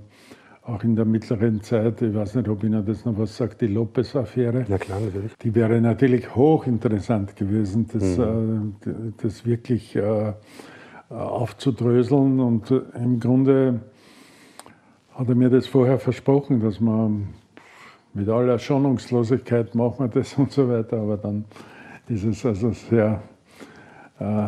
auch 0.66 0.84
in 0.84 0.96
der 0.96 1.06
mittleren 1.06 1.62
Zeit, 1.62 2.02
ich 2.02 2.14
weiß 2.14 2.36
nicht, 2.36 2.50
ob 2.50 2.64
Ihnen 2.64 2.84
das 2.86 3.06
noch 3.06 3.18
was 3.18 3.38
sagt, 3.38 3.62
die 3.62 3.68
Lopez-Affäre. 3.68 4.66
Ja 4.68 4.78
klar, 4.78 5.00
natürlich. 5.00 5.36
Die 5.38 5.54
wäre 5.54 5.80
natürlich 5.80 6.36
hochinteressant 6.36 7.36
gewesen, 7.36 7.88
das, 7.92 8.18
mhm. 8.18 8.76
äh, 8.86 8.92
das 9.22 9.46
wirklich 9.46 9.96
äh, 9.96 10.34
aufzudröseln. 11.10 12.40
Und 12.40 12.72
äh, 12.72 12.82
im 12.96 13.20
Grunde 13.20 13.82
hat 15.14 15.30
er 15.30 15.36
mir 15.36 15.50
das 15.50 15.68
vorher 15.68 16.00
versprochen, 16.00 16.60
dass 16.60 16.80
man 16.80 17.28
mit 18.16 18.28
aller 18.28 18.58
Schonungslosigkeit 18.58 19.76
machen 19.76 20.00
wir 20.00 20.08
das 20.08 20.34
und 20.38 20.52
so 20.52 20.68
weiter. 20.68 20.98
Aber 20.98 21.18
dann 21.18 21.46
ist 22.08 22.24
es 22.24 22.44
also 22.44 22.72
sehr 22.72 23.22
äh, 24.20 24.48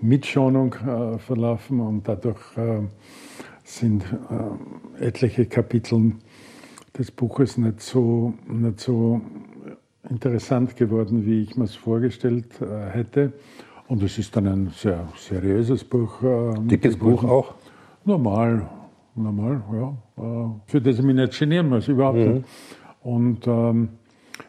mit 0.00 0.26
Schonung 0.26 0.74
äh, 0.74 1.18
verlaufen 1.18 1.80
und 1.80 2.06
dadurch 2.06 2.56
äh, 2.56 2.82
sind 3.68 4.02
äh, 4.30 5.04
etliche 5.04 5.44
Kapitel 5.44 6.12
des 6.96 7.10
Buches 7.10 7.58
nicht 7.58 7.80
so, 7.80 8.32
nicht 8.48 8.80
so 8.80 9.20
interessant 10.08 10.74
geworden, 10.74 11.26
wie 11.26 11.42
ich 11.42 11.56
mir 11.56 11.64
es 11.64 11.74
vorgestellt 11.74 12.60
äh, 12.62 12.88
hätte. 12.90 13.32
Und 13.86 14.02
es 14.02 14.18
ist 14.18 14.34
dann 14.36 14.46
ein 14.46 14.70
sehr 14.70 15.06
seriöses 15.16 15.84
Buch. 15.84 16.22
Äh, 16.22 16.54
Dickes 16.60 16.96
Buch 16.96 17.22
auch? 17.24 17.54
Normal, 18.04 18.68
normal, 19.14 19.62
ja. 19.72 19.88
Äh, 20.16 20.48
für 20.66 20.80
das 20.80 20.98
ich 20.98 21.04
mich 21.04 21.16
nicht 21.16 21.38
genieren 21.38 21.68
muss, 21.68 21.88
überhaupt 21.88 22.18
mhm. 22.18 22.32
nicht. 22.34 22.46
Und 23.02 23.46
ähm, 23.46 23.90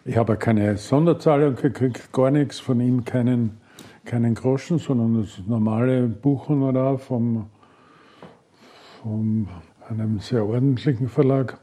ich 0.06 0.16
habe 0.16 0.38
keine 0.38 0.78
Sonderzahlung 0.78 1.56
gekriegt, 1.56 2.14
gar 2.14 2.32
nichts 2.32 2.60
von 2.60 2.80
ihm, 2.80 3.04
keinen, 3.04 3.58
keinen 4.06 4.34
Groschen, 4.34 4.78
sondern 4.80 5.22
das 5.22 5.42
normale 5.46 6.08
Buchhonorar 6.08 6.98
vom 6.98 7.48
von 9.02 9.48
einem 9.90 10.20
sehr 10.20 10.46
ordentlichen 10.46 11.08
Verlag. 11.08 11.58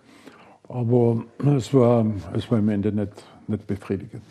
Aber 0.68 1.24
es 1.56 1.72
war, 1.72 2.06
es 2.34 2.50
war 2.50 2.58
am 2.58 2.68
Ende 2.68 2.92
nicht, 2.92 3.12
nicht 3.46 3.66
befriedigend. 3.66 4.22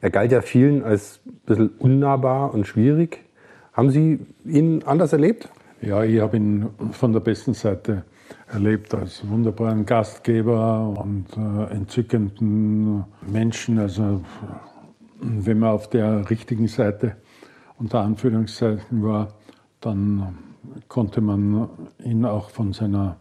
Er 0.00 0.10
galt 0.10 0.32
ja 0.32 0.40
vielen 0.40 0.82
als 0.84 1.20
ein 1.26 1.40
bisschen 1.46 1.68
unnahbar 1.78 2.54
und 2.54 2.66
schwierig. 2.66 3.24
Haben 3.72 3.90
Sie 3.90 4.20
ihn 4.44 4.82
anders 4.84 5.12
erlebt? 5.12 5.48
Ja, 5.80 6.04
ich 6.04 6.20
habe 6.20 6.36
ihn 6.36 6.68
von 6.92 7.12
der 7.12 7.20
besten 7.20 7.54
Seite 7.54 8.04
erlebt 8.48 8.94
als 8.94 9.28
wunderbaren 9.28 9.84
Gastgeber 9.84 10.94
und 11.02 11.26
äh, 11.36 11.72
entzückenden 11.74 13.04
Menschen. 13.26 13.78
Also 13.78 14.22
wenn 15.20 15.58
man 15.58 15.70
auf 15.70 15.90
der 15.90 16.28
richtigen 16.30 16.68
Seite 16.68 17.16
unter 17.78 18.00
Anführungszeichen 18.00 19.02
war, 19.02 19.34
dann 19.80 20.38
konnte 20.88 21.20
man 21.20 21.68
ihn 22.04 22.24
auch 22.24 22.50
von 22.50 22.72
seiner 22.72 23.16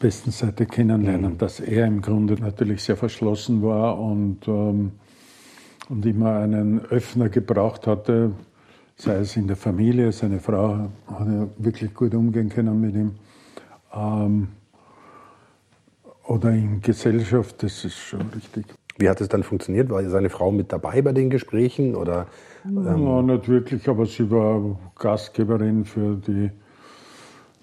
besten 0.00 0.30
Seite 0.30 0.66
kennenlernen, 0.66 1.32
mhm. 1.32 1.38
dass 1.38 1.60
er 1.60 1.86
im 1.86 2.02
Grunde 2.02 2.34
natürlich 2.34 2.82
sehr 2.82 2.96
verschlossen 2.96 3.62
war 3.62 3.98
und, 3.98 4.46
ähm, 4.46 4.92
und 5.88 6.06
immer 6.06 6.38
einen 6.38 6.80
Öffner 6.86 7.28
gebraucht 7.28 7.86
hatte, 7.86 8.32
sei 8.96 9.16
es 9.16 9.36
in 9.36 9.46
der 9.46 9.56
Familie, 9.56 10.12
seine 10.12 10.40
Frau 10.40 10.90
hat 11.06 11.26
ja 11.26 11.48
wirklich 11.58 11.94
gut 11.94 12.14
umgehen 12.14 12.48
können 12.48 12.80
mit 12.80 12.94
ihm, 12.94 13.14
ähm, 13.94 14.48
oder 16.24 16.50
in 16.50 16.82
Gesellschaft, 16.82 17.62
das 17.62 17.84
ist 17.84 17.96
schon 17.96 18.28
richtig. 18.34 18.66
Wie 18.98 19.08
hat 19.08 19.20
es 19.20 19.28
dann 19.28 19.42
funktioniert? 19.42 19.88
War 19.88 20.06
seine 20.10 20.28
Frau 20.28 20.50
mit 20.50 20.72
dabei 20.72 21.00
bei 21.00 21.12
den 21.12 21.30
Gesprächen? 21.30 21.94
Oder, 21.94 22.26
ähm 22.64 23.06
ja, 23.06 23.22
nicht 23.22 23.48
wirklich, 23.48 23.88
aber 23.88 24.06
sie 24.06 24.30
war 24.30 24.78
Gastgeberin 24.98 25.84
für 25.84 26.16
die 26.16 26.50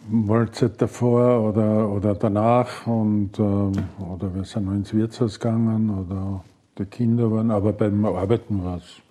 Mahlzeit 0.10 0.82
davor 0.82 1.50
oder, 1.50 1.90
oder 1.90 2.16
danach. 2.16 2.86
Und, 2.88 3.40
ähm, 3.40 3.72
oder 4.00 4.34
wir 4.34 4.44
sind 4.44 4.66
noch 4.66 4.74
ins 4.74 4.94
Wirtshaus 4.94 5.40
gegangen 5.40 5.90
oder 5.90 6.44
die 6.78 6.86
Kinder 6.86 7.32
waren, 7.32 7.52
aber 7.52 7.74
beim 7.74 8.06
Arbeiten 8.06 8.64
war 8.64 8.78
es 8.78 9.02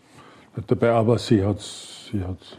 nicht 0.57 0.71
dabei. 0.71 0.93
Aber 0.93 1.19
sie 1.19 1.45
hat 1.45 1.61
sie 1.61 2.23
hat 2.23 2.59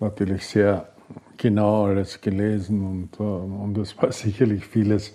natürlich 0.00 0.46
sehr 0.46 0.88
genau 1.36 1.86
alles 1.86 2.20
gelesen 2.20 2.84
und, 2.84 3.20
äh, 3.20 3.22
und 3.22 3.78
es 3.78 3.96
war 3.98 4.12
sicherlich 4.12 4.66
vieles 4.66 5.14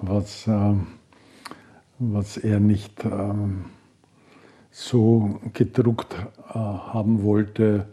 was, 0.00 0.46
äh, 0.46 0.74
was 1.98 2.36
er 2.36 2.60
nicht 2.60 3.04
ähm, 3.04 3.64
so 4.78 5.40
gedruckt 5.54 6.14
äh, 6.14 6.54
haben 6.54 7.24
wollte, 7.24 7.86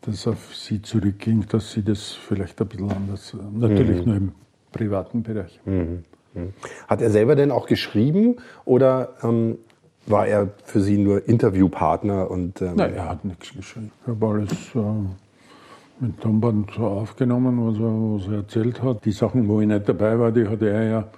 dass 0.00 0.26
auf 0.26 0.56
sie 0.56 0.82
zurückging, 0.82 1.46
dass 1.48 1.70
sie 1.70 1.82
das 1.82 2.12
vielleicht 2.12 2.60
ein 2.60 2.66
bisschen 2.66 2.90
anders, 2.90 3.36
natürlich 3.52 4.00
mhm. 4.00 4.04
nur 4.04 4.16
im 4.16 4.32
privaten 4.72 5.22
Bereich. 5.22 5.60
Mhm. 5.64 6.04
mhm. 6.34 6.52
Hat 6.88 7.00
er 7.00 7.10
selber 7.10 7.36
denn 7.36 7.52
auch 7.52 7.66
geschrieben 7.66 8.36
oder 8.64 9.14
ähm, 9.22 9.58
war 10.06 10.26
er 10.26 10.50
für 10.64 10.80
Sie 10.80 10.98
nur 10.98 11.28
Interviewpartner? 11.28 12.30
Und, 12.30 12.60
ähm 12.60 12.74
Nein, 12.76 12.94
er 12.94 13.08
hat 13.08 13.24
nichts 13.24 13.52
geschrieben. 13.52 13.90
Ich 14.02 14.08
habe 14.08 14.26
alles 14.26 14.52
äh, 14.74 16.04
mit 16.04 16.20
Tonband 16.20 16.78
aufgenommen, 16.78 17.66
was 17.66 17.78
er, 17.78 17.84
was 17.84 18.32
er 18.32 18.38
erzählt 18.38 18.82
hat. 18.82 19.04
Die 19.04 19.12
Sachen, 19.12 19.48
wo 19.48 19.60
ich 19.60 19.66
nicht 19.66 19.88
dabei 19.88 20.18
war, 20.18 20.30
die 20.30 20.46
hat 20.46 20.62
er 20.62 20.82
ja 20.84 21.08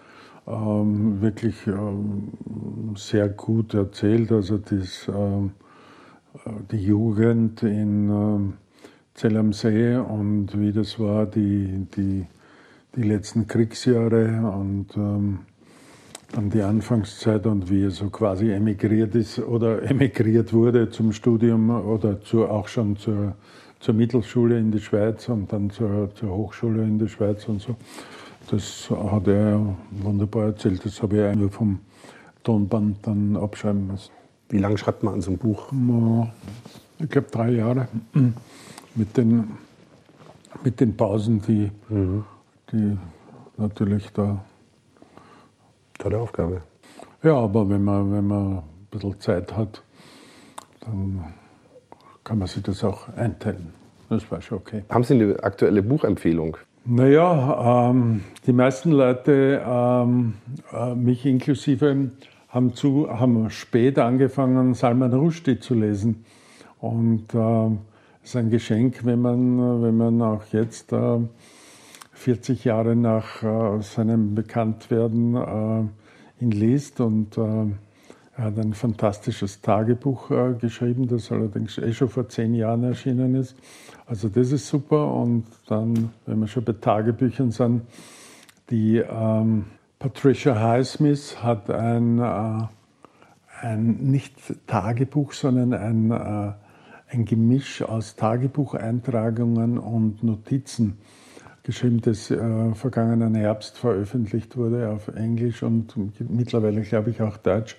ähm, 0.48 1.20
wirklich 1.20 1.66
ähm, 1.66 2.32
sehr 2.96 3.28
gut 3.28 3.74
erzählt. 3.74 4.32
Also 4.32 4.58
das, 4.58 5.08
ähm, 5.08 5.52
die 6.70 6.84
Jugend 6.84 7.62
in 7.62 8.08
ähm, 8.10 8.52
Zell 9.14 9.36
am 9.36 9.52
See 9.52 9.96
und 9.96 10.58
wie 10.58 10.72
das 10.72 10.98
war, 10.98 11.26
die, 11.26 11.86
die, 11.96 12.24
die 12.94 13.02
letzten 13.02 13.46
Kriegsjahre 13.46 14.40
und 14.52 14.96
ähm, 14.96 15.40
dann 16.32 16.50
die 16.50 16.62
Anfangszeit 16.62 17.46
und 17.46 17.70
wie 17.70 17.84
er 17.84 17.90
so 17.90 18.10
quasi 18.10 18.50
emigriert 18.50 19.14
ist 19.14 19.38
oder 19.38 19.82
emigriert 19.90 20.52
wurde 20.52 20.90
zum 20.90 21.12
Studium 21.12 21.70
oder 21.70 22.20
zu, 22.20 22.46
auch 22.46 22.68
schon 22.68 22.96
zur, 22.96 23.34
zur 23.80 23.94
Mittelschule 23.94 24.58
in 24.58 24.70
die 24.70 24.80
Schweiz 24.80 25.28
und 25.28 25.52
dann 25.52 25.70
zur, 25.70 26.14
zur 26.14 26.30
Hochschule 26.30 26.82
in 26.82 26.98
die 26.98 27.08
Schweiz 27.08 27.48
und 27.48 27.60
so. 27.60 27.76
Das 28.50 28.88
hat 28.90 29.26
er 29.28 29.76
wunderbar 29.90 30.46
erzählt. 30.46 30.82
Das 30.84 31.02
habe 31.02 31.30
ich 31.30 31.36
nur 31.36 31.50
vom 31.50 31.80
Tonband 32.42 33.06
dann 33.06 33.36
abschreiben 33.36 33.86
müssen. 33.88 34.10
Wie 34.48 34.58
lange 34.58 34.78
schreibt 34.78 35.02
man 35.02 35.14
an 35.14 35.20
so 35.20 35.30
einem 35.30 35.38
Buch? 35.38 35.70
Ich 36.98 37.10
glaube 37.10 37.28
drei 37.30 37.50
Jahre. 37.50 37.88
Mit 38.94 39.16
den, 39.16 39.50
mit 40.64 40.80
den 40.80 40.96
Pausen, 40.96 41.42
die, 41.42 41.70
mhm. 41.90 42.24
die 42.72 42.96
natürlich 43.58 44.08
da. 44.12 44.42
Tolle 45.98 46.18
Aufgabe. 46.18 46.62
Ja, 47.22 47.36
aber 47.36 47.68
wenn 47.68 47.84
man, 47.84 48.12
wenn 48.12 48.26
man 48.26 48.58
ein 48.58 48.62
bisschen 48.90 49.20
Zeit 49.20 49.54
hat, 49.56 49.82
dann 50.80 51.34
kann 52.24 52.38
man 52.38 52.48
sich 52.48 52.62
das 52.62 52.82
auch 52.82 53.08
einteilen. 53.14 53.74
Das 54.08 54.30
war 54.30 54.40
schon 54.40 54.58
okay. 54.58 54.84
Haben 54.88 55.04
Sie 55.04 55.14
eine 55.14 55.42
aktuelle 55.42 55.82
Buchempfehlung? 55.82 56.56
Naja, 56.90 57.90
ähm, 57.90 58.22
die 58.46 58.52
meisten 58.54 58.92
Leute, 58.92 59.62
ähm, 59.62 60.32
äh, 60.72 60.94
mich 60.94 61.26
inklusive, 61.26 62.12
haben, 62.48 62.72
zu, 62.72 63.10
haben 63.10 63.50
spät 63.50 63.98
angefangen, 63.98 64.72
Salman 64.72 65.12
Rushdie 65.12 65.58
zu 65.58 65.74
lesen. 65.74 66.24
Und 66.78 67.34
äh, 67.34 67.66
es 68.22 68.30
ist 68.30 68.36
ein 68.36 68.48
Geschenk, 68.48 69.04
wenn 69.04 69.20
man, 69.20 69.82
wenn 69.82 69.98
man 69.98 70.22
auch 70.22 70.44
jetzt, 70.50 70.94
äh, 70.94 71.18
40 72.12 72.64
Jahre 72.64 72.96
nach 72.96 73.42
äh, 73.42 73.82
seinem 73.82 74.34
Bekanntwerden, 74.34 75.34
äh, 75.34 76.42
ihn 76.42 76.50
liest. 76.52 77.02
Und 77.02 77.36
äh, 77.36 77.66
er 78.38 78.44
hat 78.44 78.58
ein 78.60 78.72
fantastisches 78.72 79.60
Tagebuch 79.62 80.30
äh, 80.30 80.54
geschrieben, 80.54 81.08
das 81.08 81.32
allerdings 81.32 81.76
eh 81.76 81.92
schon 81.92 82.08
vor 82.08 82.28
zehn 82.28 82.54
Jahren 82.54 82.84
erschienen 82.84 83.34
ist. 83.34 83.56
Also 84.06 84.28
das 84.28 84.52
ist 84.52 84.68
super. 84.68 85.12
Und 85.12 85.44
dann, 85.66 86.10
wenn 86.24 86.38
wir 86.38 86.46
schon 86.46 86.62
bei 86.62 86.74
Tagebüchern 86.74 87.50
sind, 87.50 87.82
die 88.70 88.98
ähm, 88.98 89.64
Patricia 89.98 90.54
Highsmith 90.54 91.42
hat 91.42 91.68
ein, 91.68 92.20
äh, 92.20 92.62
ein 93.60 93.96
nicht 94.02 94.36
Tagebuch, 94.68 95.32
sondern 95.32 95.74
ein, 95.74 96.12
äh, 96.12 96.52
ein 97.08 97.24
Gemisch 97.24 97.82
aus 97.82 98.14
Tagebucheintragungen 98.14 99.78
und 99.78 100.22
Notizen 100.22 100.98
geschrieben, 101.64 102.00
das 102.02 102.30
äh, 102.30 102.72
vergangenen 102.74 103.34
Herbst 103.34 103.78
veröffentlicht 103.78 104.56
wurde 104.56 104.90
auf 104.90 105.08
Englisch 105.08 105.64
und 105.64 105.92
mittlerweile, 106.30 106.82
glaube 106.82 107.10
ich, 107.10 107.20
auch 107.20 107.36
Deutsch, 107.36 107.76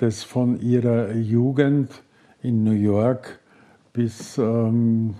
das 0.00 0.22
von 0.22 0.58
ihrer 0.60 1.12
Jugend 1.12 2.02
in 2.40 2.64
New 2.64 2.72
York 2.72 3.38
bis 3.92 4.38
ähm, 4.38 5.14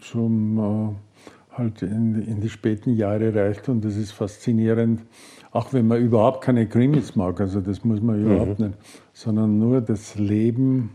zum 0.00 0.58
äh, 0.58 1.56
halt 1.58 1.82
in, 1.82 2.22
in, 2.22 2.40
die 2.40 2.48
späten 2.48 2.96
Jahre 2.96 3.34
reicht. 3.34 3.68
Und 3.68 3.84
das 3.84 3.96
ist 3.96 4.12
faszinierend, 4.12 5.02
auch 5.50 5.74
wenn 5.74 5.86
man 5.86 6.00
überhaupt 6.00 6.42
keine 6.42 6.66
Krimis 6.66 7.16
mag, 7.16 7.38
also 7.38 7.60
das 7.60 7.84
muss 7.84 8.00
man 8.00 8.24
überhaupt 8.24 8.58
mhm. 8.58 8.68
nicht, 8.68 8.78
sondern 9.12 9.58
nur 9.58 9.82
das 9.82 10.14
Leben 10.14 10.92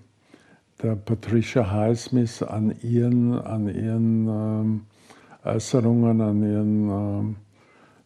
der 0.81 0.95
Patricia 0.95 1.69
Highsmith 1.69 2.41
an 2.41 2.73
ihren, 2.81 3.33
an 3.33 3.67
ihren 3.67 4.27
ähm, 4.27 4.81
Äußerungen, 5.43 6.19
an 6.19 6.41
ihren 6.41 6.89
ähm, 6.89 7.35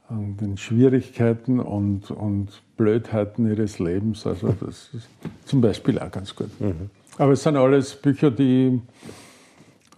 an 0.09 0.37
den 0.37 0.57
Schwierigkeiten 0.57 1.59
und, 1.59 2.11
und 2.11 2.61
Blödheiten 2.77 3.49
ihres 3.49 3.79
Lebens. 3.79 4.25
Also 4.25 4.55
das 4.59 4.89
ist 4.93 5.09
zum 5.45 5.61
Beispiel 5.61 5.99
auch 5.99 6.11
ganz 6.11 6.35
gut. 6.35 6.49
Mhm. 6.61 6.89
Aber 7.17 7.33
es 7.33 7.43
sind 7.43 7.55
alles 7.55 7.95
Bücher, 7.95 8.31
die 8.31 8.81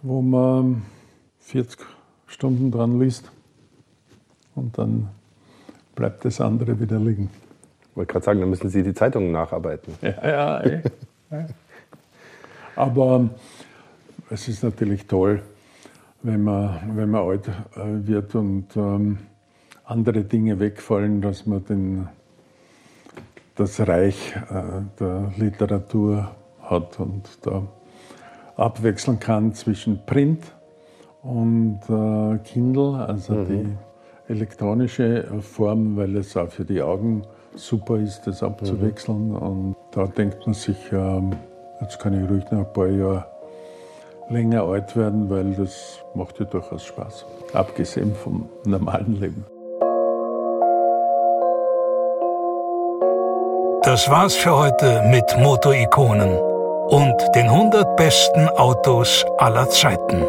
wo 0.02 0.22
man 0.22 0.82
40 1.40 1.78
Stunden 2.26 2.70
dran 2.70 2.98
liest 3.00 3.30
und 4.54 4.76
dann 4.78 5.08
bleibt 5.94 6.24
das 6.24 6.40
andere 6.40 6.80
wieder 6.80 6.98
liegen. 6.98 7.28
Ich 7.90 7.96
wollte 7.96 8.12
gerade 8.12 8.24
sagen, 8.24 8.40
dann 8.40 8.50
müssen 8.50 8.70
Sie 8.70 8.82
die 8.82 8.94
Zeitungen 8.94 9.32
nacharbeiten. 9.32 9.94
Ja, 10.00 10.26
ja, 10.26 10.58
ey. 10.60 10.82
Aber 12.76 13.28
es 14.30 14.48
ist 14.48 14.62
natürlich 14.62 15.06
toll, 15.06 15.42
wenn 16.22 16.44
man, 16.44 16.96
wenn 16.96 17.10
man 17.10 17.22
alt 17.22 17.48
äh, 17.48 18.06
wird 18.06 18.34
und 18.34 18.74
ähm, 18.76 19.18
andere 19.90 20.22
Dinge 20.22 20.60
wegfallen, 20.60 21.20
dass 21.20 21.46
man 21.46 21.64
den, 21.64 22.08
das 23.56 23.80
Reich 23.80 24.36
äh, 24.36 24.82
der 24.98 25.32
Literatur 25.36 26.30
hat 26.62 27.00
und 27.00 27.24
da 27.42 27.66
abwechseln 28.56 29.18
kann 29.18 29.52
zwischen 29.52 30.04
Print 30.06 30.44
und 31.22 31.80
äh, 31.88 32.38
Kindle, 32.44 33.04
also 33.04 33.34
mhm. 33.34 33.46
die 33.48 34.32
elektronische 34.32 35.26
Form, 35.40 35.96
weil 35.96 36.16
es 36.16 36.36
auch 36.36 36.48
für 36.48 36.64
die 36.64 36.80
Augen 36.80 37.22
super 37.56 37.98
ist, 37.98 38.22
das 38.26 38.44
abzuwechseln. 38.44 39.30
Mhm. 39.30 39.36
Und 39.36 39.76
da 39.90 40.06
denkt 40.06 40.46
man 40.46 40.54
sich, 40.54 40.78
ähm, 40.92 41.32
jetzt 41.80 41.98
kann 41.98 42.14
ich 42.14 42.30
ruhig 42.30 42.44
noch 42.52 42.60
ein 42.60 42.72
paar 42.72 42.86
Jahre 42.86 43.26
länger 44.28 44.62
alt 44.62 44.94
werden, 44.94 45.28
weil 45.28 45.52
das 45.54 45.98
macht 46.14 46.38
ja 46.38 46.44
durchaus 46.44 46.84
Spaß, 46.84 47.26
abgesehen 47.52 48.14
vom 48.14 48.48
normalen 48.64 49.18
Leben. 49.18 49.44
Das 53.90 54.08
war's 54.08 54.36
für 54.36 54.54
heute 54.54 55.02
mit 55.10 55.24
Motorikonen 55.36 56.38
und 56.90 57.16
den 57.34 57.48
100 57.48 57.96
besten 57.96 58.48
Autos 58.50 59.26
aller 59.36 59.68
Zeiten. 59.68 60.22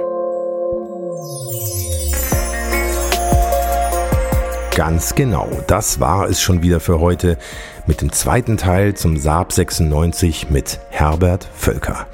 Ganz 4.75 5.13
genau, 5.13 5.47
das 5.67 5.99
war 5.99 6.27
es 6.27 6.41
schon 6.41 6.63
wieder 6.63 6.79
für 6.79 6.99
heute 6.99 7.37
mit 7.85 8.01
dem 8.01 8.11
zweiten 8.11 8.57
Teil 8.57 8.95
zum 8.95 9.17
Saab 9.17 9.53
96 9.53 10.49
mit 10.49 10.79
Herbert 10.89 11.47
Völker. 11.53 12.07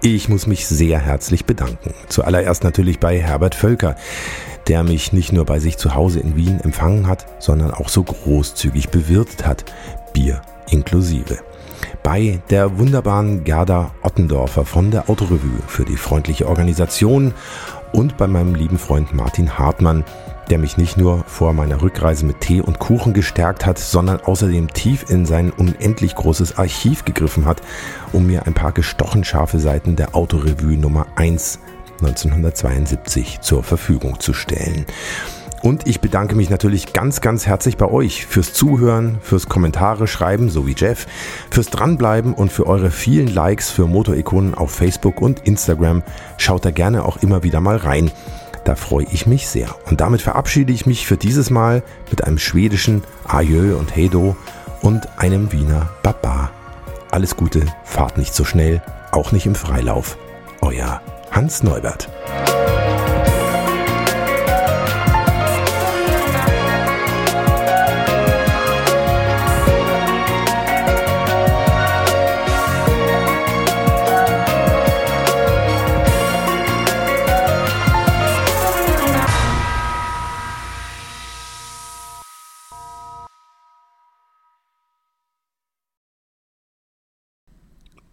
Ich 0.00 0.30
muss 0.30 0.46
mich 0.46 0.66
sehr 0.66 0.98
herzlich 0.98 1.44
bedanken. 1.44 1.92
Zuallererst 2.08 2.64
natürlich 2.64 3.00
bei 3.00 3.20
Herbert 3.20 3.54
Völker, 3.54 3.96
der 4.66 4.82
mich 4.82 5.12
nicht 5.12 5.30
nur 5.30 5.44
bei 5.44 5.58
sich 5.58 5.76
zu 5.76 5.94
Hause 5.94 6.20
in 6.20 6.36
Wien 6.36 6.58
empfangen 6.58 7.06
hat, 7.06 7.26
sondern 7.38 7.72
auch 7.72 7.90
so 7.90 8.02
großzügig 8.02 8.88
bewirtet 8.88 9.44
hat, 9.44 9.66
Bier 10.14 10.40
inklusive 10.70 11.38
bei 12.02 12.40
der 12.50 12.78
wunderbaren 12.78 13.42
Gerda 13.42 13.90
Ottendorfer 14.02 14.64
von 14.64 14.90
der 14.90 15.10
Autorevue 15.10 15.60
für 15.66 15.84
die 15.84 15.96
freundliche 15.96 16.46
Organisation 16.48 17.34
und 17.92 18.16
bei 18.16 18.28
meinem 18.28 18.54
lieben 18.54 18.78
Freund 18.78 19.12
Martin 19.12 19.58
Hartmann, 19.58 20.04
der 20.48 20.58
mich 20.58 20.76
nicht 20.76 20.96
nur 20.96 21.24
vor 21.26 21.52
meiner 21.52 21.82
Rückreise 21.82 22.24
mit 22.24 22.40
Tee 22.40 22.60
und 22.60 22.78
Kuchen 22.78 23.12
gestärkt 23.12 23.66
hat, 23.66 23.78
sondern 23.78 24.20
außerdem 24.20 24.72
tief 24.72 25.06
in 25.08 25.26
sein 25.26 25.50
unendlich 25.50 26.14
großes 26.14 26.58
Archiv 26.58 27.04
gegriffen 27.04 27.44
hat, 27.44 27.60
um 28.12 28.26
mir 28.26 28.46
ein 28.46 28.54
paar 28.54 28.72
gestochen 28.72 29.24
scharfe 29.24 29.58
Seiten 29.58 29.96
der 29.96 30.14
Autorevue 30.14 30.76
Nummer 30.76 31.06
1 31.16 31.58
1972 32.02 33.40
zur 33.40 33.62
Verfügung 33.62 34.20
zu 34.20 34.34
stellen. 34.34 34.86
Und 35.66 35.88
ich 35.88 36.00
bedanke 36.00 36.36
mich 36.36 36.48
natürlich 36.48 36.92
ganz, 36.92 37.20
ganz 37.20 37.44
herzlich 37.44 37.76
bei 37.76 37.90
euch 37.90 38.24
fürs 38.24 38.52
Zuhören, 38.52 39.18
fürs 39.20 39.48
Kommentare 39.48 40.06
schreiben, 40.06 40.48
so 40.48 40.64
wie 40.64 40.76
Jeff, 40.78 41.08
fürs 41.50 41.70
Dranbleiben 41.70 42.34
und 42.34 42.52
für 42.52 42.68
eure 42.68 42.92
vielen 42.92 43.26
Likes 43.26 43.72
für 43.72 43.88
Motorikonen 43.88 44.54
auf 44.54 44.70
Facebook 44.70 45.20
und 45.20 45.40
Instagram. 45.40 46.04
Schaut 46.36 46.64
da 46.64 46.70
gerne 46.70 47.04
auch 47.04 47.16
immer 47.16 47.42
wieder 47.42 47.60
mal 47.60 47.78
rein. 47.78 48.12
Da 48.62 48.76
freue 48.76 49.06
ich 49.10 49.26
mich 49.26 49.48
sehr. 49.48 49.74
Und 49.90 50.00
damit 50.00 50.22
verabschiede 50.22 50.72
ich 50.72 50.86
mich 50.86 51.04
für 51.04 51.16
dieses 51.16 51.50
Mal 51.50 51.82
mit 52.12 52.22
einem 52.22 52.38
schwedischen 52.38 53.02
Ajö 53.26 53.74
und 53.74 53.96
Hedo 53.96 54.36
und 54.82 55.18
einem 55.18 55.50
Wiener 55.50 55.88
Baba. 56.04 56.52
Alles 57.10 57.34
Gute, 57.34 57.62
fahrt 57.82 58.18
nicht 58.18 58.36
so 58.36 58.44
schnell, 58.44 58.82
auch 59.10 59.32
nicht 59.32 59.46
im 59.46 59.56
Freilauf. 59.56 60.16
Euer 60.60 61.00
Hans 61.32 61.64
Neubert. 61.64 62.08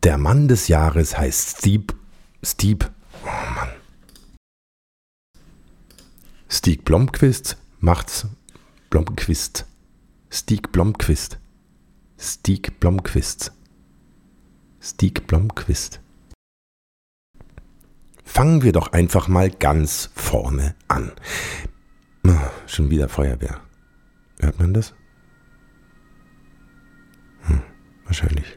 Der 0.03 0.17
Mann 0.17 0.49
des 0.49 0.67
Jahres 0.67 1.17
heißt 1.17 1.59
Steve. 1.59 1.85
Steve. 2.43 2.91
Oh 3.23 3.53
Mann. 3.55 3.69
Stieg 6.49 6.83
Blomqvist 6.83 7.57
macht's. 7.79 8.27
Blomqvist. 8.89 9.65
Stieg 10.29 10.73
Blomqvist. 10.73 11.39
Stieg 12.17 12.81
Blomqvist. 12.81 13.53
Stieg 14.81 15.25
Blomqvist. 15.25 16.01
Fangen 18.25 18.61
wir 18.61 18.73
doch 18.73 18.91
einfach 18.91 19.29
mal 19.29 19.49
ganz 19.51 20.09
vorne 20.15 20.75
an. 20.89 21.13
Schon 22.67 22.89
wieder 22.89 23.07
Feuerwehr. 23.07 23.61
Hört 24.41 24.59
man 24.59 24.73
das? 24.73 24.93
Hm, 27.43 27.61
wahrscheinlich. 28.03 28.53